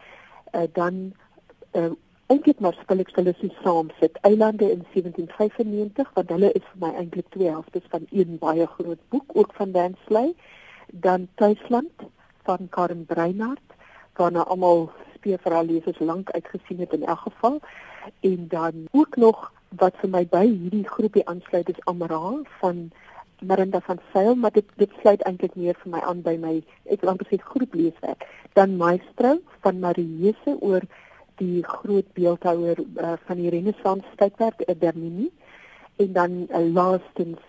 uh, 0.54 0.66
dan 0.74 1.14
uh, 1.78 1.92
eintlik 2.32 2.62
maar 2.64 2.78
spel 2.82 3.04
ek 3.04 3.12
hulle 3.18 3.34
so 3.38 3.50
saam 3.64 3.92
sit 4.00 4.18
Eilande 4.28 4.70
in 4.72 4.82
1795 4.94 6.14
want 6.16 6.32
hulle 6.34 6.52
is 6.58 6.66
vir 6.72 6.82
my 6.86 6.92
eintlik 7.02 7.30
twee 7.36 7.52
helftes 7.52 7.86
van 7.94 8.08
een 8.12 8.38
baie 8.42 8.68
groot 8.78 9.02
boek 9.14 9.36
ook 9.38 9.54
van 9.58 9.74
Dan 9.76 9.98
Slay 10.08 10.34
dan 11.06 11.28
Tuisland 11.42 12.06
van 12.44 12.70
Karen 12.70 13.06
Breinart 13.06 13.78
waarna 14.14 14.44
almal 14.44 14.92
speelverhaalleesers 15.16 16.00
lank 16.00 16.32
uitgesien 16.32 16.80
het 16.80 16.94
in 16.94 17.06
elk 17.06 17.20
geval. 17.20 17.60
En 18.20 18.48
dan 18.48 18.88
ook 18.92 19.16
nog 19.16 19.52
wat 19.70 19.96
vir 20.02 20.10
my 20.10 20.26
by 20.28 20.46
hierdie 20.48 20.88
groepie 20.88 21.28
aansluit 21.28 21.70
is 21.70 21.86
Amara 21.90 22.42
van 22.60 22.92
Marinda 23.40 23.80
van 23.80 24.00
Sail 24.12 24.36
maar 24.36 24.52
dit 24.52 24.66
dit 24.76 24.92
sluit 25.02 25.22
eintlik 25.22 25.56
meer 25.56 25.76
vir 25.84 25.92
my 25.92 26.02
aan 26.02 26.22
by 26.22 26.36
my 26.40 26.54
ek 26.86 27.02
wil 27.02 27.14
amper 27.14 27.28
sê 27.32 27.40
groep 27.42 27.74
leeswerk 27.74 28.28
dan 28.54 28.78
Maestro 28.78 29.40
van 29.66 29.80
Mariese 29.80 30.56
oor 30.60 30.86
die 31.42 31.64
groot 31.66 32.14
beeldhouer 32.14 32.78
uh, 32.80 33.14
van 33.26 33.42
die 33.42 33.50
Renaissance 33.50 34.08
tydperk 34.20 34.62
uh, 34.68 34.76
Bernini. 34.78 35.32
En 36.02 36.14
dan 36.14 36.32
uh, 36.50 36.64
laastens 36.74 37.42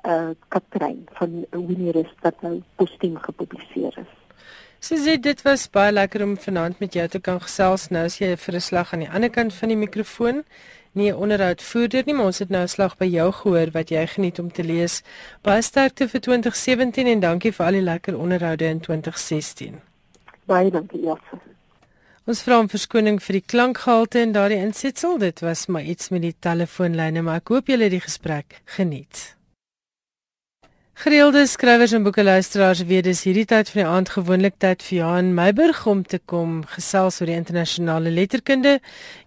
eh 0.00 0.12
uh, 0.12 0.30
Katrein 0.48 1.04
van 1.12 1.44
Winnie 1.50 1.92
Rest 1.92 2.16
wat 2.20 2.42
nou 2.42 2.62
postuum 2.74 3.16
gepubliseer 3.16 3.98
is. 3.98 4.19
Sisie, 4.80 5.18
dit 5.20 5.42
was 5.42 5.66
baie 5.68 5.92
lekker 5.92 6.22
om 6.24 6.38
vanaand 6.40 6.78
met 6.80 6.94
jou 6.96 7.08
te 7.08 7.20
kan 7.20 7.40
gesels. 7.40 7.88
Nou 7.92 8.04
as 8.04 8.18
jy 8.18 8.36
vir 8.36 8.54
'n 8.54 8.60
slag 8.60 8.92
aan 8.92 9.04
die 9.04 9.10
ander 9.10 9.30
kant 9.30 9.54
van 9.54 9.68
die 9.68 9.76
mikrofoon, 9.76 10.44
nie 10.92 11.10
'n 11.12 11.16
onderhoud 11.16 11.62
voerder 11.62 12.02
nie, 12.06 12.14
maar 12.14 12.26
ons 12.26 12.38
het 12.38 12.48
nou 12.48 12.62
'n 12.62 12.68
slag 12.68 12.96
by 12.96 13.04
jou 13.04 13.32
gehoor 13.32 13.70
wat 13.72 13.90
jy 13.90 14.06
geniet 14.06 14.38
om 14.38 14.52
te 14.52 14.64
lees. 14.64 15.02
Baie 15.42 15.62
sterkte 15.62 16.08
vir 16.08 16.20
2017 16.20 17.06
en 17.06 17.20
dankie 17.20 17.52
vir 17.52 17.66
al 17.66 17.72
die 17.72 17.82
lekker 17.82 18.18
onderhoude 18.18 18.64
in 18.64 18.80
2016. 18.80 19.80
Baie 20.46 20.70
dankie, 20.70 21.00
Jacques. 21.00 21.40
Ons 22.26 22.42
vra 22.42 22.58
om 22.58 22.68
verskoning 22.68 23.22
vir 23.22 23.32
die 23.32 23.46
klankgehalte 23.46 24.20
en 24.20 24.32
daardie 24.32 24.58
insetsel. 24.58 25.18
Dit 25.18 25.40
was 25.40 25.66
maar 25.66 25.82
iets 25.82 26.08
met 26.08 26.22
die 26.22 26.34
telefoonlyne, 26.38 27.22
maar 27.22 27.36
ek 27.36 27.48
hoop 27.48 27.66
julle 27.66 27.82
het 27.82 27.90
die 27.90 28.00
gesprek 28.00 28.60
geniet. 28.64 29.39
Gereelde 31.00 31.46
skrywers 31.46 31.94
en 31.96 32.02
boekluisteraars 32.04 32.82
weet 32.84 33.06
dis 33.06 33.22
hierdie 33.24 33.46
tyd 33.48 33.70
van 33.72 33.78
die 33.80 33.86
aand 33.88 34.10
gewoonlik 34.12 34.58
tyd 34.60 34.82
vir 34.84 34.98
Johan 34.98 35.30
Meiburg 35.32 35.78
om 35.88 36.02
te 36.04 36.18
kom 36.28 36.58
gesels 36.74 37.22
oor 37.22 37.30
die 37.30 37.36
internasionale 37.38 38.12
letterkunde. 38.12 38.74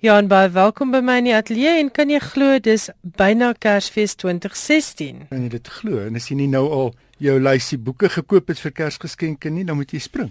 Johan, 0.05 0.29
baie 0.29 0.51
welkom 0.53 0.93
by 0.93 1.01
my 1.01 1.15
in 1.23 1.31
die 1.31 1.33
ateljee 1.33 1.79
en 1.79 1.89
kan 1.95 2.13
jy 2.13 2.19
glo 2.21 2.59
dis 2.61 2.85
byna 3.17 3.55
Kersfees 3.57 4.13
2016. 4.21 5.25
En 5.33 5.47
jy 5.47 5.49
dit 5.55 5.73
glo 5.79 6.03
en 6.03 6.21
as 6.21 6.29
jy 6.29 6.37
nie 6.43 6.49
nou 6.51 6.67
al 6.77 6.93
jou 7.17 7.39
lysie 7.41 7.81
boeke 7.81 8.13
gekoop 8.19 8.53
het 8.53 8.61
vir 8.61 8.77
Kersgeskenke 8.83 9.49
nie, 9.49 9.65
dan 9.65 9.81
moet 9.81 9.97
jy 9.97 10.05
spring. 10.05 10.29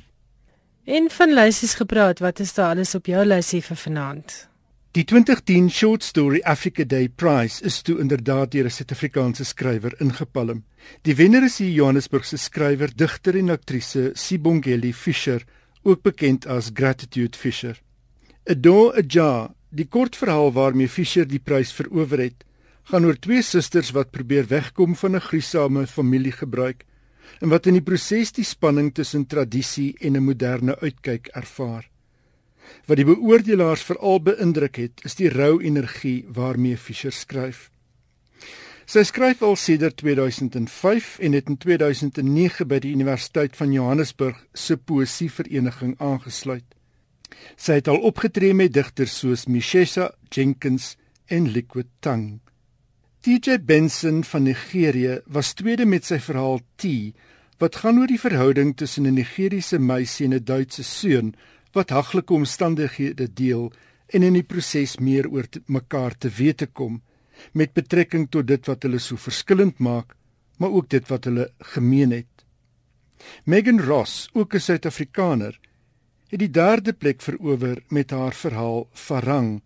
En 0.86 1.11
van 1.11 1.34
lysies 1.34 1.74
gepraat, 1.82 2.22
wat 2.22 2.38
is 2.38 2.55
daar 2.55 2.76
alles 2.76 2.95
op 2.95 3.11
jou 3.11 3.26
lysie 3.26 3.64
vir 3.66 3.82
vanaand? 3.88 4.45
Die 4.93 5.07
2010 5.07 5.70
Short 5.70 6.03
Story 6.05 6.43
Africa 6.45 6.84
Day 6.84 7.09
Prize 7.09 7.64
is 7.64 7.78
toe 7.80 7.95
inderdaad 8.03 8.51
deur 8.53 8.66
'n 8.68 8.70
Suid-Afrikaanse 8.70 9.45
skrywer 9.45 9.95
ingepalm. 10.05 10.64
Die 11.03 11.14
wenner 11.16 11.45
is 11.45 11.57
die 11.57 11.72
Johannesburgse 11.72 12.36
skrywer, 12.36 12.90
digter 12.95 13.36
en 13.36 13.49
aktrise 13.51 14.11
Sibongeli 14.12 14.93
Fisher, 14.93 15.47
ook 15.82 16.03
bekend 16.03 16.47
as 16.47 16.70
Gratitude 16.74 17.38
Fisher. 17.38 17.80
Adore 18.45 18.99
a 18.99 19.03
Jar, 19.09 19.55
die 19.70 19.86
kortverhaal 19.88 20.53
waarmee 20.53 20.88
Fisher 20.88 21.24
die 21.26 21.40
prys 21.40 21.72
verower 21.72 22.18
het, 22.18 22.45
gaan 22.82 23.05
oor 23.05 23.16
twee 23.16 23.43
susters 23.43 23.93
wat 23.93 24.11
probeer 24.11 24.45
wegkom 24.47 24.95
van 24.95 25.16
'n 25.16 25.20
gruisame 25.20 25.86
familiegebruik 25.86 26.84
en 27.40 27.49
wat 27.49 27.66
in 27.66 27.80
die 27.80 27.88
proses 27.90 28.32
die 28.32 28.45
spanning 28.45 28.93
tussen 28.93 29.26
tradisie 29.26 29.97
en 30.01 30.16
'n 30.16 30.24
moderne 30.24 30.76
uitkyk 30.80 31.28
ervaar. 31.32 31.91
Wat 32.87 32.99
die 32.99 33.07
beoordelaars 33.07 33.85
veral 33.87 34.18
beïndruk 34.26 34.76
het, 34.80 35.05
is 35.07 35.14
die 35.14 35.30
rou 35.30 35.61
energie 35.62 36.24
waarmee 36.26 36.76
Fischer 36.76 37.14
skryf. 37.14 37.68
Sy 38.91 39.05
skryf 39.07 39.43
al 39.47 39.55
sedert 39.57 40.01
2005 40.03 41.14
en 41.22 41.37
het 41.39 41.49
in 41.49 41.57
2009 41.62 42.66
by 42.68 42.80
die 42.83 42.91
Universiteit 42.93 43.55
van 43.57 43.72
Johannesburg 43.72 44.41
se 44.53 44.76
poesievereniging 44.76 45.95
aangesluit. 46.03 46.66
Sy 47.57 47.78
het 47.78 47.89
al 47.89 48.03
opgetree 48.03 48.55
met 48.55 48.74
digters 48.74 49.14
soos 49.22 49.47
Mishesha 49.47 50.11
Jenkins 50.35 50.97
en 51.30 51.49
Liquid 51.55 51.89
Tongue. 52.01 52.41
TJ 53.22 53.61
Benson 53.62 54.24
van 54.26 54.43
Nigerië 54.43 55.20
was 55.30 55.55
tweede 55.55 55.87
met 55.87 56.05
sy 56.05 56.18
verhaal 56.18 56.59
T 56.76 57.14
wat 57.62 57.78
gaan 57.78 58.01
oor 58.03 58.11
die 58.11 58.18
verhouding 58.18 58.74
tussen 58.76 59.07
'n 59.07 59.14
Nigeriese 59.14 59.78
meisie 59.78 60.26
en 60.26 60.35
'n 60.35 60.45
Duitse 60.45 60.83
seun 60.83 61.35
wat 61.72 61.90
haglike 61.90 62.34
omstandighede 62.34 63.28
deel 63.32 63.72
en 64.12 64.22
in 64.22 64.36
die 64.36 64.46
proses 64.46 64.98
meer 64.98 65.28
oor 65.30 65.48
te, 65.48 65.62
mekaar 65.66 66.16
te 66.18 66.28
wete 66.28 66.66
kom 66.66 67.00
met 67.52 67.72
betrekking 67.74 68.28
tot 68.30 68.46
dit 68.46 68.66
wat 68.68 68.82
hulle 68.82 69.00
so 69.00 69.16
verskillend 69.16 69.78
maak, 69.78 70.14
maar 70.58 70.70
ook 70.70 70.88
dit 70.88 71.08
wat 71.08 71.24
hulle 71.24 71.48
gemeen 71.74 72.12
het. 72.12 72.44
Megan 73.44 73.80
Ross, 73.80 74.28
ook 74.32 74.54
'n 74.54 74.60
Suid-Afrikaner, 74.60 75.58
het 76.28 76.38
die 76.38 76.50
derde 76.50 76.92
plek 76.92 77.22
verower 77.22 77.82
met 77.88 78.10
haar 78.10 78.32
verhaal 78.32 78.88
Farang 78.92 79.62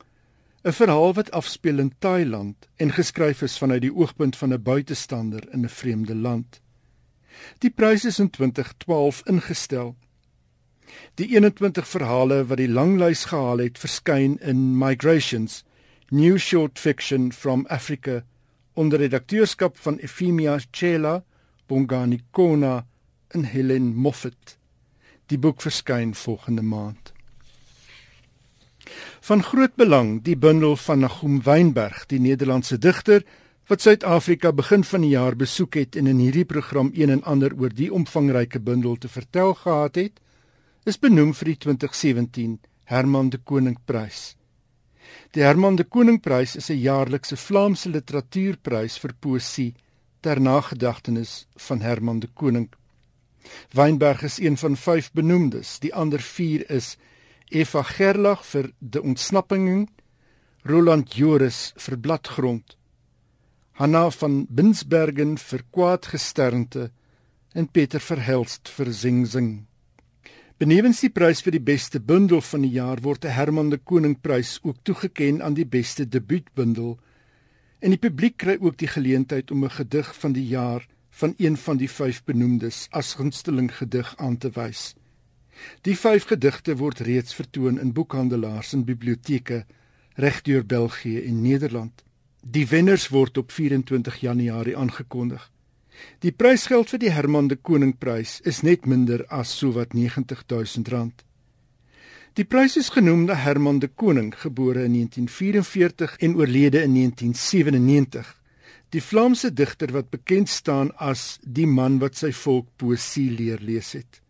'n 0.66 0.72
verhaal 0.72 1.12
wat 1.14 1.30
afspeel 1.30 1.78
in 1.78 1.92
Thailand 1.98 2.68
en 2.76 2.90
geskryf 2.92 3.42
is 3.42 3.59
vanuit 3.59 3.84
die 3.84 3.94
oogpunt 3.94 4.36
van 4.36 4.52
'n 4.52 4.62
buitestander 4.62 5.44
in 5.52 5.62
'n 5.64 5.68
vreemde 5.68 6.14
land. 6.14 6.61
Die 7.59 7.70
prys 7.70 8.04
is 8.04 8.18
in 8.18 8.30
2012 8.30 9.22
ingestel. 9.24 9.96
Die 11.14 11.28
21 11.34 11.87
verhale 11.89 12.45
wat 12.49 12.61
die 12.61 12.68
langlys 12.68 13.24
gehaal 13.30 13.59
het, 13.64 13.78
verskyn 13.78 14.39
in 14.41 14.78
Migrations, 14.78 15.64
New 16.11 16.39
Short 16.39 16.78
Fiction 16.78 17.32
from 17.32 17.66
Africa 17.68 18.22
onder 18.76 18.99
redakteurskap 18.99 19.78
van 19.80 19.99
Efimia 19.99 20.59
Chela, 20.70 21.24
Bongani 21.66 22.20
Kona 22.30 22.87
en 23.28 23.45
Helen 23.45 23.95
Moffat. 23.95 24.59
Die 25.26 25.39
boek 25.39 25.62
verskyn 25.64 26.14
volgende 26.14 26.62
maand. 26.62 27.12
Van 29.20 29.43
groot 29.43 29.74
belang 29.74 30.20
die 30.22 30.37
bundel 30.37 30.76
van 30.76 31.03
Nagum 31.03 31.41
Wynberg, 31.43 32.05
die 32.07 32.20
Nederlandse 32.20 32.78
digter 32.78 33.24
wat 33.66 33.82
Suid-Afrika 33.82 34.53
begin 34.53 34.84
van 34.84 35.03
die 35.03 35.11
jaar 35.16 35.34
besoek 35.37 35.74
het 35.74 35.97
en 35.97 36.07
in 36.07 36.20
hierdie 36.22 36.45
program 36.47 36.93
een 36.95 37.11
en 37.11 37.24
ander 37.24 37.57
oor 37.59 37.74
die 37.74 37.91
omvangryke 37.93 38.61
bundel 38.61 38.95
te 38.97 39.09
vertel 39.09 39.55
gehad 39.55 39.99
het, 39.99 40.20
is 40.87 41.01
benoem 41.03 41.32
vir 41.34 41.49
die 41.51 41.59
2017 41.64 42.59
Herman 42.87 43.32
de 43.34 43.41
Koning 43.43 43.74
Prys. 43.91 44.37
Die 45.34 45.43
Herman 45.43 45.74
de 45.74 45.84
Koning 45.84 46.20
Prys 46.22 46.55
is 46.55 46.70
'n 46.70 46.78
jaarlikse 46.78 47.37
Vlaamse 47.37 47.91
literatuurprys 47.91 48.99
vir 49.03 49.12
poësie 49.20 49.74
ter 50.22 50.41
nagedagtenis 50.41 51.47
van 51.57 51.80
Herman 51.80 52.20
de 52.20 52.28
Koning. 52.28 52.68
Wynberg 53.74 54.22
is 54.22 54.39
een 54.39 54.57
van 54.57 54.76
5 54.76 55.12
benoemdes, 55.12 55.78
die 55.80 55.95
ander 55.95 56.20
4 56.20 56.70
is 56.70 56.97
Eva 57.51 57.82
Gerlach 57.82 58.45
vir 58.45 58.72
De 58.78 59.03
Ontsnapping, 59.03 59.91
Roland 60.62 61.14
Joris 61.14 61.72
vir 61.76 61.99
Bladgrond, 61.99 62.76
Hanna 63.72 64.11
van 64.11 64.47
Binsbergen 64.49 65.39
vir 65.39 65.62
Kwaadgesternte 65.70 66.91
en 67.55 67.68
Pieter 67.68 68.01
Verhelst 68.01 68.68
vir 68.68 68.93
Sing 68.93 69.26
Sing. 69.26 69.66
Benewens 70.57 71.02
die 71.04 71.11
prys 71.12 71.42
vir 71.44 71.52
die 71.52 71.61
beste 71.61 71.98
bundel 72.00 72.40
van 72.40 72.62
die 72.64 72.70
jaar 72.72 73.02
word 73.04 73.26
'n 73.26 73.34
Herman 73.36 73.68
de 73.70 73.76
Koning 73.76 74.14
prys 74.16 74.59
ook 74.62 74.78
toegekend 74.88 75.42
aan 75.42 75.54
die 75.54 75.66
beste 75.66 76.09
debuutbundel 76.09 76.96
en 77.80 77.90
die 77.90 78.00
publiek 78.00 78.36
kry 78.36 78.57
ook 78.61 78.78
die 78.78 78.88
geleentheid 78.88 79.50
om 79.50 79.64
'n 79.64 79.76
gedig 79.76 80.14
van 80.16 80.32
die 80.32 80.46
jaar 80.48 80.86
van 81.11 81.34
een 81.36 81.57
van 81.57 81.76
die 81.76 81.90
5 81.90 82.24
benoemdes 82.24 82.88
as 82.90 83.14
gunsteling 83.14 83.68
gedig 83.68 84.16
aan 84.16 84.38
te 84.38 84.50
wys. 84.50 84.94
Die 85.82 85.96
vyf 85.96 86.24
gedigte 86.24 86.76
word 86.76 87.00
reeds 87.00 87.34
vertoon 87.34 87.78
in 87.78 87.92
boekhandelaars 87.92 88.72
en 88.72 88.84
biblioteke 88.84 89.66
regdeur 90.14 90.66
België 90.66 91.20
en 91.20 91.42
Nederland. 91.42 92.04
Die 92.40 92.66
wenners 92.66 93.09
word 93.09 93.36
op 93.36 93.52
24 93.52 94.20
Januarie 94.20 94.76
aangekondig. 94.76 95.52
Die 96.24 96.32
prysgeld 96.32 96.90
vir 96.90 96.99
die 96.99 97.11
Herman 97.12 97.49
de 97.49 97.57
Koning 97.57 97.94
Prys 97.99 98.40
is 98.44 98.62
net 98.62 98.86
minder 98.86 99.24
as 99.28 99.53
sowat 99.59 99.94
R90000. 99.94 101.26
Die 102.36 102.44
prys 102.44 102.74
is 102.76 102.90
genoem 102.92 103.22
na 103.24 103.34
Herman 103.40 103.78
de 103.80 103.88
Koning, 103.88 104.34
gebore 104.36 104.82
in 104.84 104.92
1944 104.92 106.16
en 106.20 106.36
oorlede 106.36 106.82
in 106.84 106.92
1997. 106.94 108.28
Die 108.92 109.01
Vlaamse 109.01 109.53
digter 109.57 109.92
wat 109.94 110.11
bekend 110.12 110.53
staan 110.53 110.90
as 111.01 111.38
die 111.42 111.66
man 111.66 111.97
wat 112.03 112.20
sy 112.20 112.32
volk 112.36 112.68
poesie 112.76 113.30
leer 113.32 113.64
lees 113.64 113.94
het. 113.97 114.20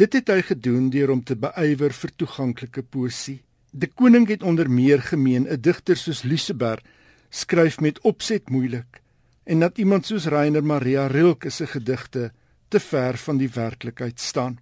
Dit 0.00 0.16
het 0.16 0.32
hy 0.32 0.40
gedoen 0.48 0.88
deur 0.90 1.12
om 1.12 1.20
te 1.20 1.36
beywer 1.36 1.92
vir 1.92 2.14
toeganklike 2.16 2.82
poesie. 2.82 3.42
De 3.70 3.86
Koning 3.86 4.28
het 4.32 4.42
onder 4.42 4.70
meer 4.70 5.04
gemeen 5.04 5.44
'n 5.44 5.60
digter 5.60 5.96
soos 5.96 6.24
Liseberg 6.24 6.80
skryf 7.28 7.80
met 7.80 8.00
opset 8.00 8.48
moeilik 8.48 9.02
en 9.46 9.60
dat 9.62 9.78
iemand 9.78 10.06
soos 10.06 10.26
Rainer 10.26 10.64
Maria 10.64 11.06
Rilke 11.06 11.50
se 11.50 11.66
gedigte 11.66 12.32
te 12.68 12.80
ver 12.80 13.16
van 13.16 13.38
die 13.38 13.50
werklikheid 13.54 14.20
staan. 14.20 14.58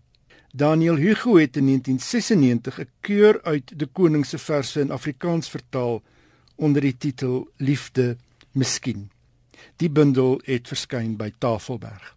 Daniel 0.53 0.97
Hugo 1.01 1.37
het 1.37 1.57
in 1.57 1.65
1996 1.67 2.81
'n 2.81 2.89
keur 3.01 3.41
uit 3.43 3.79
De 3.79 3.87
Koning 3.87 4.27
se 4.27 4.39
verse 4.39 4.81
in 4.81 4.91
Afrikaans 4.91 5.49
vertaal 5.49 6.03
onder 6.55 6.81
die 6.81 6.97
titel 6.97 7.49
Liefde 7.57 8.17
Miskien. 8.53 9.11
Die 9.77 9.91
bundel 9.91 10.41
het 10.45 10.69
verskyn 10.69 11.17
by 11.17 11.33
Tafelberg. 11.39 12.15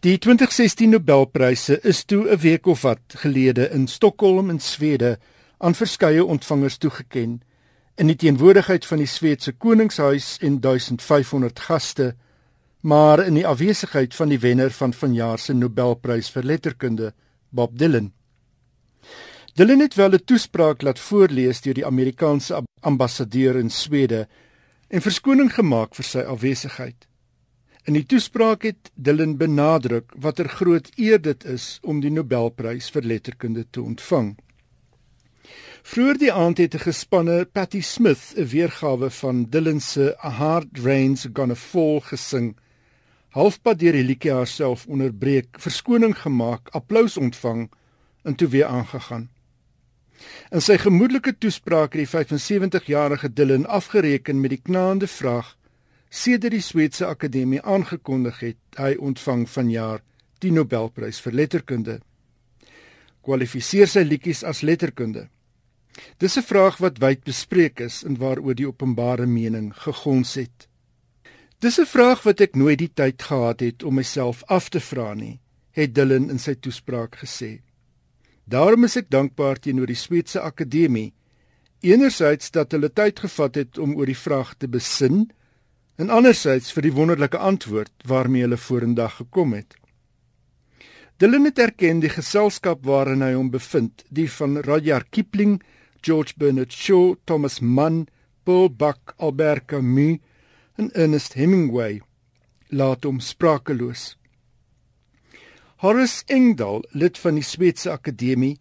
Die 0.00 0.18
2016 0.18 0.90
Nobelpryse 0.90 1.80
is 1.80 2.04
toe 2.04 2.30
'n 2.30 2.38
week 2.38 2.66
of 2.66 2.82
wat 2.82 3.00
gelede 3.08 3.70
in 3.70 3.86
Stockholm 3.86 4.50
in 4.50 4.60
Swede 4.60 5.18
aan 5.58 5.74
verskeie 5.74 6.24
ontvangers 6.24 6.76
toegeken 6.76 7.42
in 7.98 8.06
die 8.06 8.16
teenwoordigheid 8.16 8.86
van 8.86 9.00
die 9.02 9.10
Sweedse 9.10 9.52
koningshuis 9.58 10.36
en 10.46 10.60
1500 10.62 11.58
gaste 11.66 12.12
maar 12.80 13.24
in 13.24 13.34
die 13.34 13.46
afwesigheid 13.46 14.14
van 14.14 14.30
die 14.30 14.38
wenner 14.38 14.70
van 14.70 14.94
vanjaar 14.94 15.42
se 15.42 15.54
Nobelprys 15.54 16.30
vir 16.30 16.46
letterkunde 16.46 17.12
Bob 17.50 17.74
Dylan. 17.78 18.12
Dylan 19.58 19.80
het 19.82 19.94
wel 19.94 20.14
'n 20.14 20.24
toespraak 20.24 20.82
laat 20.82 20.98
voorlees 20.98 21.60
deur 21.60 21.74
die 21.74 21.86
Amerikaanse 21.86 22.62
ambassadeur 22.80 23.56
in 23.56 23.70
Swede 23.70 24.28
en 24.88 25.02
verskoning 25.02 25.52
gemaak 25.54 25.94
vir 25.94 26.04
sy 26.04 26.18
afwesigheid. 26.18 27.08
In 27.84 27.94
die 27.94 28.06
toespraak 28.06 28.62
het 28.62 28.90
Dylan 28.94 29.36
benadruk 29.36 30.12
watter 30.16 30.48
groot 30.48 30.90
eer 30.96 31.20
dit 31.20 31.44
is 31.44 31.78
om 31.82 32.00
die 32.00 32.10
Nobelprys 32.10 32.90
vir 32.90 33.02
letterkunde 33.02 33.66
te 33.70 33.82
ontvang. 33.82 34.36
Vroeger 35.88 36.18
die 36.20 36.32
aand 36.32 36.58
het 36.58 36.74
'n 36.74 36.84
gespanne 36.84 37.44
Patti 37.44 37.80
Smith 37.80 38.34
'n 38.36 38.46
weergawe 38.46 39.10
van 39.10 39.46
Dylan 39.50 39.80
se 39.80 40.16
A 40.24 40.30
Hard 40.30 40.78
Rain's 40.78 41.26
Gonna 41.32 41.54
Fall 41.54 42.00
gesing. 42.00 42.56
Halfpad 43.28 43.78
deur 43.78 43.92
die 43.92 44.04
liedjie 44.04 44.32
haarself 44.32 44.86
onderbreek, 44.86 45.48
verskoning 45.58 46.18
gemaak, 46.18 46.68
applous 46.68 47.16
ontvang 47.16 47.70
en 48.22 48.34
toe 48.34 48.48
weer 48.48 48.66
aangegaan. 48.66 49.30
In 50.50 50.60
sy 50.60 50.76
gemoedelike 50.76 51.38
toespraak 51.38 51.92
het 51.92 52.04
die 52.04 52.12
75-jarige 52.16 53.32
Dylan 53.32 53.66
afgereken 53.66 54.40
met 54.40 54.50
die 54.50 54.62
knaande 54.62 55.06
vraag: 55.06 55.56
"Sedert 56.08 56.52
die 56.52 56.60
Sweedse 56.60 57.06
Akademie 57.06 57.62
aangekondig 57.62 58.40
het 58.40 58.56
hy 58.76 58.94
ontvang 58.94 59.48
vanjaar 59.50 60.02
die 60.38 60.52
Nobelprys 60.52 61.20
vir 61.20 61.32
letterkunde, 61.32 62.00
kwalifiseer 63.20 63.86
sy 63.86 64.00
liedjies 64.00 64.44
as 64.44 64.60
letterkunde?" 64.60 65.28
Dis 66.18 66.36
'n 66.36 66.42
vraag 66.42 66.76
wat 66.82 66.98
wyd 66.98 67.22
bespreek 67.22 67.80
is 67.80 68.02
en 68.02 68.16
waaroor 68.18 68.54
die 68.54 68.66
openbare 68.66 69.26
mening 69.26 69.70
gegons 69.74 70.34
het. 70.34 70.68
Dis 71.58 71.78
'n 71.78 71.86
vraag 71.86 72.22
wat 72.22 72.40
ek 72.40 72.56
nooit 72.56 72.78
die 72.78 72.90
tyd 72.94 73.22
gehad 73.22 73.60
het 73.60 73.82
om 73.82 73.94
myself 73.94 74.42
af 74.46 74.68
te 74.68 74.80
vra 74.80 75.14
nie, 75.14 75.40
het 75.70 75.94
Dylan 75.94 76.30
in 76.30 76.38
sy 76.38 76.54
toespraak 76.54 77.16
gesê. 77.16 77.60
Daarom 78.44 78.84
is 78.84 78.96
ek 78.96 79.10
dankbaar 79.10 79.58
teenoor 79.58 79.86
die 79.86 79.94
Sweedse 79.94 80.40
Akademie, 80.40 81.14
enerzijds 81.80 82.50
dat 82.50 82.72
hulle 82.72 82.92
tyd 82.92 83.20
gevat 83.20 83.54
het 83.54 83.78
om 83.78 83.94
oor 83.94 84.06
die 84.06 84.22
vraag 84.26 84.54
te 84.54 84.68
besin 84.68 85.30
en 85.96 86.10
anderzijds 86.10 86.72
vir 86.72 86.82
die 86.82 86.92
wonderlike 86.92 87.38
antwoord 87.38 87.92
waarmee 88.04 88.42
hulle 88.42 88.56
vorendag 88.56 89.16
gekom 89.16 89.52
het. 89.52 89.74
Dylan 91.16 91.44
het 91.44 91.58
erken 91.58 92.00
die 92.00 92.10
geselskap 92.10 92.84
waarin 92.84 93.22
hy 93.22 93.34
hom 93.34 93.50
bevind, 93.50 94.04
die 94.08 94.30
van 94.30 94.56
Rudyard 94.56 95.06
Kipling 95.10 95.62
George 96.02 96.34
Bernard 96.36 96.72
Shaw, 96.72 97.16
Thomas 97.24 97.60
Mann, 97.60 98.06
Paul 98.44 98.70
Buck, 98.70 99.14
Albert 99.18 99.66
Camus 99.66 100.18
en 100.76 100.90
Ernest 100.94 101.34
Hemingway 101.34 102.00
laat 102.68 103.04
hom 103.04 103.20
sprakeloos. 103.20 104.14
Horace 105.82 106.24
Engdahl, 106.26 106.82
lid 106.90 107.18
van 107.18 107.38
die 107.38 107.46
Sweedse 107.46 107.92
Akademie, 107.92 108.58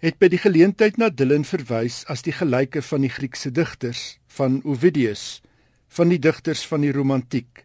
het 0.00 0.18
by 0.20 0.28
die 0.32 0.40
geleentheid 0.40 0.98
na 1.00 1.08
Dylan 1.12 1.44
verwys 1.48 2.02
as 2.12 2.24
die 2.24 2.34
gelyke 2.36 2.82
van 2.84 3.04
die 3.04 3.12
Griekse 3.12 3.52
digters, 3.52 4.16
van 4.26 4.60
Ovidius, 4.64 5.40
van 5.88 6.12
die 6.12 6.20
digters 6.20 6.64
van 6.68 6.84
die 6.84 6.92
romantiek, 6.92 7.64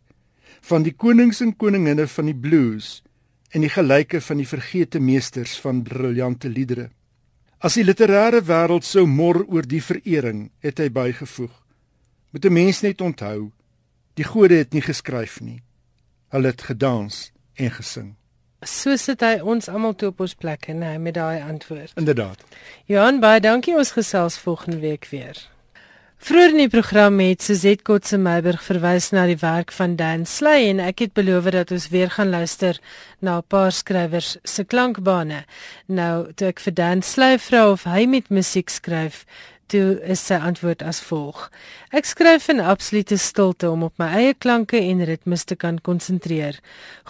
van 0.61 0.85
die 0.87 0.95
konings 0.95 1.41
en 1.43 1.55
koninginne 1.57 2.07
van 2.07 2.29
die 2.29 2.37
blues 2.37 3.01
en 3.51 3.65
die 3.65 3.71
gelyke 3.71 4.21
van 4.23 4.39
die 4.39 4.47
vergete 4.47 5.01
meesters 5.03 5.57
van 5.59 5.83
briljante 5.83 6.49
liedere. 6.49 6.89
As 7.61 7.75
die 7.77 7.83
literêre 7.85 8.39
wêreld 8.41 8.81
sou 8.81 9.03
mor 9.05 9.43
oor 9.45 9.67
die 9.69 9.83
verering, 9.85 10.47
het 10.65 10.79
hy 10.81 10.87
bygevoeg. 10.89 11.51
Moet 12.33 12.45
'n 12.45 12.53
mens 12.53 12.81
net 12.81 13.01
onthou, 13.01 13.51
die 14.17 14.25
gode 14.25 14.55
het 14.57 14.73
nie 14.73 14.81
geskryf 14.81 15.39
nie. 15.41 15.61
Hulle 16.33 16.47
het 16.47 16.61
gedans 16.61 17.31
en 17.53 17.71
gesing. 17.71 18.15
So 18.65 18.95
sit 18.95 19.21
hy 19.21 19.39
ons 19.41 19.69
almal 19.69 19.93
toe 19.93 20.09
op 20.09 20.19
ons 20.19 20.33
plekke, 20.33 20.73
nee, 20.73 20.97
met 20.97 21.13
daai 21.13 21.41
antwoord. 21.41 21.91
Inderdaad. 21.95 22.43
Johan, 22.85 23.19
baie 23.19 23.39
dankie 23.39 23.77
ons 23.77 23.91
gesels 23.91 24.39
volgende 24.39 24.79
week 24.79 25.07
weer. 25.09 25.37
Vroeger 26.21 26.51
in 26.53 26.59
die 26.59 26.69
program 26.69 27.15
het 27.17 27.41
Suzette 27.41 27.81
Kotse 27.81 28.17
Meiberg 28.21 28.61
verwys 28.61 29.07
na 29.09 29.23
die 29.25 29.39
werk 29.41 29.71
van 29.73 29.95
Dan 29.97 30.27
Sley 30.29 30.67
en 30.69 30.77
ek 30.83 31.01
het 31.01 31.15
beloof 31.17 31.47
dat 31.55 31.73
ons 31.73 31.87
weer 31.89 32.11
gaan 32.13 32.29
luister 32.29 32.77
na 33.25 33.39
'n 33.39 33.47
paar 33.49 33.71
skrywers 33.71 34.37
se 34.43 34.63
klankbane. 34.63 35.45
Nou, 35.87 36.31
toe 36.35 36.47
ek 36.47 36.59
vir 36.59 36.73
Dan 36.73 37.01
Sley 37.01 37.39
vra 37.39 37.71
of 37.71 37.83
hy 37.83 38.05
met 38.05 38.29
musiek 38.29 38.69
skryf, 38.69 39.25
toe 39.71 39.99
is 40.03 40.19
sy 40.27 40.35
antwoord 40.35 40.83
as 40.83 40.99
volg: 41.07 41.49
Ek 41.95 42.05
skryf 42.05 42.49
in 42.49 42.59
absolute 42.59 43.17
stilte 43.17 43.69
om 43.71 43.83
op 43.87 43.93
my 43.97 44.09
eie 44.19 44.33
klanke 44.33 44.77
en 44.77 45.03
ritmes 45.07 45.43
te 45.47 45.55
kan 45.55 45.79
konsentreer. 45.79 46.59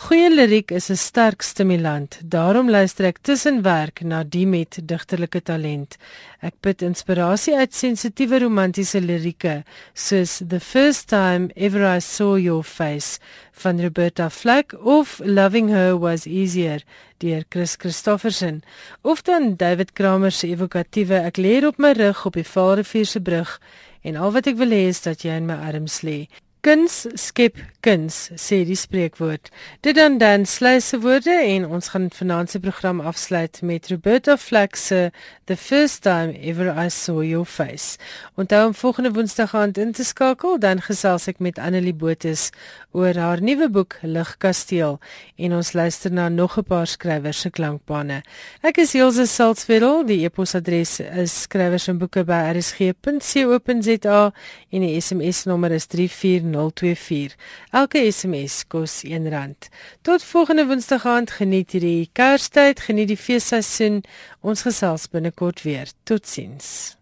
Goeie 0.08 0.30
liriek 0.30 0.72
is 0.72 0.90
'n 0.90 0.96
sterk 0.96 1.42
stimulant. 1.42 2.20
Daarom 2.24 2.70
luister 2.70 3.06
ek 3.06 3.18
tussen 3.22 3.62
werk 3.64 4.02
na 4.02 4.24
die 4.24 4.46
met 4.46 4.80
digterlike 4.84 5.42
talent. 5.42 5.98
Ek 6.42 6.56
put 6.66 6.82
inspirasie 6.82 7.54
uit 7.54 7.76
sensitiewe 7.78 8.40
romantiese 8.42 8.98
lirieke 8.98 9.60
soos 9.94 10.40
The 10.42 10.58
First 10.58 11.12
Time 11.12 11.52
Ever 11.54 11.84
I 11.86 12.00
Saw 12.02 12.34
Your 12.42 12.66
Face 12.66 13.20
van 13.62 13.78
Roberta 13.78 14.26
Flack 14.34 14.74
of 14.82 15.20
Loving 15.22 15.70
Her 15.70 15.94
Was 16.02 16.26
Easier 16.26 16.82
deur 17.22 17.46
Chris 17.54 17.78
Christofferson 17.78 18.64
of 19.06 19.22
dan 19.22 19.54
David 19.56 19.94
Kramer 19.94 20.34
se 20.34 20.50
evokatiewe 20.50 21.22
Ek 21.30 21.38
lê 21.38 21.60
op 21.68 21.78
my 21.78 21.94
rug 21.94 22.26
op 22.26 22.34
die 22.34 22.48
Vaalrivier 22.56 23.06
se 23.06 23.22
brug 23.22 23.60
en 24.02 24.18
al 24.18 24.34
wat 24.34 24.50
ek 24.50 24.58
wil 24.58 24.74
hê 24.74 24.88
is 24.90 25.06
dat 25.06 25.22
jy 25.22 25.38
in 25.38 25.46
my 25.46 25.62
arms 25.70 26.02
lê. 26.02 26.26
Kuns 26.62 27.08
skep 27.18 27.58
kuns, 27.82 28.30
sê 28.38 28.60
die 28.70 28.78
spreekwoord. 28.78 29.50
Dit 29.82 29.98
dan 29.98 30.22
dan 30.22 30.46
sluise 30.46 31.00
woorde 31.02 31.34
en 31.34 31.66
ons 31.66 31.90
gaan 31.90 32.14
vanaand 32.14 32.54
se 32.54 32.62
program 32.62 33.02
afsluit 33.02 33.58
met 33.66 33.90
Roberta 33.90 34.38
Flack 34.38 34.78
se 34.78 35.10
The 35.50 35.58
First 35.58 36.06
Time 36.06 36.38
Ever 36.38 36.70
I 36.78 36.86
Saw 36.90 37.24
Your 37.26 37.46
Face. 37.46 37.98
Onthou 38.38 38.68
om 38.68 38.74
volgende 38.78 39.12
Woensdag 39.12 39.56
aand 39.56 39.78
in 39.78 39.92
te 39.92 40.04
skakel, 40.06 40.60
dan 40.62 40.82
gesels 40.86 41.28
ek 41.28 41.40
met 41.42 41.58
Annelie 41.58 41.96
Botes 41.98 42.52
oor 42.94 43.18
haar 43.18 43.42
nuwe 43.42 43.70
boek 43.74 43.98
Ligkasteel 44.06 45.00
en 45.42 45.54
ons 45.58 45.74
luister 45.74 46.14
na 46.14 46.30
nog 46.30 46.58
'n 46.58 46.64
paar 46.64 46.88
skrywers 46.88 47.42
se 47.42 47.50
klankbane. 47.50 48.22
Ek 48.62 48.78
is 48.78 48.94
Elsje 48.94 49.26
Salzwetel, 49.26 50.06
die 50.06 50.26
e-posadres 50.26 51.00
is 51.00 51.42
skrywersboeke@rsg.co.za 51.42 54.34
en 54.70 54.82
die 54.82 55.02
SMS 55.02 55.44
nommer 55.46 55.72
is 55.72 55.86
34 55.86 56.51
024. 56.54 57.36
Elke 57.72 58.06
SMS 58.12 58.68
kos 58.68 59.02
R1. 59.04 59.58
Tot 60.02 60.24
volgende 60.24 60.68
Woensdag 60.68 61.06
aand, 61.06 61.32
geniet 61.42 61.72
hierdie 61.72 62.10
Kerstyd, 62.14 62.80
geniet 62.80 63.12
die 63.12 63.20
feesseisoen. 63.20 64.02
Ons 64.42 64.62
gesels 64.68 65.10
binnekort 65.10 65.64
weer. 65.66 65.90
Totsiens. 66.04 67.01